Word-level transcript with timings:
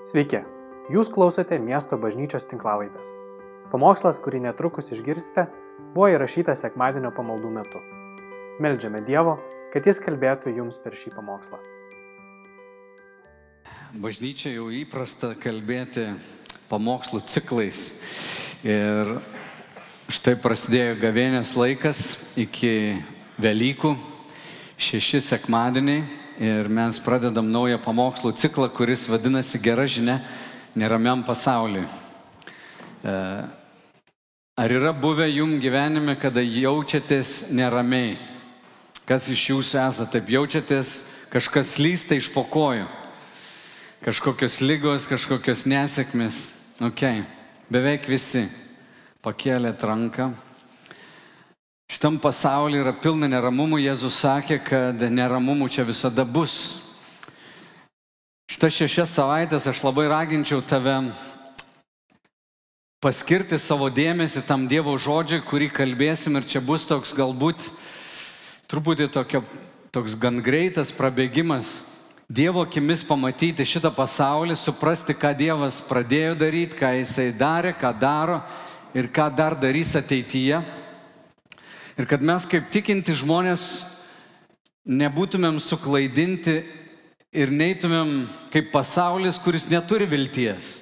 Sveiki, 0.00 0.38
jūs 0.88 1.10
klausote 1.12 1.58
miesto 1.60 1.98
bažnyčios 2.00 2.46
tinklavaitės. 2.48 3.10
Pamokslas, 3.68 4.16
kurį 4.24 4.38
netrukus 4.46 4.86
išgirsite, 4.94 5.42
buvo 5.92 6.06
įrašytas 6.08 6.62
sekmadienio 6.64 7.10
pamaldų 7.12 7.50
metu. 7.52 7.82
Meldžiame 8.64 9.02
Dievo, 9.04 9.34
kad 9.74 9.84
Jis 9.84 10.00
kalbėtų 10.00 10.54
jums 10.56 10.80
per 10.80 10.96
šį 10.96 11.12
pamokslą. 11.18 11.60
Bažnyčia 14.00 14.54
jau 14.54 14.70
įprasta 14.72 15.34
kalbėti 15.36 16.06
pamokslų 16.72 17.20
ciklais. 17.28 17.90
Ir 18.64 19.18
štai 20.08 20.38
prasidėjo 20.40 20.96
gavėnės 21.04 21.52
laikas 21.60 22.16
iki 22.40 23.02
Velykų, 23.36 23.92
šeši 24.80 25.20
sekmadieniai 25.28 26.08
ir 26.40 26.68
mes 26.72 26.96
pradedam 27.04 27.50
naują 27.52 27.78
pamokslų 27.84 28.32
ciklą, 28.40 28.70
kuris 28.72 29.04
vadinasi 29.12 29.60
Gera 29.60 29.84
žinia 29.84 30.22
neramiam 30.74 31.20
pasauliui. 31.24 31.84
E, 33.04 33.12
ar 34.56 34.72
yra 34.72 34.94
buvę 34.96 35.28
jum 35.28 35.58
gyvenime, 35.60 36.16
kada 36.16 36.40
jaučiatės 36.40 37.50
neramiai? 37.52 38.16
Kas 39.04 39.28
iš 39.28 39.50
jūsų 39.50 39.80
esate 39.84 40.10
taip 40.16 40.32
jaučiatės, 40.32 41.02
kažkas 41.28 41.76
lysta 41.82 42.16
iš 42.16 42.30
pokojų? 42.32 42.88
Kažkokios 44.00 44.62
lygos, 44.64 45.04
kažkokios 45.10 45.66
nesėkmės. 45.68 46.46
Ok, 46.80 47.04
beveik 47.68 48.08
visi 48.08 48.46
pakėlėt 49.20 49.84
ranką. 49.84 50.30
Šitam 51.90 52.20
pasaulyje 52.22 52.84
yra 52.84 52.92
pilna 52.94 53.26
neramumų, 53.26 53.80
Jėzus 53.82 54.20
sakė, 54.22 54.60
kad 54.62 55.00
neramumų 55.10 55.66
čia 55.74 55.82
visada 55.82 56.22
bus. 56.22 56.76
Šitas 58.46 58.76
šešias 58.76 59.14
savaitės 59.16 59.66
aš 59.66 59.80
labai 59.82 60.04
raginčiau 60.06 60.62
tave 60.62 60.94
paskirti 63.02 63.58
savo 63.58 63.88
dėmesį 63.90 64.44
tam 64.46 64.68
Dievo 64.70 64.94
žodžiui, 64.94 65.42
kurį 65.42 65.66
kalbėsim 65.74 66.38
ir 66.38 66.46
čia 66.46 66.62
bus 66.62 66.86
toks 66.86 67.10
galbūt 67.10 67.58
truputį 68.70 69.08
tokio, 69.10 69.40
toks 69.90 70.14
gan 70.14 70.38
greitas 70.46 70.92
prabėgimas. 70.94 71.80
Dievo 72.30 72.62
akimis 72.62 73.02
pamatyti 73.02 73.66
šitą 73.66 73.90
pasaulį, 73.90 74.54
suprasti, 74.54 75.18
ką 75.18 75.34
Dievas 75.34 75.80
pradėjo 75.90 76.38
daryti, 76.38 76.78
ką 76.78 76.92
Jisai 77.00 77.32
darė, 77.34 77.74
ką 77.74 77.90
daro 77.98 78.38
ir 78.94 79.10
ką 79.10 79.26
dar 79.34 79.58
darys 79.58 79.96
ateityje. 79.98 80.62
Ir 82.00 82.06
kad 82.08 82.22
mes 82.24 82.46
kaip 82.48 82.70
tikinti 82.72 83.12
žmonės 83.12 83.84
nebūtumėm 84.88 85.58
suklaidinti 85.60 86.54
ir 87.36 87.50
neitumėm 87.52 88.22
kaip 88.48 88.70
pasaulis, 88.72 89.36
kuris 89.36 89.66
neturi 89.68 90.06
vilties. 90.08 90.78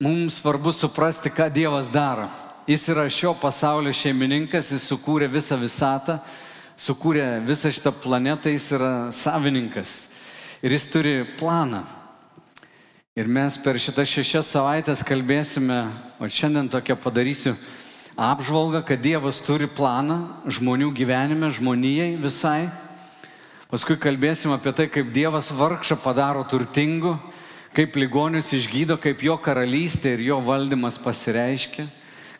Mums 0.00 0.38
svarbu 0.40 0.72
suprasti, 0.72 1.28
ką 1.28 1.50
Dievas 1.52 1.90
daro. 1.92 2.30
Jis 2.64 2.86
yra 2.88 3.04
šio 3.12 3.34
pasaulio 3.36 3.92
šeimininkas, 3.92 4.70
jis 4.72 4.86
sukūrė 4.88 5.28
visą 5.28 5.58
visatą, 5.60 6.22
sukūrė 6.80 7.26
visą 7.44 7.68
šitą 7.74 7.92
planetą, 7.92 8.54
jis 8.54 8.70
yra 8.78 8.92
savininkas. 9.12 10.06
Ir 10.64 10.72
jis 10.72 10.86
turi 10.88 11.12
planą. 11.36 11.82
Ir 13.20 13.28
mes 13.28 13.60
per 13.60 13.76
šitas 13.76 14.08
šešias 14.14 14.54
savaitės 14.54 15.04
kalbėsime, 15.04 15.82
o 16.16 16.30
šiandien 16.30 16.72
tokią 16.72 16.96
padarysiu 17.02 17.52
apžvalgą, 18.18 18.82
kad 18.82 18.98
Dievas 18.98 19.38
turi 19.38 19.68
planą 19.70 20.42
žmonių 20.50 20.90
gyvenime, 20.90 21.52
žmonijai 21.54 22.16
visai. 22.18 22.66
Paskui 23.70 23.94
kalbėsim 24.00 24.50
apie 24.50 24.72
tai, 24.74 24.88
kaip 24.90 25.12
Dievas 25.14 25.52
vargšą 25.54 26.00
padaro 26.02 26.42
turtingu, 26.42 27.14
kaip 27.76 27.94
ligonius 27.94 28.50
išgydo, 28.56 28.98
kaip 28.98 29.22
jo 29.22 29.38
karalystė 29.38 30.16
ir 30.16 30.24
jo 30.32 30.40
valdymas 30.42 30.98
pasireiškia, 30.98 31.86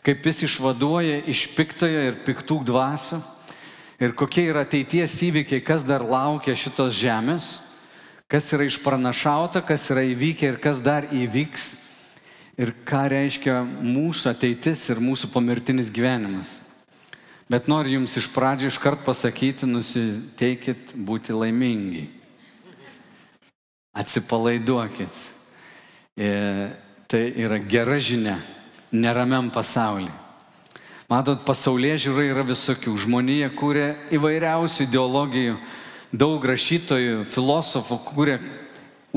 kaip 0.03 0.27
jis 0.27 0.43
išvaduoja 0.49 1.23
iš 1.31 1.45
piktojo 1.55 2.03
ir 2.09 2.19
piktų 2.27 2.59
dvasių 2.67 3.21
ir 4.03 4.15
kokie 4.19 4.49
yra 4.51 4.65
ateities 4.67 5.15
įvykiai, 5.31 5.63
kas 5.63 5.87
dar 5.87 6.03
laukia 6.03 6.59
šitos 6.59 6.97
žemės, 6.99 7.59
kas 8.27 8.51
yra 8.51 8.67
išpranašauta, 8.67 9.63
kas 9.63 9.87
yra 9.93 10.03
įvykę 10.11 10.53
ir 10.53 10.59
kas 10.59 10.83
dar 10.83 11.07
įvyks 11.07 11.78
ir 12.59 12.73
ką 12.87 13.05
reiškia 13.13 13.61
mūsų 13.63 14.33
ateitis 14.33 14.83
ir 14.91 14.99
mūsų 15.03 15.31
pomirtinis 15.31 15.91
gyvenimas. 15.93 16.57
Bet 17.49 17.69
noriu 17.71 17.97
Jums 17.97 18.13
iš 18.19 18.27
pradžių 18.29 18.69
iškart 18.69 19.01
pasakyti, 19.07 19.65
nusiteikit 19.65 20.93
būti 20.93 21.33
laimingi. 21.33 22.05
Atsipalaiduokit. 23.97 25.25
E, 26.19 26.29
tai 27.09 27.23
yra 27.41 27.57
gera 27.57 27.97
žinia 27.97 28.37
neramiam 28.91 29.49
pasauliu. 29.49 30.11
Matot, 31.09 31.41
pasaulyje 31.41 32.03
žiūrai 32.05 32.27
yra 32.29 32.43
visokių. 32.45 32.93
Žmonija 33.01 33.49
kūrė 33.57 33.87
įvairiausių 34.13 34.85
ideologijų, 34.85 35.55
daug 36.13 36.43
rašytojų, 36.45 37.23
filosofų 37.29 37.97
kūrė 38.11 38.35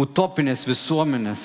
utopinės 0.00 0.64
visuomenės, 0.68 1.44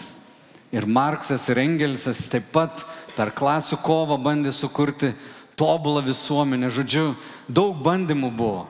Ir 0.77 0.85
Marksas, 0.85 1.47
ir 1.49 1.57
Engelsas 1.63 2.27
taip 2.29 2.51
pat 2.53 2.83
per 3.15 3.31
klasių 3.33 3.79
kovą 3.81 4.19
bandė 4.21 4.51
sukurti 4.53 5.15
tobulą 5.57 6.03
visuomenę. 6.05 6.69
Žodžiu, 6.69 7.15
daug 7.49 7.79
bandymų 7.81 8.29
buvo. 8.38 8.67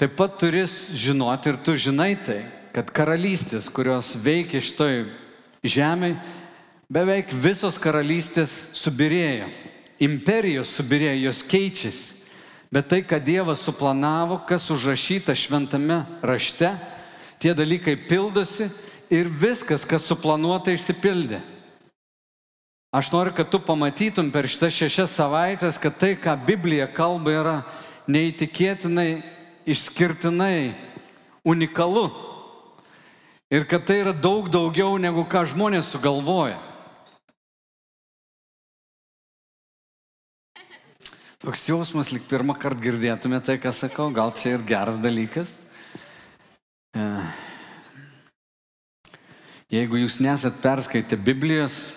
Taip 0.00 0.16
pat 0.16 0.38
turi 0.40 0.64
žinoti 0.64 1.52
ir 1.52 1.60
tu 1.60 1.76
žinai 1.76 2.14
tai, 2.24 2.42
kad 2.72 2.88
karalystės, 2.92 3.68
kurios 3.72 4.14
veikia 4.16 4.60
šitoj 4.64 5.06
žemėje, 5.64 6.16
beveik 6.92 7.32
visos 7.32 7.76
karalystės 7.80 8.66
subirėjo. 8.76 9.50
Imperijos 10.00 10.74
subirėjo, 10.76 11.28
jos 11.28 11.40
keičiasi. 11.48 12.12
Bet 12.72 12.90
tai, 12.90 13.00
ką 13.06 13.20
Dievas 13.24 13.62
suplanavo, 13.64 14.40
kas 14.48 14.66
užrašyta 14.72 15.36
šventame 15.38 16.02
rašte, 16.20 16.74
tie 17.40 17.54
dalykai 17.56 17.94
pildosi 18.08 18.68
ir 19.10 19.28
viskas, 19.30 19.84
kas 19.86 20.06
suplanuota, 20.08 20.72
išsipildė. 20.74 21.40
Aš 22.96 23.10
noriu, 23.12 23.34
kad 23.36 23.50
tu 23.52 23.60
pamatytum 23.60 24.30
per 24.32 24.48
šitas 24.48 24.72
šešias 24.72 25.16
savaitės, 25.18 25.78
kad 25.82 25.98
tai, 26.00 26.14
ką 26.16 26.32
Biblija 26.46 26.86
kalba, 26.88 27.34
yra 27.34 27.56
neįtikėtinai, 28.08 29.20
išskirtinai, 29.68 30.72
unikalu. 31.44 32.06
Ir 33.52 33.66
kad 33.68 33.84
tai 33.86 34.00
yra 34.02 34.14
daug 34.14 34.48
daugiau 34.50 34.96
negu 34.98 35.26
ką 35.28 35.44
žmonės 35.52 35.90
sugalvoja. 35.92 36.56
Toks 41.44 41.66
jausmas, 41.68 42.10
lik 42.10 42.24
pirmą 42.30 42.56
kartą 42.58 42.80
girdėtume 42.88 43.38
tai, 43.44 43.58
ką 43.62 43.70
sakau, 43.76 44.08
gal 44.10 44.32
čia 44.34 44.56
ir 44.56 44.64
geras 44.66 44.98
dalykas. 44.98 45.52
Uh. 46.96 47.45
Jeigu 49.72 49.98
jūs 49.98 50.20
nesat 50.22 50.60
perskaitę 50.62 51.16
Biblijos, 51.18 51.88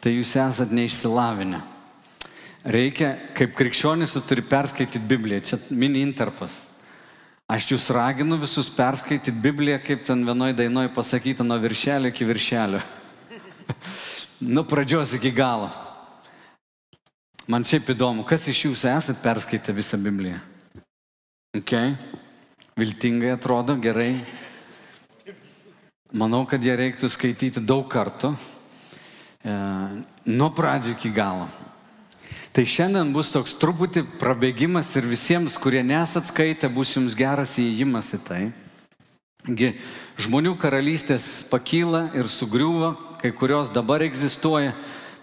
tai 0.00 0.14
jūs 0.14 0.30
esat 0.40 0.70
neišsilavinę. 0.72 1.60
Reikia, 2.72 3.10
kaip 3.36 3.52
krikščionis, 3.58 4.14
tu 4.14 4.22
turi 4.24 4.44
perskaityti 4.46 5.02
Bibliją. 5.10 5.42
Čia 5.44 5.58
mini 5.68 6.00
interpas. 6.00 6.54
Aš 7.52 7.66
jūs 7.74 7.90
raginu 7.92 8.38
visus 8.40 8.70
perskaityti 8.72 9.34
Bibliją, 9.44 9.76
kaip 9.84 10.06
ten 10.08 10.22
vienoje 10.24 10.56
dainoje 10.56 10.88
pasakyta, 10.94 11.44
nuo 11.44 11.58
viršelio 11.60 12.08
iki 12.08 12.24
viršelio. 12.24 12.80
nuo 14.54 14.64
pradžios 14.64 15.12
iki 15.18 15.34
galo. 15.36 15.68
Man 17.50 17.66
šiaip 17.66 17.90
įdomu, 17.92 18.24
kas 18.24 18.46
iš 18.48 18.70
jūsų 18.70 18.88
esat 18.94 19.20
perskaitę 19.20 19.74
visą 19.76 19.98
Bibliją? 20.00 20.38
Ok, 21.58 21.74
viltingai 22.80 23.34
atrodo, 23.34 23.76
gerai. 23.76 24.22
Manau, 26.12 26.42
kad 26.44 26.60
ją 26.60 26.74
reiktų 26.76 27.08
skaityti 27.08 27.60
daug 27.64 27.86
kartų, 27.88 28.34
e, 28.36 29.52
nuo 30.28 30.48
pradžio 30.52 30.92
iki 30.92 31.08
galo. 31.08 31.46
Tai 32.52 32.66
šiandien 32.68 33.14
bus 33.14 33.30
toks 33.32 33.54
truputį 33.56 34.02
prabėgimas 34.20 34.90
ir 35.00 35.08
visiems, 35.08 35.56
kurie 35.56 35.80
nesat 35.80 36.28
skaitę, 36.28 36.68
bus 36.68 36.92
jums 36.92 37.16
geras 37.16 37.56
įėjimas 37.56 38.12
į 38.12 38.20
tai. 38.28 38.42
Gi 39.48 39.70
žmonių 40.20 40.52
karalystės 40.60 41.46
pakyla 41.48 42.10
ir 42.12 42.28
sugriūva, 42.28 42.92
kai 43.22 43.32
kurios 43.32 43.72
dabar 43.72 44.04
egzistuoja. 44.04 44.74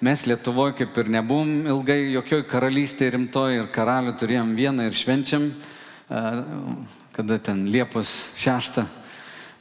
Mes 0.02 0.26
Lietuvoje 0.26 0.74
kaip 0.80 0.98
ir 0.98 1.12
nebuvom 1.20 1.68
ilgai 1.70 2.00
jokioj 2.16 2.48
karalystėje 2.50 3.14
rimtoj 3.14 3.60
ir 3.60 3.70
karalių 3.76 4.16
turėjom 4.18 4.56
vieną 4.58 4.90
ir 4.90 4.98
švenčiam, 4.98 5.52
e, 5.54 6.24
kada 7.14 7.38
ten 7.38 7.68
Liepos 7.70 8.32
6 8.34 8.88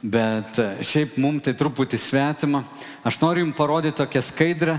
bet 0.02 0.58
e, 0.58 0.68
šiaip 0.84 1.16
mums 1.18 1.44
tai 1.46 1.54
truputį 1.58 2.00
svetima. 2.00 2.64
Aš 3.06 3.20
noriu 3.22 3.44
jums 3.46 3.56
parodyti 3.58 3.98
tokią 4.00 4.22
skaidrę, 4.24 4.78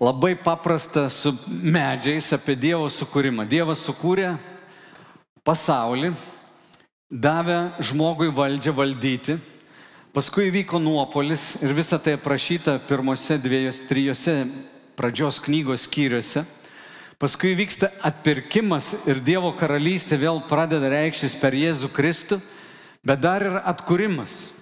labai 0.00 0.34
paprastą 0.38 1.08
su 1.10 1.34
medžiais 1.46 2.32
apie 2.36 2.56
Dievo 2.56 2.88
sukūrimą. 2.92 3.48
Dievas 3.48 3.84
sukūrė 3.88 4.34
pasaulį, 5.44 6.12
davė 7.08 7.60
žmogui 7.80 8.28
valdžią 8.34 8.76
valdyti, 8.76 9.38
Paskui 10.18 10.48
įvyko 10.48 10.80
nuopolis 10.80 11.52
ir 11.60 11.74
visa 11.76 11.94
tai 12.00 12.16
aprašyta 12.16 12.78
pirmose 12.88 13.36
dviejose, 13.38 13.84
trijose 13.86 14.32
pradžios 14.96 15.36
knygos 15.44 15.84
skyriuose. 15.84 16.46
Paskui 17.22 17.52
vyksta 17.54 17.90
atpirkimas 18.02 18.94
ir 19.06 19.20
Dievo 19.22 19.52
karalystė 19.54 20.16
vėl 20.18 20.40
pradeda 20.48 20.88
reikštis 20.90 21.36
per 21.38 21.52
Jėzų 21.54 21.92
Kristų, 21.92 22.40
bet 23.06 23.20
dar 23.22 23.44
yra 23.44 23.64
atkūrimas. 23.70 24.52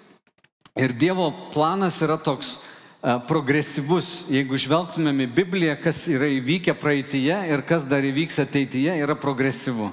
Ir 0.76 0.92
Dievo 0.92 1.30
planas 1.54 2.02
yra 2.04 2.18
toks 2.20 2.56
a, 3.00 3.16
progresyvus. 3.28 4.26
Jeigu 4.32 4.58
žvelgtumėm 4.60 5.24
į 5.24 5.28
Bibliją, 5.38 5.78
kas 5.80 6.02
yra 6.12 6.28
įvykę 6.36 6.74
praeitie 6.76 7.32
ir 7.32 7.64
kas 7.68 7.88
dar 7.88 8.04
įvyks 8.04 8.42
ateityje, 8.44 8.98
yra 9.00 9.16
progresyvu. 9.16 9.92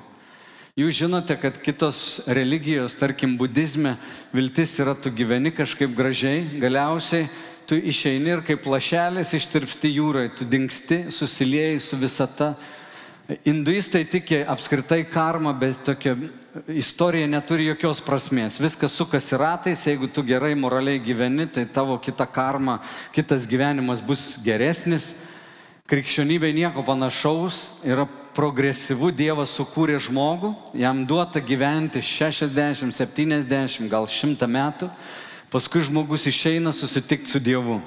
Jūs 0.74 0.98
žinote, 1.04 1.36
kad 1.38 1.60
kitos 1.62 2.24
religijos, 2.26 2.96
tarkim, 2.98 3.36
budizme, 3.38 3.94
viltis 4.34 4.74
yra, 4.82 4.96
tu 4.98 5.12
gyveni 5.14 5.52
kažkaip 5.54 5.94
gražiai, 5.94 6.48
galiausiai 6.58 7.28
tu 7.68 7.78
išeini 7.78 8.34
ir 8.34 8.42
kaip 8.46 8.66
lašelis 8.68 9.34
ištirpsti 9.38 9.92
jūrai, 9.96 10.28
tu 10.36 10.46
dinksti, 10.50 11.06
susilieji 11.14 11.80
su 11.80 12.00
visata. 12.00 12.54
Hinduistai 13.46 14.04
tiki 14.10 14.42
apskritai 14.44 15.04
karma, 15.08 15.54
bet 15.56 15.80
tokia 15.86 16.18
istorija 16.68 17.28
neturi 17.28 17.68
jokios 17.68 18.02
prasmės. 18.06 18.60
Viskas 18.62 18.94
sukasi 18.98 19.38
ratais, 19.40 19.86
jeigu 19.88 20.08
tu 20.12 20.24
gerai 20.26 20.54
moraliai 20.56 21.02
gyveni, 21.02 21.48
tai 21.50 21.66
tavo 21.66 21.98
kita 21.98 22.28
karma, 22.30 22.80
kitas 23.16 23.48
gyvenimas 23.50 24.04
bus 24.06 24.34
geresnis. 24.44 25.14
Krikščionybė 25.90 26.54
nieko 26.56 26.84
panašaus, 26.86 27.74
yra 27.84 28.06
progresyvu, 28.34 29.12
Dievas 29.14 29.52
sukūrė 29.58 29.98
žmogų, 30.02 30.54
jam 30.80 31.04
duota 31.06 31.42
gyventi 31.44 32.02
60, 32.02 32.94
70, 32.96 33.90
gal 33.92 34.08
100 34.10 34.50
metų, 34.50 34.90
paskui 35.54 35.84
žmogus 35.86 36.26
išeina 36.30 36.74
susitikti 36.74 37.30
su 37.30 37.42
Dievu. 37.44 37.82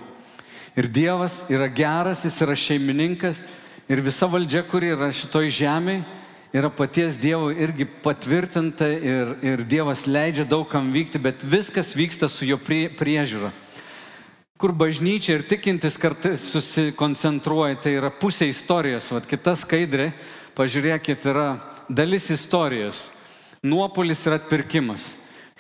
Ir 0.77 0.91
Dievas 0.93 1.41
yra 1.49 1.71
geras, 1.73 2.27
jis 2.27 2.37
yra 2.45 2.55
šeimininkas 2.59 3.41
ir 3.89 4.03
visa 4.05 4.29
valdžia, 4.29 4.61
kuri 4.69 4.93
yra 4.93 5.09
šitoj 5.15 5.51
žemėje, 5.57 6.05
yra 6.55 6.71
paties 6.71 7.17
Dievo 7.19 7.51
irgi 7.51 7.87
patvirtinta 8.03 8.89
ir, 8.89 9.33
ir 9.43 9.65
Dievas 9.67 10.07
leidžia 10.07 10.47
daugam 10.49 10.93
vykti, 10.95 11.21
bet 11.23 11.45
viskas 11.45 11.95
vyksta 11.97 12.29
su 12.31 12.47
jo 12.47 12.59
prie, 12.59 12.89
priežiūra. 12.93 13.53
Kur 14.57 14.73
bažnyčia 14.73 15.37
ir 15.37 15.45
tikintis 15.49 15.99
kartais 16.01 16.41
susikoncentruoja, 16.53 17.77
tai 17.77 17.97
yra 17.99 18.09
pusė 18.09 18.49
istorijos. 18.49 19.11
Vat 19.13 19.29
kita 19.29 19.53
skaidrė, 19.59 20.15
pažiūrėkit, 20.57 21.27
yra 21.29 21.59
dalis 21.93 22.31
istorijos. 22.33 23.11
Nuopolis 23.61 24.23
ir 24.25 24.39
atpirkimas. 24.39 25.11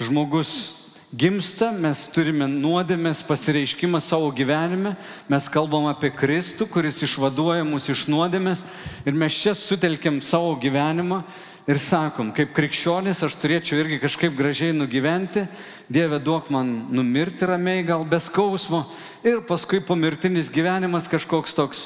Žmogus 0.00 0.75
gimsta, 1.14 1.70
mes 1.70 2.06
turime 2.10 2.48
nuodėmės 2.50 3.22
pasireiškimą 3.26 4.00
savo 4.02 4.30
gyvenime, 4.34 4.96
mes 5.30 5.46
kalbam 5.52 5.86
apie 5.90 6.10
Kristų, 6.10 6.66
kuris 6.70 7.02
išvaduoja 7.06 7.66
mus 7.66 7.86
iš 7.92 8.06
nuodėmės 8.10 8.64
ir 9.06 9.14
mes 9.14 9.36
čia 9.36 9.54
sutelkiam 9.54 10.18
savo 10.24 10.56
gyvenimą 10.58 11.22
ir 11.66 11.78
sakom, 11.82 12.32
kaip 12.34 12.52
krikščionis 12.56 13.22
aš 13.26 13.38
turėčiau 13.38 13.78
irgi 13.84 14.00
kažkaip 14.02 14.36
gražiai 14.36 14.74
nugyventi, 14.74 15.46
Dieve 15.86 16.18
duok 16.18 16.48
man 16.50 16.88
numirti 16.90 17.46
ramiai, 17.46 17.84
gal 17.86 18.02
be 18.02 18.18
skausmo 18.18 18.88
ir 19.22 19.44
paskui 19.46 19.78
pomirtinis 19.78 20.50
gyvenimas 20.50 21.06
kažkoks 21.06 21.54
toks 21.54 21.84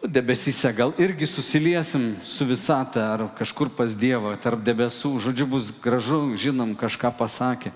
debesyse, 0.00 0.72
gal 0.72 0.94
irgi 0.96 1.28
susiliesim 1.28 2.14
su 2.24 2.46
visata 2.48 3.10
ar 3.12 3.26
kažkur 3.36 3.68
pas 3.76 3.92
Dievą, 3.92 4.32
tarp 4.40 4.64
debesų, 4.64 5.18
žodžiu 5.20 5.44
bus 5.52 5.68
gražu, 5.84 6.22
žinom, 6.40 6.72
kažką 6.80 7.12
pasakė. 7.18 7.74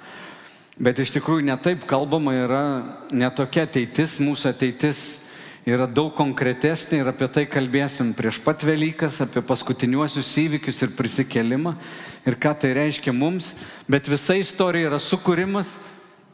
Bet 0.74 0.98
iš 0.98 1.12
tikrųjų 1.14 1.44
netaip 1.46 1.84
kalbama 1.86 2.32
yra, 2.34 2.64
netokia 3.14 3.62
ateitis, 3.68 4.16
mūsų 4.18 4.48
ateitis 4.50 5.02
yra 5.62 5.86
daug 5.86 6.10
konkretesnė 6.18 6.98
ir 6.98 7.10
apie 7.12 7.28
tai 7.30 7.44
kalbėsim 7.46 8.10
prieš 8.16 8.40
pat 8.42 8.64
Velykas, 8.66 9.20
apie 9.22 9.38
paskutiniuosius 9.46 10.32
įvykius 10.42 10.82
ir 10.82 10.96
prisikelimą 10.98 11.76
ir 12.26 12.36
ką 12.42 12.56
tai 12.58 12.72
reiškia 12.80 13.14
mums, 13.14 13.52
bet 13.86 14.10
visa 14.10 14.34
istorija 14.34 14.90
yra 14.90 14.98
sukūrimas 14.98 15.70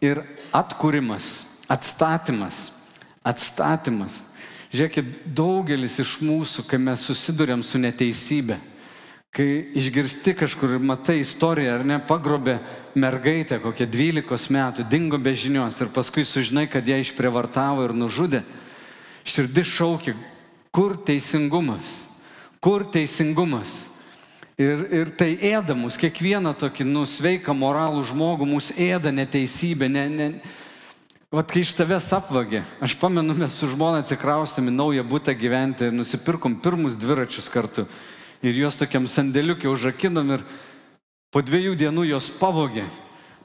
ir 0.01 0.23
atkūrimas, 0.57 1.45
atstatymas, 1.69 2.71
atstatymas. 3.21 4.23
Žiūrėkit, 4.73 5.15
daugelis 5.37 5.99
iš 6.01 6.17
mūsų, 6.25 6.65
kai 6.65 6.79
mes 6.81 7.05
susidurėm 7.05 7.61
su 7.67 7.77
neteisybė, 7.83 8.57
kai 9.35 9.71
išgirsti 9.79 10.35
kažkur 10.35 10.75
ir 10.75 10.83
matai 10.83 11.21
istoriją, 11.23 11.77
ar 11.79 11.85
ne, 11.87 12.01
pagrobė 12.03 12.59
mergaitę 12.99 13.61
kokią 13.63 13.87
12 13.87 14.51
metų, 14.51 14.87
dingo 14.91 15.21
be 15.23 15.35
žinios 15.39 15.79
ir 15.81 15.93
paskui 15.95 16.25
sužinai, 16.27 16.67
kad 16.71 16.87
ją 16.87 16.99
išprievartavo 16.99 17.87
ir 17.87 17.95
nužudė, 17.95 18.43
širdis 19.23 19.71
šaukia, 19.71 20.17
kur 20.75 20.97
teisingumas, 20.99 21.95
kur 22.61 22.85
teisingumas. 22.91 23.87
Ir, 24.61 24.83
ir 24.93 25.11
tai 25.17 25.31
ėda 25.41 25.73
mus, 25.79 25.97
kiekvieną 25.97 26.53
tokį 26.61 26.85
nusveiką 26.85 27.55
moralų 27.57 28.03
žmogų, 28.11 28.45
mūsų 28.51 28.75
ėda 28.91 29.09
neteisybė. 29.15 29.89
Ne, 29.89 30.03
ne. 30.13 30.27
Vat 31.33 31.49
kai 31.49 31.63
iš 31.63 31.71
tavęs 31.79 32.11
apvagė, 32.13 32.61
aš 32.83 32.99
pamenu, 33.01 33.33
mes 33.39 33.55
su 33.57 33.71
žmona 33.71 34.03
atsikraustėme 34.03 34.75
naują 34.75 35.07
būtą 35.07 35.33
gyventi 35.39 35.87
ir 35.87 35.95
nusipirkom 35.97 36.59
pirmus 36.61 36.99
dviračius 36.99 37.49
kartu. 37.49 37.87
Ir 38.41 38.57
juos 38.57 38.79
tokiam 38.81 39.05
sandėliukė 39.11 39.69
užrakinom 39.69 40.37
ir 40.39 40.45
po 41.31 41.43
dviejų 41.45 41.77
dienų 41.81 42.07
jos 42.15 42.31
pavogė. 42.41 42.87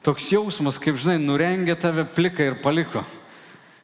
Toks 0.06 0.30
jausmas, 0.32 0.78
kaip 0.80 0.96
žinai, 1.00 1.18
nurengė 1.20 1.74
tave 1.78 2.06
pliką 2.08 2.52
ir 2.52 2.60
paliko 2.62 3.04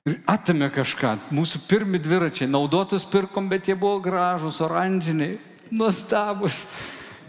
ir 0.09 0.19
atėmė 0.27 0.71
kažką. 0.75 1.15
Mūsų 1.35 1.63
pirmi 1.71 2.01
dviračiai, 2.03 2.51
naudotus 2.51 3.05
pirkom, 3.09 3.49
bet 3.51 3.69
jie 3.71 3.77
buvo 3.79 4.01
gražus, 4.03 4.59
oranžiniai, 4.65 5.39
nuostabus. 5.71 6.65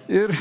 Ir 0.10 0.34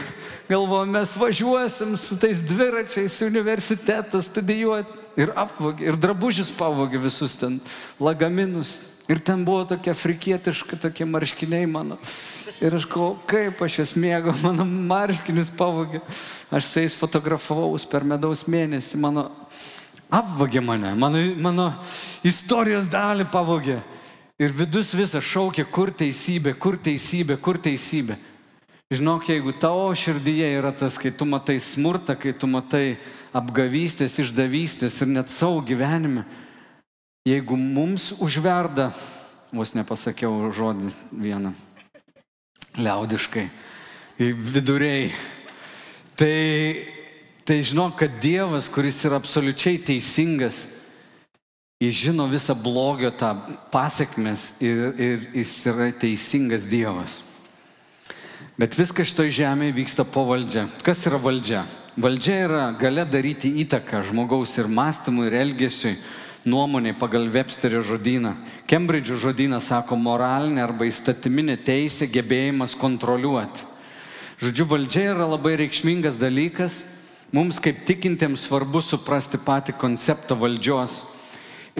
galvojom, 0.48 0.90
mes 0.96 1.12
važiuosim 1.20 1.92
su 2.00 2.16
tais 2.20 2.40
dviračiais 2.42 3.20
į 3.20 3.28
universitetą 3.28 4.22
studijuoti. 4.24 4.98
Ir 5.20 5.34
apvogė, 5.36 5.90
ir 5.90 5.98
drabužius 6.00 6.48
pavogė 6.56 7.02
visus 7.02 7.36
ten, 7.36 7.58
lagaminus. 8.00 8.78
Ir 9.10 9.18
ten 9.18 9.42
buvo 9.44 9.64
tokie 9.66 9.90
afrikietiški, 9.90 10.78
tokie 10.78 11.06
marškiniai 11.08 11.66
mano. 11.66 11.98
Ir 12.62 12.76
aš 12.78 12.86
galvoju, 12.86 13.18
kaip 13.26 13.62
aš 13.66 13.78
jas 13.80 13.94
mėgau, 13.98 14.34
mano 14.46 14.66
marškinius 14.66 15.50
pavogė. 15.58 16.02
Aš 16.54 16.68
su 16.68 16.84
jais 16.84 16.98
fotografavau 16.98 17.74
per 17.90 18.06
medaus 18.06 18.46
mėnesį, 18.46 19.00
mano 19.02 19.30
apvagė 20.12 20.60
mane, 20.62 20.92
mano, 20.98 21.22
mano 21.40 21.66
istorijos 22.26 22.90
dalį 22.92 23.26
pavogė. 23.32 23.80
Ir 24.42 24.54
vidus 24.56 24.92
visas 24.96 25.24
šaukia, 25.24 25.64
kur 25.70 25.92
teisybė, 25.94 26.54
kur 26.58 26.78
teisybė, 26.80 27.36
kur 27.38 27.58
teisybė. 27.62 28.16
Žinok, 28.92 29.28
jeigu 29.30 29.54
tavo 29.56 29.86
širdyje 29.96 30.48
yra 30.58 30.72
tas, 30.76 30.98
kai 31.00 31.12
tu 31.16 31.24
matai 31.24 31.56
smurtą, 31.64 32.16
kai 32.18 32.34
tu 32.36 32.48
matai 32.50 32.98
apgavystės, 33.32 34.18
išdavystės 34.20 34.98
ir 35.00 35.08
net 35.14 35.30
savo 35.32 35.62
gyvenime, 35.64 36.26
jeigu 37.28 37.56
mums 37.56 38.12
užverda, 38.22 38.90
vos 39.52 39.74
nepasakiau 39.76 40.48
žodį 40.54 40.90
vieną, 41.12 41.52
liaudiškai, 42.80 43.46
viduriai, 44.18 45.12
tai 46.16 46.32
Tai 47.44 47.58
žinok, 47.58 47.96
kad 47.98 48.20
Dievas, 48.22 48.68
kuris 48.70 49.00
yra 49.02 49.18
absoliučiai 49.18 49.80
teisingas, 49.82 50.62
jis 51.82 51.96
žino 51.98 52.28
visą 52.30 52.54
blogio 52.54 53.10
tą 53.18 53.32
pasiekmes 53.72 54.52
ir, 54.62 54.92
ir 54.94 55.24
jis 55.40 55.56
yra 55.66 55.88
teisingas 55.90 56.68
Dievas. 56.70 57.18
Bet 58.54 58.78
viskas 58.78 59.10
šitoje 59.10 59.34
žemėje 59.40 59.74
vyksta 59.74 60.06
po 60.06 60.22
valdžia. 60.28 60.68
Kas 60.86 61.02
yra 61.10 61.18
valdžia? 61.18 61.64
Valdžia 61.98 62.36
yra 62.46 62.62
gale 62.78 63.02
daryti 63.10 63.50
įtaką 63.64 64.04
žmogaus 64.06 64.54
ir 64.62 64.70
mąstymui, 64.70 65.26
ir 65.26 65.40
elgesiui, 65.42 65.96
nuomoniai 66.44 66.96
pagal 66.98 67.28
Websterio 67.30 67.82
žodyną. 67.82 68.34
Kembridžo 68.66 69.18
žodynas 69.20 69.68
sako 69.70 69.96
moralinė 69.96 70.64
arba 70.64 70.88
įstatyminė 70.88 71.58
teisė, 71.62 72.08
gebėjimas 72.10 72.74
kontroliuoti. 72.78 73.68
Žodžiu, 74.42 74.66
valdžia 74.66 75.12
yra 75.12 75.28
labai 75.30 75.54
reikšmingas 75.60 76.18
dalykas 76.18 76.82
Mums 77.32 77.56
kaip 77.64 77.86
tikintiems 77.88 78.42
svarbu 78.44 78.82
suprasti 78.84 79.38
patį 79.40 79.72
konceptą 79.80 80.36
valdžios. 80.36 80.98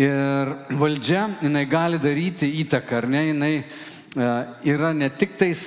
Ir 0.00 0.48
valdžia, 0.80 1.26
jinai 1.44 1.66
gali 1.68 1.98
daryti 2.00 2.48
įtaką, 2.62 3.02
ar 3.02 3.06
ne, 3.12 3.20
jinai 3.26 3.50
e, 3.60 3.64
yra 4.72 4.94
ne 4.96 5.10
tik 5.12 5.34
tais 5.36 5.66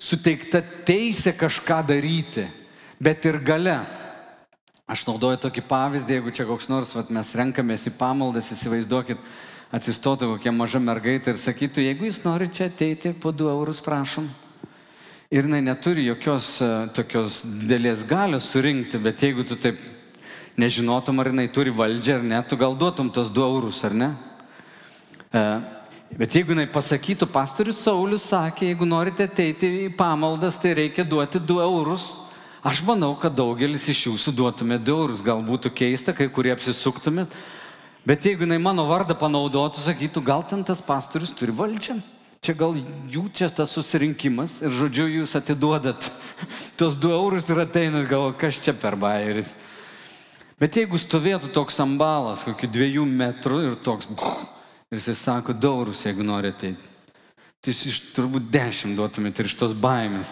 suteikta 0.00 0.62
teisė 0.88 1.34
kažką 1.36 1.82
daryti, 1.90 2.46
bet 2.96 3.28
ir 3.28 3.36
gale. 3.44 3.76
Aš 4.86 5.02
naudoju 5.02 5.40
tokį 5.42 5.64
pavyzdį, 5.66 6.14
jeigu 6.14 6.30
čia 6.30 6.44
koks 6.46 6.68
nors, 6.70 6.92
vat, 6.94 7.08
mes 7.10 7.32
renkamės 7.34 7.88
į 7.90 7.92
pamaldas, 7.98 8.52
įsivaizduokit, 8.54 9.18
atsistotų 9.74 10.28
kokia 10.36 10.52
maža 10.54 10.78
mergaitė 10.78 11.32
ir 11.32 11.40
sakytų, 11.42 11.82
jeigu 11.88 12.06
jūs 12.06 12.20
norite 12.22 12.54
čia 12.54 12.68
ateiti, 12.70 13.10
po 13.10 13.32
2 13.34 13.50
eurus 13.50 13.80
prašom. 13.82 14.28
Ir 15.34 15.48
jinai 15.48 15.58
neturi 15.66 16.04
jokios 16.06 16.52
uh, 16.62 16.84
tokios 16.94 17.40
didelės 17.42 18.04
galios 18.06 18.46
surinkti, 18.52 19.00
bet 19.02 19.24
jeigu 19.26 19.42
tu 19.42 19.58
taip 19.58 19.80
nežinotum, 20.54 21.18
ar 21.18 21.32
jinai 21.32 21.48
turi 21.50 21.74
valdžią 21.74 22.20
ar 22.20 22.28
ne, 22.30 22.38
tu 22.46 22.54
gal 22.60 22.78
duotum 22.78 23.10
tos 23.10 23.32
2 23.34 23.42
eurus, 23.42 23.80
ar 23.90 23.96
ne? 24.04 24.12
E, 25.34 25.42
bet 26.14 26.38
jeigu 26.38 26.54
jinai 26.54 26.68
pasakytų, 26.70 27.26
pastorius 27.34 27.82
Saulis 27.82 28.28
sakė, 28.30 28.70
jeigu 28.70 28.86
norite 28.86 29.26
ateiti 29.26 29.72
į 29.88 29.90
pamaldas, 29.98 30.62
tai 30.62 30.76
reikia 30.78 31.02
duoti 31.02 31.42
2 31.42 31.66
eurus, 31.66 32.06
aš 32.64 32.82
manau, 32.86 33.12
kad 33.20 33.34
daugelis 33.36 33.88
iš 33.92 34.06
jūsų 34.08 34.34
duotumėte 34.36 34.86
2 34.88 34.96
eurus, 34.96 35.22
gal 35.24 35.42
būtų 35.44 35.72
keista, 35.76 36.14
kai 36.16 36.28
kurie 36.32 36.54
apsisuktumėt, 36.54 37.32
bet 38.06 38.24
jeigu 38.24 38.46
jinai 38.46 38.60
mano 38.62 38.86
vardą 38.88 39.16
panaudotų, 39.18 39.82
sakytų, 39.84 40.22
gal 40.24 40.44
ten 40.46 40.64
tas 40.64 40.80
pastorius 40.84 41.34
turi 41.36 41.54
valdžią. 41.56 41.98
Čia 42.44 42.54
gal 42.54 42.76
jų 43.10 43.24
čia 43.34 43.48
tas 43.50 43.72
susirinkimas 43.74 44.60
ir 44.62 44.70
žodžiu 44.70 45.06
jūs 45.08 45.32
atiduodat 45.38 46.10
tos 46.78 46.94
2 46.94 47.16
eurus 47.16 47.48
ir 47.50 47.64
ateinat, 47.64 48.06
gal 48.10 48.30
kas 48.38 48.60
čia 48.62 48.76
per 48.76 48.94
bairis. 49.00 49.54
Bet 50.60 50.76
jeigu 50.78 50.96
stovėtų 50.96 51.50
toks 51.52 51.80
ambalas, 51.84 52.46
kokių 52.46 52.68
dviejų 52.72 53.06
metrų 53.08 53.62
ir 53.66 53.74
toks, 53.84 54.08
ir 54.92 55.00
jis 55.00 55.18
sako, 55.20 55.56
daurus, 55.56 56.04
jeigu 56.06 56.24
norite 56.24 56.72
ateiti, 56.72 56.92
tai 57.60 57.74
jūs 57.74 57.82
iš 57.90 57.98
turbūt 58.16 58.46
dešimt 58.52 58.96
duotumėte 58.96 59.42
ir 59.42 59.50
iš 59.50 59.56
tos 59.58 59.74
baimės. 59.74 60.30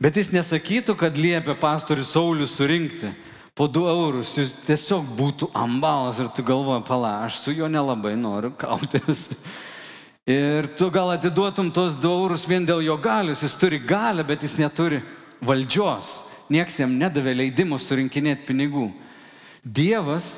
Bet 0.00 0.16
jis 0.16 0.30
nesakytų, 0.32 0.94
kad 0.96 1.18
liepia 1.20 1.52
pastorius 1.60 2.14
Saulius 2.14 2.54
surinkti 2.56 3.10
po 3.56 3.66
2 3.68 3.90
eurus, 3.92 4.32
jis 4.38 4.54
tiesiog 4.64 5.10
būtų 5.18 5.50
ambalas 5.52 6.22
ir 6.22 6.30
tu 6.32 6.44
galvoji, 6.46 6.86
pala, 6.88 7.18
aš 7.26 7.42
su 7.42 7.52
juo 7.52 7.68
nelabai 7.68 8.14
noriu 8.16 8.54
kautis. 8.56 9.28
Ir 10.30 10.68
tu 10.78 10.86
gal 10.92 11.10
atiduotum 11.14 11.72
tos 11.74 11.96
2 11.98 12.10
eurus 12.22 12.44
vien 12.46 12.64
dėl 12.64 12.84
jo 12.84 12.94
galius, 13.02 13.40
jis 13.42 13.56
turi 13.58 13.80
galę, 13.82 14.22
bet 14.22 14.44
jis 14.44 14.58
neturi 14.60 15.00
valdžios. 15.42 16.20
Niekas 16.52 16.76
jam 16.78 16.92
nedavė 17.00 17.34
leidimo 17.34 17.78
surinkinėti 17.80 18.46
pinigų. 18.46 18.90
Dievas, 19.64 20.36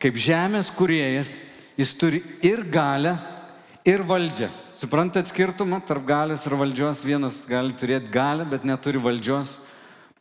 kaip 0.00 0.18
žemės 0.18 0.72
kuriejas, 0.74 1.36
jis 1.78 1.92
turi 1.94 2.22
ir 2.42 2.64
galę, 2.72 3.14
ir 3.86 4.02
valdžią. 4.04 4.50
Suprantat 4.78 5.26
skirtumą 5.26 5.80
tarp 5.82 6.04
galės 6.06 6.44
ir 6.46 6.54
valdžios? 6.54 7.00
Vienas 7.02 7.34
gali 7.50 7.74
turėti 7.74 8.12
galę, 8.14 8.44
bet 8.46 8.62
neturi 8.62 9.00
valdžios. 9.02 9.56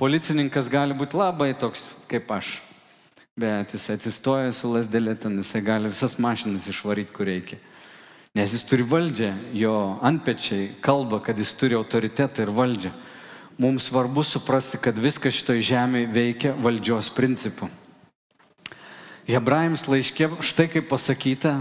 Policininkas 0.02 0.66
gali 0.74 0.98
būti 0.98 1.14
labai 1.14 1.52
toks 1.54 1.84
kaip 2.10 2.32
aš. 2.34 2.56
Bet 3.38 3.76
jis 3.76 3.86
atsistoja 3.94 4.50
su 4.58 4.72
lasdelė 4.74 5.14
ten, 5.22 5.36
jisai 5.38 5.62
gali 5.62 5.94
visas 5.94 6.18
mašinas 6.18 6.66
išvaryti, 6.74 7.14
kur 7.14 7.30
reikia. 7.30 7.60
Nes 8.34 8.58
jis 8.58 8.66
turi 8.66 8.82
valdžią, 8.82 9.30
jo 9.62 9.76
antpečiai 10.02 10.72
kalba, 10.82 11.22
kad 11.22 11.38
jis 11.38 11.54
turi 11.54 11.78
autoritetą 11.78 12.48
ir 12.48 12.56
valdžią. 12.58 12.96
Mums 13.62 13.92
svarbu 13.92 14.26
suprasti, 14.26 14.82
kad 14.82 14.98
viskas 14.98 15.38
šitoje 15.38 15.70
žemėje 15.70 16.10
veikia 16.18 16.58
valdžios 16.58 17.14
principu. 17.14 17.70
Hebrajams 19.30 19.86
laiškė 19.86 20.34
štai 20.42 20.72
kaip 20.80 20.90
pasakyta, 20.90 21.60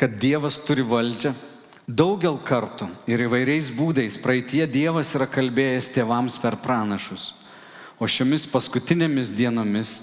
kad 0.00 0.16
Dievas 0.16 0.56
turi 0.56 0.80
valdžią. 0.80 1.51
Daugel 1.90 2.36
kartų 2.38 2.86
ir 3.10 3.24
įvairiais 3.24 3.72
būdais 3.74 4.14
praeitie 4.22 4.62
Dievas 4.70 5.16
yra 5.16 5.26
kalbėjęs 5.26 5.88
tėvams 5.90 6.36
per 6.38 6.54
pranašus. 6.62 7.32
O 7.98 8.06
šiomis 8.06 8.46
paskutinėmis 8.46 9.32
dienomis 9.34 9.96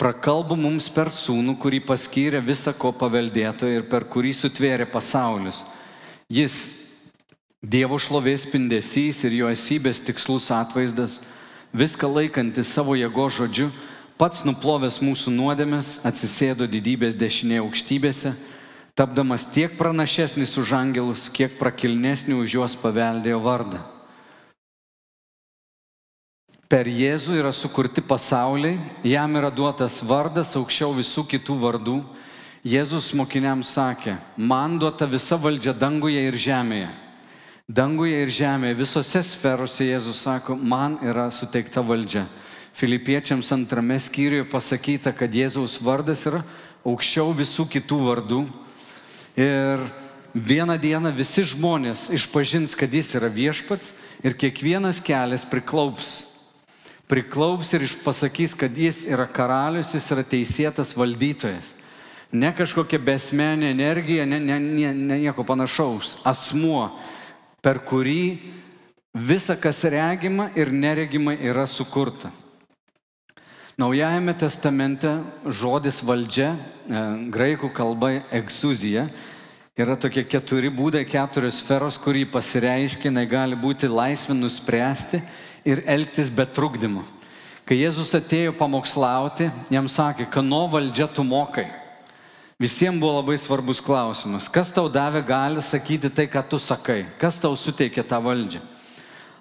prakalbo 0.00 0.56
mums 0.56 0.88
per 0.88 1.10
sūnų, 1.12 1.58
kurį 1.60 1.82
paskyrė 1.84 2.40
visą 2.40 2.72
ko 2.72 2.88
paveldėtoją 2.96 3.82
ir 3.82 3.84
per 3.84 4.08
kurį 4.08 4.32
sutvėrė 4.32 4.88
pasaulius. 4.88 5.60
Jis, 6.32 6.72
Dievo 7.60 7.98
šlovės 7.98 8.44
spindesys 8.46 9.24
ir 9.26 9.36
jo 9.36 9.48
esybės 9.52 10.00
tikslus 10.04 10.48
atvaizdas, 10.54 11.18
viską 11.76 12.08
laikantis 12.08 12.68
savo 12.72 12.94
jėgo 12.96 13.28
žodžiu, 13.32 13.70
pats 14.16 14.44
nuplovęs 14.46 15.00
mūsų 15.04 15.32
nuodėmės, 15.34 15.96
atsisėdo 16.06 16.68
didybės 16.70 17.16
dešinėje 17.18 17.64
aukštybėse, 17.64 18.36
tapdamas 18.96 19.44
tiek 19.44 19.76
pranašesnis 19.76 20.56
už 20.56 20.72
angelus, 20.72 21.28
kiek 21.28 21.58
prakilnesnį 21.60 22.40
už 22.40 22.56
juos 22.56 22.74
paveldėjo 22.80 23.42
vardą. 23.44 23.82
Per 26.66 26.88
Jėzų 26.88 27.36
yra 27.38 27.52
sukurti 27.54 28.02
pasauliai, 28.02 28.80
jam 29.06 29.36
yra 29.38 29.52
duotas 29.54 30.00
vardas 30.02 30.56
aukščiau 30.58 30.96
visų 30.96 31.22
kitų 31.30 31.60
vardų. 31.62 32.00
Jėzus 32.66 33.12
mokiniams 33.14 33.68
sakė, 33.76 34.16
man 34.34 34.80
duota 34.80 35.06
visa 35.06 35.36
valdžia 35.38 35.76
danguje 35.76 36.24
ir 36.26 36.34
žemėje. 36.34 36.88
Danguje 37.70 38.24
ir 38.24 38.32
žemėje, 38.34 38.80
visose 38.80 39.22
sferose 39.22 39.86
Jėzus 39.86 40.24
sako, 40.24 40.56
man 40.58 40.98
yra 41.06 41.28
suteikta 41.30 41.84
valdžia. 41.86 42.24
Filipiečiams 42.74 43.52
antrame 43.54 44.00
skyriuje 44.02 44.48
pasakyta, 44.50 45.12
kad 45.14 45.30
Jėzaus 45.30 45.78
vardas 45.78 46.26
yra 46.26 46.42
aukščiau 46.82 47.30
visų 47.36 47.68
kitų 47.76 48.00
vardų. 48.08 48.46
Ir 49.36 49.82
vieną 50.32 50.78
dieną 50.80 51.12
visi 51.16 51.44
žmonės 51.44 52.08
išpažins, 52.12 52.76
kad 52.76 52.92
jis 52.92 53.14
yra 53.18 53.28
viešpats 53.28 53.92
ir 54.24 54.36
kiekvienas 54.36 55.00
kelias 55.04 55.44
priklaups. 55.48 56.24
Priklaups 57.06 57.70
ir 57.76 57.84
pasakys, 58.02 58.56
kad 58.56 58.72
jis 58.72 59.04
yra 59.06 59.28
karalius, 59.28 59.92
jis 59.94 60.08
yra 60.10 60.24
teisėtas 60.24 60.96
valdytojas. 60.96 61.68
Ne 62.32 62.50
kažkokia 62.56 62.98
besmenė 62.98 63.70
energija, 63.70 64.24
ne, 64.26 64.40
ne, 64.42 64.58
ne, 64.58 64.90
ne 64.92 65.20
nieko 65.28 65.44
panašaus. 65.46 66.16
Asmuo, 66.26 66.88
per 67.62 67.78
kurį 67.86 68.40
visa, 69.14 69.54
kas 69.54 69.84
regima 69.84 70.50
ir 70.58 70.72
neregima, 70.72 71.36
yra 71.38 71.68
sukurta. 71.70 72.32
Naujajame 73.76 74.32
testamente 74.32 75.04
žodis 75.52 75.98
valdžia, 76.00 76.54
e, 76.56 77.00
graikų 77.28 77.68
kalba 77.76 78.08
egzuzija, 78.32 79.02
yra 79.76 79.98
tokie 80.00 80.22
keturi 80.24 80.70
būdai, 80.72 81.02
keturios 81.04 81.58
sferos, 81.60 81.98
kurį 82.00 82.22
pasireiškia, 82.32 83.10
jinai 83.10 83.26
gali 83.28 83.52
būti 83.52 83.84
laisvė 83.84 84.32
nuspręsti 84.32 85.20
ir 85.68 85.82
elgtis 85.84 86.30
be 86.32 86.46
trukdymo. 86.48 87.04
Kai 87.68 87.76
Jėzus 87.82 88.14
atėjo 88.16 88.54
pamokslauti, 88.56 89.50
jam 89.68 89.92
sakė, 89.92 90.24
kano 90.32 90.62
valdžia 90.72 91.10
tu 91.12 91.20
mokai. 91.20 91.68
Visiems 92.56 92.96
buvo 92.96 93.20
labai 93.20 93.36
svarbus 93.36 93.84
klausimas, 93.84 94.48
kas 94.48 94.72
tau 94.72 94.88
davė 94.88 95.20
gali 95.20 95.60
sakyti 95.60 96.08
tai, 96.08 96.24
ką 96.32 96.46
tu 96.48 96.56
sakai, 96.56 97.02
kas 97.20 97.36
tau 97.36 97.52
suteikė 97.52 98.08
tą 98.08 98.24
valdžią. 98.24 98.64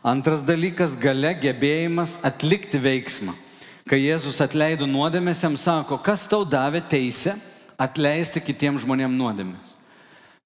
Antras 0.04 0.44
dalykas- 0.44 1.00
gale 1.08 1.32
gebėjimas 1.39 2.20
atlikti 2.20 2.75
veiksmą 2.75 3.44
kai 3.89 4.01
Jėzus 4.01 4.42
atleido 4.42 4.88
nuodėmės, 4.89 5.44
jam 5.46 5.56
sako, 5.58 6.00
kas 6.01 6.25
tau 6.30 6.44
davė 6.46 6.82
teisę 6.82 7.36
atleisti 7.77 8.42
kitiems 8.42 8.84
žmonėms 8.86 9.18
nuodėmės. 9.18 9.75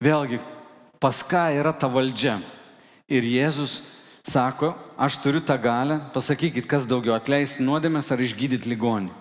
Vėlgi, 0.03 0.39
pas 0.99 1.21
ką 1.23 1.45
yra 1.59 1.71
ta 1.75 1.87
valdžia? 1.91 2.39
Ir 3.09 3.25
Jėzus 3.25 3.79
sako, 4.27 4.73
aš 4.99 5.17
turiu 5.23 5.41
tą 5.41 5.55
galę, 5.61 5.99
pasakykit, 6.13 6.67
kas 6.69 6.85
daugiau 6.87 7.15
atleisti 7.15 7.63
nuodėmės 7.63 8.11
ar 8.11 8.21
išgydyti 8.21 8.69
ligonį. 8.69 9.15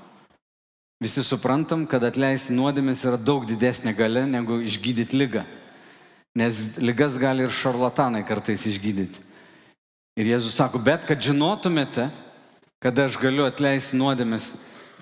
Visi 0.99 1.23
suprantam, 1.23 1.85
kad 1.87 2.03
atleisti 2.03 2.55
nuodėmės 2.55 3.05
yra 3.07 3.17
daug 3.17 3.47
didesnė 3.47 3.95
gale 3.95 4.25
negu 4.27 4.59
išgydyti 4.67 5.15
lygą. 5.15 5.45
Nes 6.39 6.79
lygas 6.83 7.15
gali 7.19 7.47
ir 7.47 7.55
šarlatanai 7.55 8.25
kartais 8.27 8.67
išgydyti. 8.67 9.23
Ir 10.19 10.33
Jėzus 10.35 10.57
sako, 10.59 10.81
bet 10.83 11.07
kad 11.07 11.23
žinotumėte, 11.23 12.09
kad 12.79 12.99
aš 13.03 13.17
galiu 13.19 13.43
atleisti 13.43 13.99
nuodėmės, 13.99 14.53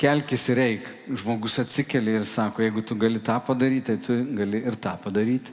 kelkis 0.01 0.47
ir 0.53 0.61
eik. 0.63 0.89
Žmogus 1.13 1.59
atsikelia 1.61 2.23
ir 2.23 2.29
sako, 2.29 2.65
jeigu 2.65 2.83
tu 2.85 2.97
gali 2.97 3.21
tą 3.21 3.37
padaryti, 3.45 3.85
tai 3.91 3.97
tu 4.01 4.17
gali 4.37 4.63
ir 4.65 4.79
tą 4.81 4.95
padaryti. 5.03 5.53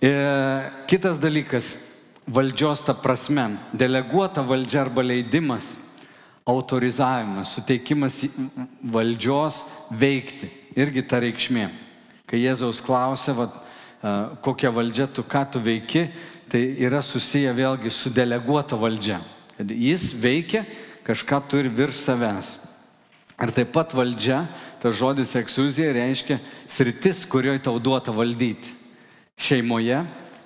Ir 0.00 0.14
e, 0.14 0.70
kitas 0.88 1.18
dalykas- 1.20 1.74
valdžios 2.36 2.84
ta 2.86 2.94
prasme. 2.94 3.58
Deleguota 3.74 4.42
valdžia 4.46 4.84
arba 4.84 5.02
leidimas, 5.02 5.76
autorizavimas, 6.46 7.50
suteikimas 7.50 8.22
valdžios 8.82 9.64
veikti. 9.90 10.50
Irgi 10.76 11.02
ta 11.02 11.18
reikšmė. 11.18 11.66
Kai 12.26 12.38
Jėzaus 12.38 12.80
klausia, 12.80 13.34
vat, 13.34 13.58
e, 14.02 14.14
kokia 14.40 14.70
valdžia 14.70 15.10
tu, 15.12 15.22
ką 15.22 15.50
tu 15.50 15.58
veiki, 15.58 16.08
tai 16.48 16.76
yra 16.78 17.02
susiję 17.02 17.50
vėlgi 17.52 17.90
su 17.90 18.08
deleguota 18.08 18.78
valdžia 18.78 19.20
jis 19.68 20.12
veikia, 20.16 20.64
kažką 21.04 21.40
turi 21.50 21.68
virš 21.68 22.04
savęs. 22.06 22.54
Ir 23.40 23.52
taip 23.56 23.72
pat 23.72 23.94
valdžia, 23.96 24.44
tas 24.82 24.96
žodis 24.96 25.32
eksuzija 25.38 25.94
reiškia 25.96 26.38
sritis, 26.68 27.24
kurioje 27.24 27.62
tau 27.64 27.78
duota 27.80 28.12
valdyti. 28.12 28.76
Šeimoje 29.40 30.02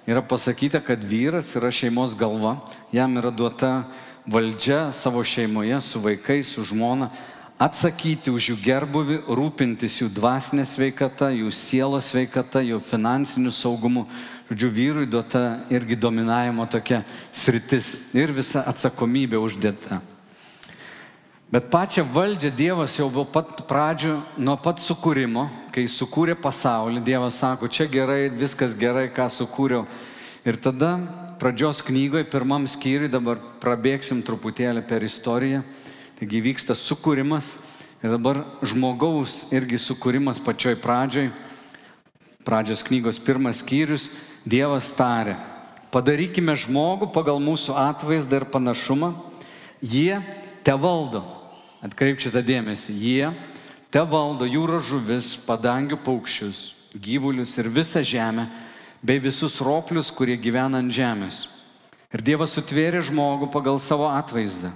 yra 0.06 0.22
pasakyta, 0.22 0.78
kad 0.78 1.02
vyras 1.02 1.50
yra 1.58 1.72
šeimos 1.74 2.14
galva, 2.14 2.60
jam 2.94 3.18
yra 3.18 3.32
duota 3.34 3.88
valdžia 4.26 4.92
savo 4.94 5.24
šeimoje 5.26 5.80
su 5.82 6.00
vaikais, 6.00 6.54
su 6.54 6.62
žmona, 6.62 7.10
atsakyti 7.58 8.30
už 8.30 8.52
jų 8.52 8.56
gerbuvi, 8.62 9.18
rūpintis 9.26 10.00
jų 10.00 10.08
dvasinė 10.14 10.64
sveikata, 10.66 11.30
jų 11.34 11.50
sielos 11.54 12.10
sveikata, 12.12 12.62
jų 12.62 12.80
finansiniu 12.82 13.52
saugumu. 13.54 14.06
Žodžiu, 14.44 14.68
vyrui 14.68 15.06
duota 15.08 15.64
irgi 15.72 15.96
dominavimo 15.96 16.66
tokia 16.68 17.00
sritis 17.32 17.94
ir 18.12 18.28
visa 18.28 18.60
atsakomybė 18.68 19.40
uždėta. 19.40 20.02
Bet 21.48 21.70
pačią 21.72 22.02
valdžią 22.12 22.50
Dievas 22.52 22.96
jau 22.98 23.06
buvo 23.08 23.24
pat 23.30 23.62
pradžių, 23.68 24.18
nuo 24.42 24.56
pat 24.60 24.82
sukūrimo, 24.84 25.46
kai 25.72 25.86
sukūrė 25.88 26.34
pasaulį, 26.36 27.00
Dievas 27.06 27.38
sako, 27.40 27.70
čia 27.72 27.86
gerai, 27.88 28.26
viskas 28.28 28.74
gerai, 28.76 29.06
ką 29.08 29.30
sukūriau. 29.32 29.86
Ir 30.44 30.58
tada 30.60 30.98
pradžios 31.40 31.80
knygoje, 31.86 32.26
pirmam 32.28 32.66
skyriui, 32.68 33.08
dabar 33.08 33.40
prabėgsim 33.62 34.20
truputėlį 34.26 34.82
per 34.84 35.06
istoriją. 35.06 35.62
Taigi 36.18 36.42
vyksta 36.44 36.76
sukūrimas 36.76 37.54
ir 38.02 38.12
dabar 38.12 38.42
žmogaus 38.60 39.46
irgi 39.54 39.80
sukūrimas 39.80 40.42
pačioj 40.44 40.76
pradžioj. 40.82 41.30
Pradžios 42.44 42.84
knygos 42.84 43.22
pirmas 43.24 43.62
skyrius, 43.62 44.10
Dievas 44.44 44.90
tarė, 44.92 45.38
padarykime 45.88 46.52
žmogų 46.52 47.08
pagal 47.14 47.40
mūsų 47.40 47.72
atvaizdą 47.80 48.42
ir 48.42 48.44
panašumą, 48.52 49.14
jie 49.80 50.18
te 50.60 50.74
valdo. 50.76 51.22
Atkreipkite 51.84 52.42
dėmesį, 52.44 52.92
jie 52.92 53.30
te 53.92 54.02
valdo 54.04 54.44
jūros 54.48 54.84
žuvis, 54.88 55.32
padangių 55.48 55.96
paukščius, 56.04 56.74
gyvulius 56.92 57.56
ir 57.56 57.72
visą 57.72 58.04
žemę 58.04 58.46
bei 59.04 59.20
visus 59.20 59.56
roplius, 59.64 60.12
kurie 60.12 60.36
gyvena 60.36 60.80
ant 60.84 60.92
žemės. 60.92 61.46
Ir 62.12 62.20
Dievas 62.24 62.52
sutvėrė 62.52 63.00
žmogų 63.04 63.48
pagal 63.52 63.80
savo 63.80 64.12
atvaizdą. 64.12 64.70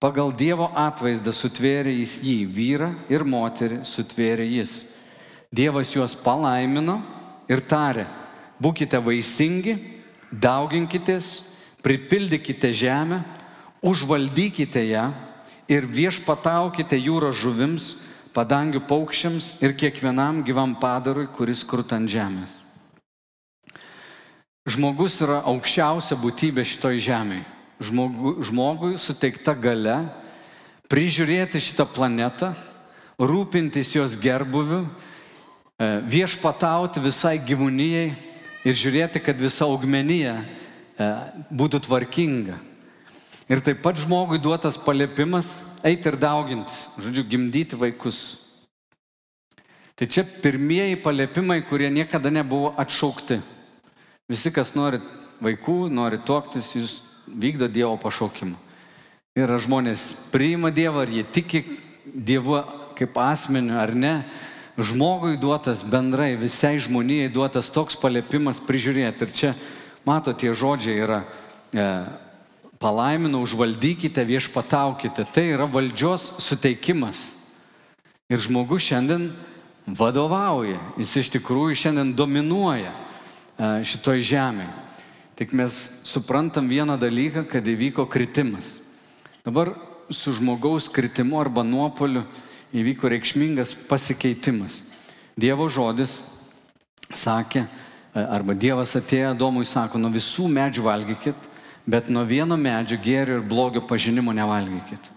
Pagal 0.00 0.32
Dievo 0.32 0.72
atvaizdą 0.76 1.32
sutvėrė 1.32 1.92
jis 2.00 2.18
jį, 2.24 2.40
vyrą 2.48 2.90
ir 3.12 3.24
moterį 3.24 3.84
sutvėrė 3.88 4.48
jis. 4.48 4.82
Dievas 5.54 5.92
juos 5.92 6.16
palaimino 6.16 6.98
ir 7.48 7.62
tarė, 7.68 8.08
būkite 8.62 9.00
vaisingi, 9.02 9.76
dauginkitės, 10.30 11.42
pripildykite 11.84 12.72
žemę, 12.74 13.22
užvaldykite 13.84 14.82
ją 14.88 15.10
ir 15.68 15.86
viešpataukite 15.86 16.98
jūros 16.98 17.36
žuvims, 17.40 17.94
padangių 18.34 18.82
paukščiams 18.88 19.54
ir 19.62 19.76
kiekvienam 19.78 20.42
gyvam 20.44 20.74
padarui, 20.80 21.28
kuris 21.30 21.62
krut 21.64 21.92
ant 21.94 22.10
žemės. 22.10 22.58
Žmogus 24.64 25.20
yra 25.20 25.42
aukščiausia 25.44 26.16
būtybė 26.16 26.64
šitoj 26.64 26.98
žemėje. 27.04 27.44
Žmogu, 27.84 28.38
žmogui 28.46 28.94
suteikta 29.02 29.52
gale 29.52 30.06
prižiūrėti 30.88 31.60
šitą 31.60 31.84
planetą, 31.90 32.52
rūpintis 33.18 33.90
jos 33.96 34.14
gerbuviu, 34.20 34.84
e, 34.84 35.88
viešpatauti 36.06 37.02
visai 37.02 37.36
gyvūnyjei 37.42 38.14
ir 38.64 38.76
žiūrėti, 38.76 39.20
kad 39.22 39.38
visa 39.40 39.66
augmenija 39.68 40.38
e, 40.40 41.08
būtų 41.52 41.84
tvarkinga. 41.86 42.56
Ir 43.48 43.60
taip 43.60 43.82
pat 43.84 44.00
žmogui 44.00 44.40
duotas 44.40 44.78
paliepimas 44.80 45.60
eiti 45.84 46.08
ir 46.08 46.16
daugintis, 46.16 46.86
žodžiu, 46.96 47.26
gimdyti 47.28 47.76
vaikus. 47.76 48.40
Tai 49.94 50.08
čia 50.10 50.24
pirmieji 50.24 50.96
paliepimai, 51.04 51.60
kurie 51.68 51.90
niekada 51.92 52.32
nebuvo 52.32 52.72
atšaukti. 52.80 53.38
Visi, 54.32 54.50
kas 54.50 54.72
nori 54.74 54.98
vaikų, 55.44 55.90
nori 55.92 56.18
tuoktis, 56.24 56.72
jūs 56.74 56.96
vykdo 57.28 57.68
Dievo 57.68 57.94
pašaukimą. 58.00 58.56
Ir 59.38 59.50
žmonės 59.60 60.12
priima 60.32 60.72
Dievą, 60.74 61.04
ar 61.04 61.12
jie 61.12 61.24
tiki 61.26 61.62
Dievu 62.06 62.62
kaip 62.98 63.16
asmeniu 63.18 63.76
ar 63.78 63.92
ne. 63.94 64.14
Žmogui 64.74 65.36
duotas 65.38 65.84
bendrai, 65.86 66.34
visai 66.34 66.80
žmonijai 66.82 67.30
duotas 67.30 67.70
toks 67.70 67.94
paliepimas 67.94 68.58
prižiūrėti. 68.58 69.22
Ir 69.22 69.30
čia, 69.30 69.50
mato, 70.02 70.34
tie 70.34 70.50
žodžiai 70.50 70.98
yra 70.98 71.20
e, 71.70 71.84
palaiminu, 72.82 73.44
užvaldykite, 73.46 74.24
viešpataukite. 74.26 75.26
Tai 75.30 75.44
yra 75.46 75.68
valdžios 75.70 76.32
suteikimas. 76.42 77.30
Ir 78.26 78.42
žmogus 78.42 78.82
šiandien 78.88 79.30
vadovauja, 79.86 80.80
jis 80.98 81.12
iš 81.22 81.30
tikrųjų 81.36 81.76
šiandien 81.78 82.14
dominuoja 82.16 82.94
šitoj 83.86 84.24
žemėje. 84.26 84.72
Tik 85.38 85.52
mes 85.54 85.88
suprantam 86.06 86.66
vieną 86.70 86.96
dalyką, 86.98 87.44
kad 87.50 87.66
įvyko 87.66 88.06
kritimas. 88.10 88.72
Dabar 89.46 89.72
su 90.10 90.32
žmogaus 90.34 90.86
kritimu 90.90 91.40
arba 91.42 91.64
nuopoliu 91.66 92.22
įvyko 92.74 93.10
reikšmingas 93.12 93.76
pasikeitimas. 93.88 94.82
Dievo 95.38 95.68
žodis 95.70 96.18
sakė, 97.14 97.64
arba 98.14 98.54
Dievas 98.54 98.94
atėjo 98.98 99.34
Domui, 99.38 99.66
sako, 99.66 99.98
nuo 99.98 100.10
visų 100.14 100.48
medžių 100.50 100.86
valgykit, 100.86 101.48
bet 101.86 102.10
nuo 102.10 102.24
vieno 102.26 102.56
medžio 102.58 102.98
gėrio 103.02 103.38
ir 103.38 103.46
blogio 103.46 103.82
pažinimo 103.84 104.34
nevalgykit. 104.34 105.10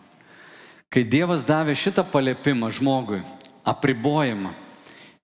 Kai 0.90 1.04
Dievas 1.04 1.46
davė 1.48 1.76
šitą 1.76 2.06
palėpimą 2.08 2.70
žmogui, 2.78 3.22
apribojimą, 3.68 4.54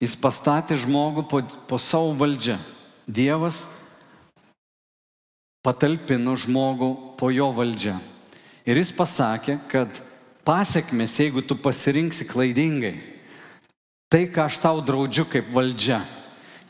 jis 0.03 0.15
pastatė 0.19 0.77
žmogų 0.79 1.25
po, 1.29 1.41
po 1.67 1.79
savo 1.79 2.11
valdžią. 2.19 2.57
Dievas 3.07 3.63
patalpino 5.63 6.35
žmogų 6.39 6.89
po 7.19 7.31
jo 7.31 7.49
valdžią. 7.55 7.97
Ir 8.67 8.79
jis 8.79 8.91
pasakė, 8.95 9.57
kad 9.71 9.99
pasiekmes, 10.45 11.15
jeigu 11.19 11.41
tu 11.41 11.55
pasirinksi 11.55 12.27
klaidingai, 12.27 12.97
tai, 14.11 14.27
ką 14.29 14.45
aš 14.45 14.59
tau 14.61 14.81
draudžiu 14.83 15.25
kaip 15.29 15.49
valdžia, 15.55 16.03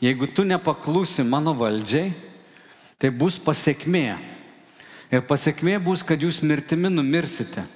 jeigu 0.00 0.30
tu 0.30 0.46
nepaklusi 0.46 1.26
mano 1.26 1.52
valdžiai, 1.58 2.14
tai 2.98 3.10
bus 3.10 3.36
pasiekmė. 3.42 4.16
Ir 5.12 5.22
pasiekmė 5.28 5.76
bus, 5.82 6.02
kad 6.02 6.22
jūs 6.22 6.40
mirtimi 6.42 6.88
numirsite. 6.90 7.66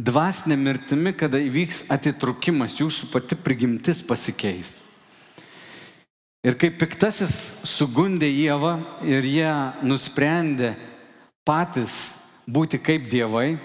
Dvasinė 0.00 0.56
mirtimi, 0.56 1.12
kada 1.16 1.40
įvyks 1.40 1.82
atitrukimas, 1.92 2.78
jūsų 2.78 3.10
pati 3.12 3.36
prigimtis 3.36 4.00
pasikeis. 4.06 4.78
Ir 6.40 6.56
kaip 6.56 6.78
piktasis 6.80 7.50
sugundė 7.68 8.30
Jėvą 8.30 8.78
ir 9.04 9.26
jie 9.28 9.50
nusprendė 9.84 10.70
patys 11.44 12.14
būti 12.48 12.80
kaip 12.80 13.10
dievai, 13.12 13.58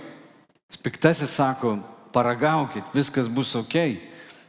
piktasis 0.77 1.35
sako, 1.35 1.77
paragaukit, 2.15 2.87
viskas 2.95 3.27
bus 3.27 3.53
ok, 3.59 3.75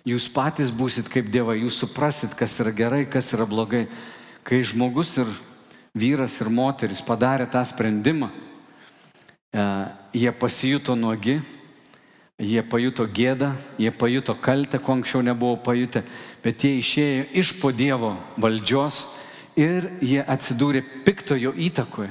jūs 0.07 0.29
patys 0.33 0.71
būsit 0.71 1.11
kaip 1.11 1.31
dievai, 1.33 1.61
jūs 1.65 1.81
suprasit, 1.83 2.35
kas 2.39 2.55
yra 2.62 2.73
gerai, 2.75 3.05
kas 3.11 3.33
yra 3.35 3.47
blogai. 3.49 3.87
Kai 4.47 4.62
žmogus 4.62 5.17
ir 5.19 5.31
vyras 5.97 6.37
ir 6.41 6.53
moteris 6.53 7.03
padarė 7.03 7.49
tą 7.51 7.65
sprendimą, 7.67 8.31
e, 8.31 9.65
jie 10.15 10.31
pasijuto 10.31 10.95
nuogi, 10.95 11.41
Jie 12.37 12.61
pajuto 12.61 13.07
gėdą, 13.09 13.55
jie 13.81 13.89
pajuto 13.89 14.35
kaltę, 14.37 14.77
ko 14.77 14.93
anksčiau 14.93 15.23
nebuvo 15.25 15.57
pajutę, 15.57 16.03
bet 16.45 16.61
jie 16.61 16.75
išėjo 16.83 17.23
iš 17.41 17.53
po 17.62 17.71
Dievo 17.73 18.11
valdžios 18.37 19.07
ir 19.57 19.87
jie 20.05 20.21
atsidūrė 20.21 20.83
piktojo 21.07 21.55
įtakoje. 21.57 22.11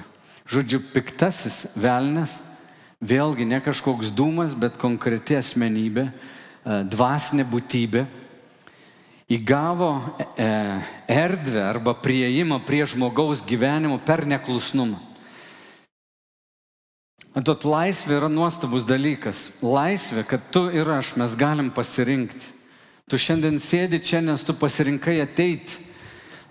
Žodžiu, 0.49 0.79
piktasis 0.95 1.67
velnas, 1.77 2.39
vėlgi 3.05 3.45
ne 3.47 3.61
kažkoks 3.61 4.11
dūmas, 4.15 4.55
bet 4.57 4.79
konkreti 4.81 5.37
asmenybė, 5.37 6.09
e, 6.09 6.79
dvasinė 6.89 7.45
būtybė, 7.47 8.05
įgavo 9.31 9.91
e, 10.37 10.47
erdvę 11.09 11.63
arba 11.65 11.95
prieimą 11.97 12.59
prie 12.65 12.83
žmogaus 12.89 13.43
gyvenimo 13.45 13.97
per 14.05 14.25
neklusnumą. 14.29 15.01
Matot, 17.35 17.65
laisvė 17.67 18.15
yra 18.15 18.29
nuostabus 18.31 18.85
dalykas. 18.87 19.49
Laisvė, 19.59 20.23
kad 20.23 20.45
tu 20.55 20.69
ir 20.71 20.87
aš 20.87 21.17
mes 21.19 21.33
galim 21.35 21.67
pasirinkti. 21.67 22.53
Tu 23.11 23.19
šiandien 23.19 23.59
sėdi 23.59 23.99
čia, 23.99 24.21
nes 24.23 24.41
tu 24.47 24.55
pasirinkai 24.55 25.17
ateiti. 25.19 25.83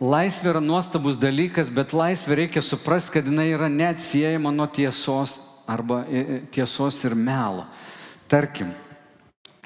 Laisvė 0.03 0.53
yra 0.53 0.61
nuostabus 0.61 1.17
dalykas, 1.17 1.71
bet 1.73 1.95
laisvė 1.97 2.43
reikia 2.43 2.61
suprasti, 2.63 3.15
kad 3.17 3.31
jinai 3.31 3.49
yra 3.55 3.71
neatsiejama 3.73 4.53
nuo 4.53 4.67
tiesos 4.69 5.39
arba 5.67 6.05
e, 6.09 6.19
e, 6.19 6.41
tiesos 6.51 7.03
ir 7.05 7.15
melo. 7.15 7.67
Tarkim, 8.29 8.73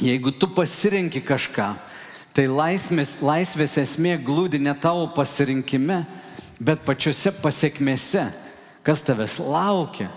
jeigu 0.01 0.33
tu 0.33 0.49
pasirinki 0.49 1.23
kažką, 1.25 1.73
tai 2.35 2.47
laisvės, 2.47 3.17
laisvės 3.23 3.79
esmė 3.83 4.17
glūdi 4.23 4.61
ne 4.63 4.75
tavo 4.79 5.09
pasirinkime, 5.15 6.05
bet 6.59 6.85
pačiose 6.87 7.33
pasiekmėse, 7.43 8.29
kas 8.87 9.03
tavęs 9.03 9.39
laukia. 9.43 10.11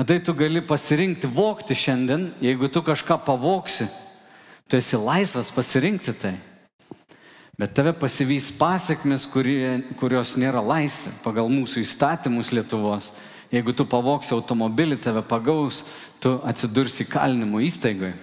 Na 0.00 0.04
tai 0.08 0.16
tu 0.24 0.32
gali 0.32 0.62
pasirinkti 0.64 1.28
vokti 1.28 1.76
šiandien, 1.76 2.30
jeigu 2.40 2.70
tu 2.72 2.80
kažką 2.80 3.18
pavoksi, 3.24 3.88
tu 4.68 4.78
esi 4.78 4.96
laisvas 4.96 5.50
pasirinkti 5.52 6.14
tai. 6.16 6.36
Bet 7.60 7.74
tave 7.76 7.92
pasivys 7.92 8.46
pasiekmes, 8.56 9.26
kurios 9.28 10.30
nėra 10.40 10.62
laisvė 10.64 11.12
pagal 11.20 11.50
mūsų 11.52 11.82
įstatymus 11.84 12.54
Lietuvos. 12.56 13.10
Jeigu 13.50 13.74
tu 13.74 13.86
pavoksi 13.88 14.34
automobilį, 14.36 15.00
tave 15.02 15.24
pagaus, 15.26 15.82
tu 16.22 16.36
atsidursi 16.46 17.06
kalinimo 17.08 17.58
įstaigoje. 17.66 18.14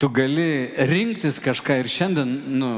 Tu 0.00 0.08
gali 0.12 0.72
rinktis 0.88 1.36
kažką 1.40 1.76
ir 1.82 1.90
šiandien, 1.92 2.32
nu, 2.58 2.70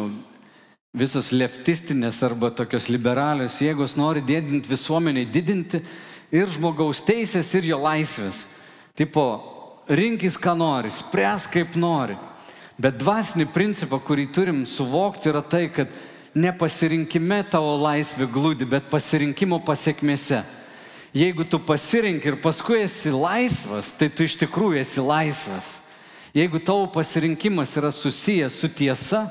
visos 0.97 1.31
leftistinės 1.35 2.19
arba 2.27 2.51
tokios 2.55 2.89
liberalios 2.93 3.61
jėgos 3.63 3.97
nori 3.99 4.23
didinti 4.25 4.71
visuomeniai, 4.71 5.29
didinti 5.29 5.83
ir 6.35 6.51
žmogaus 6.51 7.03
teisės, 7.07 7.53
ir 7.55 7.71
jo 7.71 7.81
laisvės. 7.83 8.45
Tipo, 8.97 9.27
rinkis, 9.89 10.39
ką 10.41 10.57
nori, 10.59 10.91
spręs 10.91 11.47
kaip 11.53 11.77
nori. 11.79 12.17
Bet 12.81 12.99
dvasinį 13.01 13.47
principą, 13.55 14.01
kurį 14.03 14.27
turim 14.35 14.65
suvokti, 14.69 15.31
yra 15.31 15.41
tai, 15.45 15.67
kad 15.73 15.93
ne 16.37 16.53
pasirinkime 16.53 17.41
tavo 17.49 17.73
laisvė 17.81 18.29
glūdi, 18.29 18.69
bet 18.69 18.91
pasirinkimo 18.93 19.59
pasiekmėse. 19.65 20.43
Jeigu 21.17 21.47
tu 21.49 21.57
pasirink 21.65 22.27
ir 22.29 22.37
paskui 22.45 22.83
esi 22.85 23.09
laisvas, 23.15 23.89
tai 23.97 24.11
tu 24.13 24.27
iš 24.27 24.37
tikrųjų 24.43 24.83
esi 24.83 25.01
laisvas. 25.01 25.79
Jeigu 26.37 26.61
tavo 26.61 26.85
pasirinkimas 26.93 27.73
yra 27.81 27.89
susijęs 27.89 28.59
su 28.61 28.69
tiesa, 28.69 29.31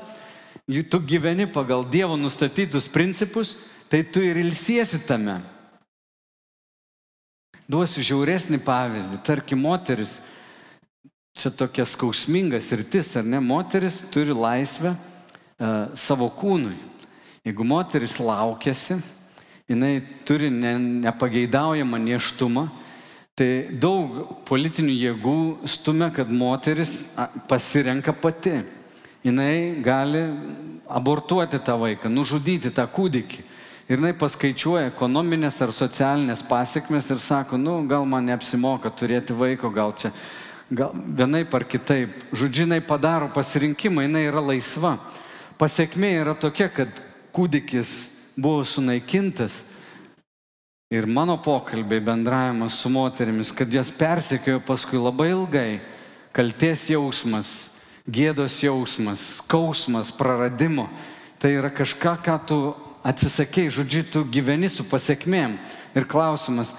tu 0.90 0.98
gyveni 0.98 1.46
pagal 1.46 1.84
Dievo 1.86 2.16
nustatytus 2.18 2.88
principus, 2.90 3.54
tai 3.86 4.02
tu 4.02 4.18
ir 4.18 4.40
ilsiesi 4.42 4.98
tame. 5.06 5.38
Duosiu 7.70 8.02
žiauresnį 8.02 8.58
pavyzdį. 8.66 9.20
Tarkim, 9.26 9.62
moteris, 9.62 10.18
čia 11.38 11.54
tokia 11.54 11.86
skausmingas 11.86 12.72
rytis, 12.74 13.14
ar 13.14 13.26
ne, 13.26 13.38
moteris 13.38 14.02
turi 14.10 14.34
laisvę 14.34 14.96
uh, 14.96 15.94
savo 15.94 16.26
kūnui. 16.34 16.95
Jeigu 17.46 17.62
moteris 17.62 18.16
laukiasi, 18.18 18.96
jinai 19.70 20.00
turi 20.26 20.48
ne, 20.50 20.72
nepageidaujamą 21.06 22.00
neštumą, 22.02 22.64
tai 23.38 23.68
daug 23.70 24.16
politinių 24.48 24.96
jėgų 24.96 25.36
stumia, 25.70 26.08
kad 26.10 26.26
moteris 26.26 26.96
pasirenka 27.46 28.10
pati. 28.18 28.64
Jinai 29.22 29.78
gali 29.78 30.24
abortuoti 30.90 31.62
tą 31.62 31.78
vaiką, 31.84 32.10
nužudyti 32.10 32.74
tą 32.74 32.88
kūdikį. 32.90 33.46
Ir 33.86 34.00
jinai 34.00 34.10
paskaičiuoja 34.18 34.90
ekonominės 34.90 35.62
ar 35.62 35.70
socialinės 35.70 36.42
pasiekmes 36.50 37.14
ir 37.14 37.22
sako, 37.22 37.62
nu, 37.62 37.78
gal 37.86 38.10
man 38.10 38.26
neapsimoka 38.26 38.90
turėti 38.90 39.38
vaiko, 39.38 39.70
gal 39.70 39.94
čia, 39.94 40.10
gal 40.66 40.90
vienaip 40.90 41.54
ar 41.54 41.62
kitaip. 41.62 42.26
Žodžiu, 42.34 42.66
jinai 42.66 42.82
padaro 42.82 43.30
pasirinkimą, 43.30 44.08
jinai 44.10 44.26
yra 44.32 44.42
laisva. 44.42 44.96
Pasiekmė 45.62 46.16
yra 46.24 46.34
tokia, 46.34 46.72
kad 46.74 47.05
kūdikis 47.36 48.08
buvo 48.36 48.64
sunaikintas. 48.64 49.62
Ir 50.90 51.06
mano 51.10 51.34
pokalbiai, 51.42 52.00
bendravimas 52.00 52.78
su 52.78 52.88
moterimis, 52.88 53.50
kad 53.52 53.72
jas 53.74 53.90
persekiojo 53.90 54.60
paskui 54.64 55.00
labai 55.02 55.32
ilgai, 55.32 55.70
kalties 56.32 56.86
jausmas, 56.92 57.72
gėdos 58.06 58.60
jausmas, 58.62 59.24
skausmas, 59.40 60.12
praradimo. 60.14 60.86
Tai 61.42 61.50
yra 61.58 61.72
kažką, 61.74 62.14
ką 62.22 62.36
tu 62.46 62.60
atsisakėjai, 63.06 63.74
žodžiu, 63.80 64.04
tu 64.14 64.22
gyveni 64.30 64.70
su 64.70 64.86
pasiekmėm. 64.86 65.58
Ir 65.98 66.06
klausimas, 66.06 66.70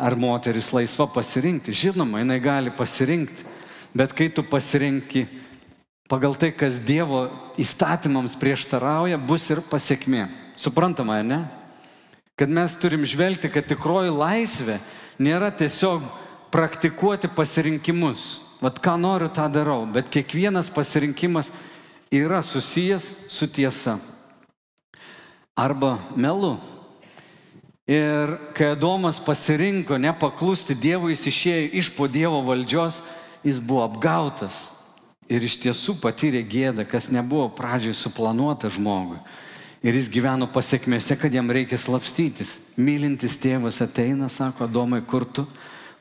ar 0.00 0.16
moteris 0.16 0.72
laisva 0.72 1.06
pasirinkti? 1.12 1.76
Žinoma, 1.76 2.24
jinai 2.24 2.40
gali 2.40 2.72
pasirinkti, 2.72 3.44
bet 3.92 4.16
kai 4.16 4.30
tu 4.32 4.42
pasirinki 4.46 5.26
pagal 6.10 6.34
tai, 6.34 6.50
kas 6.50 6.80
Dievo 6.82 7.28
įstatymams 7.60 8.34
prieštarauja, 8.40 9.20
bus 9.22 9.46
ir 9.52 9.62
pasiekmė. 9.62 10.26
Suprantama, 10.58 11.20
ne? 11.22 11.44
Kad 12.34 12.50
mes 12.50 12.74
turim 12.82 13.06
žvelgti, 13.06 13.50
kad 13.52 13.68
tikroji 13.70 14.10
laisvė 14.10 14.80
nėra 15.22 15.52
tiesiog 15.54 16.02
praktikuoti 16.50 17.30
pasirinkimus. 17.30 18.40
Vat 18.60 18.80
ką 18.82 18.96
noriu, 19.00 19.30
tą 19.32 19.46
darau, 19.52 19.86
bet 19.88 20.10
kiekvienas 20.12 20.68
pasirinkimas 20.74 21.48
yra 22.12 22.42
susijęs 22.44 23.14
su 23.30 23.46
tiesa 23.48 24.00
arba 25.56 25.94
melu. 26.16 26.58
Ir 27.90 28.36
kai 28.54 28.72
Adomas 28.74 29.18
pasirinko 29.22 29.96
nepaklusti 29.98 30.76
Dievui, 30.78 31.14
jis 31.14 31.30
išėjo 31.30 31.70
iš 31.80 31.88
po 31.96 32.06
Dievo 32.10 32.42
valdžios, 32.46 33.00
jis 33.42 33.58
buvo 33.58 33.82
apgautas, 33.86 34.70
ir 35.30 35.46
iš 35.46 35.56
tiesų 35.62 35.94
patyrė 36.02 36.42
gėdą, 36.42 36.84
kas 36.88 37.08
nebuvo 37.14 37.46
pradžiai 37.54 37.94
suplanuota 37.94 38.70
žmogui. 38.72 39.20
Ir 39.80 39.96
jis 39.96 40.10
gyveno 40.12 40.44
pasiekmėse, 40.50 41.16
kad 41.16 41.32
jam 41.32 41.48
reikia 41.48 41.78
slapstytis. 41.80 42.58
Mylintis 42.76 43.38
tėvas 43.40 43.78
ateina, 43.80 44.28
sako, 44.28 44.68
Domai, 44.68 45.00
kur 45.00 45.24
tu? 45.24 45.46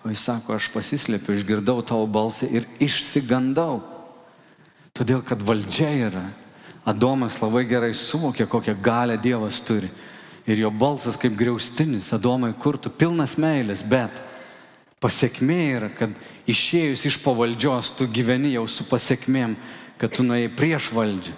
O 0.04 0.12
jis 0.12 0.26
sako, 0.28 0.58
aš 0.58 0.68
pasislėpiu, 0.74 1.36
išgirdau 1.38 1.80
tavo 1.88 2.08
balsą 2.10 2.50
ir 2.52 2.68
išsigandau. 2.84 3.80
Todėl, 4.98 5.22
kad 5.24 5.40
valdžia 5.46 5.94
yra. 6.10 6.26
Adomas 6.88 7.38
labai 7.40 7.64
gerai 7.70 7.94
suvokė, 7.96 8.50
kokią 8.50 8.76
galę 8.84 9.16
Dievas 9.22 9.62
turi. 9.64 9.92
Ir 10.50 10.64
jo 10.64 10.72
balsas 10.74 11.20
kaip 11.20 11.38
griaustinis. 11.40 12.10
Adomai, 12.16 12.52
kur 12.58 12.80
tu? 12.82 12.92
Pilnas 12.92 13.38
meilės, 13.40 13.84
bet 13.86 14.16
Pasiekmė 15.00 15.60
yra, 15.78 15.90
kad 15.96 16.16
išėjus 16.50 17.06
iš 17.08 17.18
pavaldžios 17.24 17.94
tu 17.96 18.08
gyveni 18.12 18.52
jau 18.58 18.66
su 18.68 18.84
pasiekmėm, 18.84 19.56
kad 20.00 20.12
tu 20.12 20.26
nuėjai 20.28 20.52
prieš 20.60 20.90
valdžią. 20.96 21.36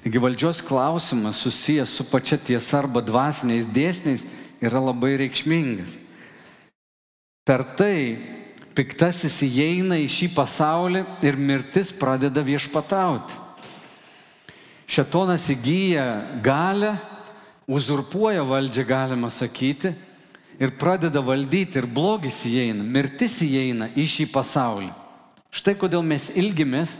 Taigi 0.00 0.22
valdžios 0.24 0.62
klausimas 0.64 1.42
susijęs 1.44 1.92
su 1.92 2.06
pačia 2.08 2.38
tiesa 2.40 2.78
arba 2.80 3.02
dvasiniais 3.04 3.68
dėsniais 3.68 4.24
yra 4.64 4.80
labai 4.80 5.18
reikšmingas. 5.20 5.98
Per 7.44 7.64
tai 7.76 8.16
piktasis 8.76 9.42
įeina 9.44 9.98
į 10.00 10.08
šį 10.08 10.30
pasaulį 10.32 11.04
ir 11.26 11.36
mirtis 11.36 11.92
pradeda 11.92 12.40
viešpatauti. 12.44 13.36
Šetonas 14.90 15.44
įgyja 15.52 16.06
galę, 16.42 16.94
uzurpuoja 17.68 18.40
valdžią, 18.42 18.86
galima 18.88 19.28
sakyti, 19.30 19.92
ir 20.60 20.74
pradeda 20.76 21.22
valdyti 21.24 21.80
ir 21.80 21.88
blogis 21.88 22.42
įeina, 22.44 22.84
mirtis 22.84 23.38
įeina 23.46 23.88
į 23.96 24.04
šį 24.14 24.26
pasaulį. 24.34 24.90
Štai 25.50 25.74
kodėl 25.80 26.04
mes 26.06 26.28
ilgimės, 26.36 26.94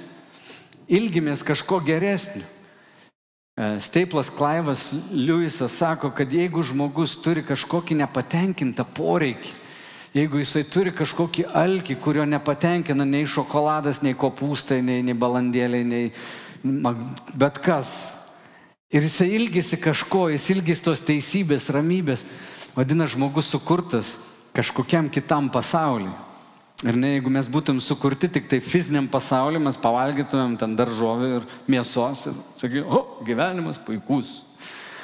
ilgimės 0.90 1.44
kažko 1.46 1.78
geresnio. 1.84 2.42
E, 3.54 3.76
Steiplas 3.84 4.30
Klaivas 4.32 4.88
Liujisas 5.12 5.76
sako, 5.76 6.10
kad 6.16 6.32
jeigu 6.32 6.64
žmogus 6.66 7.18
turi 7.20 7.44
kažkokį 7.46 8.00
nepatenkintą 8.00 8.86
poreikį, 8.96 9.52
jeigu 10.16 10.40
jisai 10.40 10.64
turi 10.66 10.94
kažkokį 10.96 11.46
alkį, 11.54 11.98
kurio 12.02 12.24
nepatenkina 12.26 13.04
nei 13.06 13.28
šokoladas, 13.28 14.00
nei 14.02 14.16
kopūstai, 14.18 14.80
nei, 14.82 15.04
nei 15.06 15.14
balandėliai, 15.14 15.84
nei 15.86 16.08
bet 17.38 17.60
kas, 17.62 17.92
ir 18.90 19.04
jisai 19.06 19.28
ilgisi 19.36 19.78
kažko, 19.80 20.26
jis 20.34 20.48
ilgisi 20.56 20.88
tos 20.88 21.04
teisybės, 21.06 21.68
ramybės, 21.70 22.24
vadina 22.76 23.06
žmogus 23.10 23.50
sukurtas 23.50 24.16
kažkokiam 24.56 25.08
kitam 25.12 25.50
pasauliui. 25.52 26.12
Ir 26.80 26.96
ne, 26.96 27.10
jeigu 27.12 27.28
mes 27.28 27.44
būtum 27.44 27.76
sukurti 27.84 28.30
tik 28.32 28.46
tai 28.48 28.56
fiziniam 28.64 29.04
pasauliu, 29.10 29.60
mes 29.60 29.76
pavalgytumėm 29.76 30.54
ten 30.60 30.76
daržovę 30.78 31.26
ir 31.36 31.48
mėsos 31.68 32.22
ir 32.30 32.38
sakytum, 32.56 32.86
o, 32.88 33.00
gyvenimas 33.26 33.76
puikus. 33.84 34.38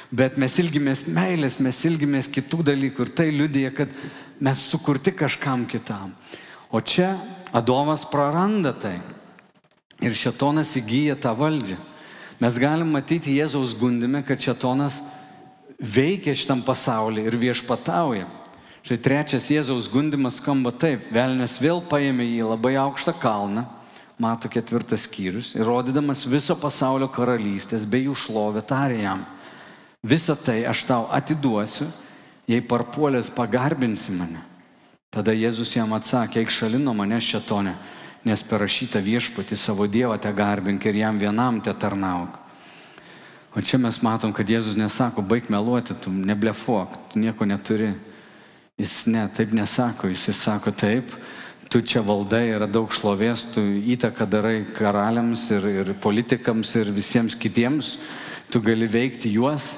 Bet 0.09 0.39
mes 0.41 0.55
ilgimės 0.63 1.05
meilės, 1.11 1.59
mes 1.61 1.83
ilgimės 1.85 2.31
kitų 2.33 2.63
dalykų 2.71 3.05
ir 3.05 3.13
tai 3.19 3.27
liudija, 3.35 3.75
kad 3.77 3.93
mes 4.41 4.65
sukurti 4.71 5.13
kažkam 5.13 5.67
kitam. 5.69 6.15
O 6.73 6.81
čia 6.81 7.19
Adomas 7.53 8.07
praranda 8.09 8.73
tai. 8.73 8.97
Ir 10.01 10.17
šetonas 10.17 10.75
įgyja 10.81 11.17
tą 11.21 11.35
valdžią. 11.37 11.77
Mes 12.41 12.59
galim 12.61 12.91
matyti 12.93 13.37
Jėzaus 13.37 13.73
gundime, 13.79 14.21
kad 14.25 14.41
šetonas 14.41 14.99
veikia 15.79 16.35
šitam 16.35 16.63
pasaulyje 16.65 17.29
ir 17.29 17.37
viešpatauja. 17.41 18.27
Štai 18.87 18.99
trečias 19.03 19.49
Jėzaus 19.51 19.89
gundimas 19.91 20.39
skamba 20.39 20.71
taip. 20.71 21.09
Velnes 21.11 21.59
vėl 21.59 21.83
paėmė 21.91 22.29
jį 22.29 22.45
labai 22.47 22.77
aukštą 22.79 23.17
kalną, 23.19 23.65
mato 24.19 24.49
ketvirtas 24.49 25.09
skyrius, 25.09 25.55
ir 25.59 25.67
rodydamas 25.67 26.23
viso 26.31 26.55
pasaulio 26.57 27.09
karalystės 27.11 27.83
bei 27.83 28.07
jų 28.07 28.15
šlovę 28.15 28.63
tarė 28.63 29.03
jam. 29.03 29.25
Visą 30.07 30.37
tai 30.39 30.63
aš 30.71 30.85
tau 30.87 31.09
atiduosiu, 31.11 31.89
jei 32.47 32.63
parpuolės 32.63 33.33
pagarbinsi 33.35 34.15
mane. 34.15 34.45
Tada 35.11 35.35
Jėzus 35.35 35.75
jam 35.75 35.91
atsakė, 35.97 36.45
eik 36.45 36.55
šalino 36.55 36.95
mane 36.95 37.19
šetone, 37.19 37.75
nes 38.27 38.43
parašyta 38.47 39.03
viešpati 39.03 39.59
savo 39.59 39.87
Dievą 39.91 40.19
te 40.23 40.31
garbink 40.31 40.87
ir 40.87 41.03
jam 41.03 41.19
vienam 41.19 41.59
te 41.61 41.75
tarnauk. 41.75 42.46
O 43.57 43.61
čia 43.65 43.79
mes 43.81 43.97
matom, 44.05 44.35
kad 44.37 44.45
Jėzus 44.45 44.75
nesako, 44.77 45.23
baig 45.25 45.47
meluoti, 45.49 45.95
tu 45.97 46.11
neblefuok, 46.13 46.99
tu 47.09 47.21
nieko 47.23 47.47
neturi. 47.49 47.95
Jis 48.77 49.07
ne, 49.09 49.23
taip 49.33 49.55
nesako, 49.57 50.11
jis 50.13 50.29
sako 50.37 50.75
taip, 50.77 51.15
tu 51.73 51.81
čia 51.81 52.03
valdai, 52.05 52.51
yra 52.53 52.69
daug 52.69 52.93
šlovės, 52.93 53.47
tu 53.55 53.65
įtaką 53.65 54.27
darai 54.29 54.59
karaliams 54.77 55.47
ir, 55.57 55.71
ir 55.73 55.95
politikams 56.05 56.75
ir 56.77 56.93
visiems 56.93 57.33
kitiems, 57.33 57.95
tu 58.53 58.61
gali 58.61 58.85
veikti 58.85 59.33
juos, 59.39 59.73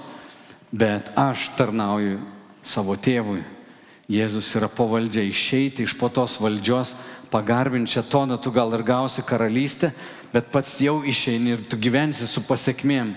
bet 0.75 1.15
aš 1.15 1.47
tarnauju 1.55 2.19
savo 2.67 2.99
tėvui. 2.99 3.47
Jėzus 4.11 4.51
yra 4.59 4.67
pavaldžia 4.67 5.23
išeiti 5.23 5.87
iš 5.87 5.95
po 5.95 6.11
tos 6.11 6.35
valdžios, 6.43 6.97
pagarbinčią 7.31 8.03
toną, 8.11 8.43
tu 8.43 8.51
gal 8.51 8.75
ir 8.75 8.83
gausi 8.83 9.23
karalystę, 9.23 9.95
bet 10.35 10.51
pats 10.51 10.81
jau 10.83 11.05
išeini 11.07 11.55
ir 11.55 11.67
tu 11.71 11.79
gyvensi 11.79 12.27
su 12.27 12.43
pasiekmėm 12.43 13.15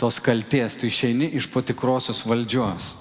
tos 0.00 0.16
kalties, 0.24 0.78
tu 0.80 0.88
išeini 0.88 1.28
iš 1.36 1.50
po 1.52 1.60
tikrosios 1.60 2.24
valdžios. 2.24 2.94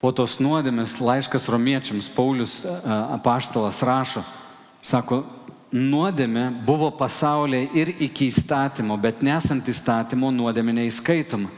Po 0.00 0.10
tos 0.16 0.38
nuodėmės 0.40 0.96
laiškas 0.98 1.46
romiečiams 1.52 2.08
Paulius 2.16 2.64
apaštalas 2.66 3.82
rašo, 3.86 4.24
Sako, 4.80 5.26
nuodėmė 5.76 6.46
buvo 6.64 6.88
pasaulyje 6.96 7.66
ir 7.76 7.90
iki 8.00 8.30
įstatymo, 8.30 8.96
bet 8.96 9.20
nesant 9.20 9.66
įstatymo 9.68 10.30
nuodėmė 10.32 10.72
neįskaitoma. 10.78 11.50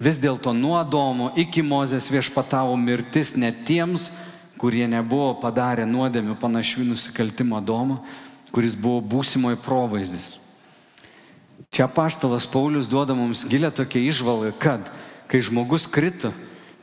Vis 0.00 0.16
dėlto 0.18 0.54
nuo 0.56 0.78
Adomo 0.80 1.30
iki 1.38 1.62
Mozės 1.62 2.08
viešpatavo 2.10 2.74
mirtis 2.80 3.34
net 3.36 3.62
tiems, 3.68 4.08
kurie 4.58 4.86
nebuvo 4.88 5.34
padarę 5.42 5.84
nuodėmių 5.86 6.38
panašių 6.40 6.88
nusikaltimo 6.88 7.60
Adomo, 7.60 8.00
kuris 8.54 8.74
buvo 8.74 9.02
būsimoji 9.12 9.60
provaizdis. 9.62 10.32
Čia 11.74 11.88
paštalas 11.90 12.46
Paulius 12.46 12.86
duoda 12.86 13.16
mums 13.18 13.42
gilę 13.50 13.72
tokią 13.74 13.98
išvalgą, 14.06 14.52
kad 14.62 14.92
kai 15.26 15.40
žmogus 15.42 15.88
krito, 15.90 16.30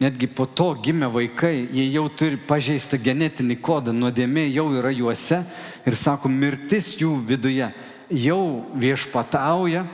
netgi 0.04 0.28
po 0.28 0.44
to 0.44 0.74
gimę 0.84 1.08
vaikai, 1.08 1.64
jie 1.72 1.86
jau 1.94 2.10
turi 2.12 2.36
pažeistą 2.36 3.00
genetinį 3.00 3.56
kodą, 3.64 3.96
nuodėmė 3.96 4.50
jau 4.52 4.68
yra 4.76 4.92
juose 4.92 5.40
ir 5.88 5.96
sako, 5.96 6.28
mirtis 6.28 6.98
jų 7.00 7.14
viduje 7.24 7.72
jau 8.12 8.44
viešpatauja, 8.76 9.86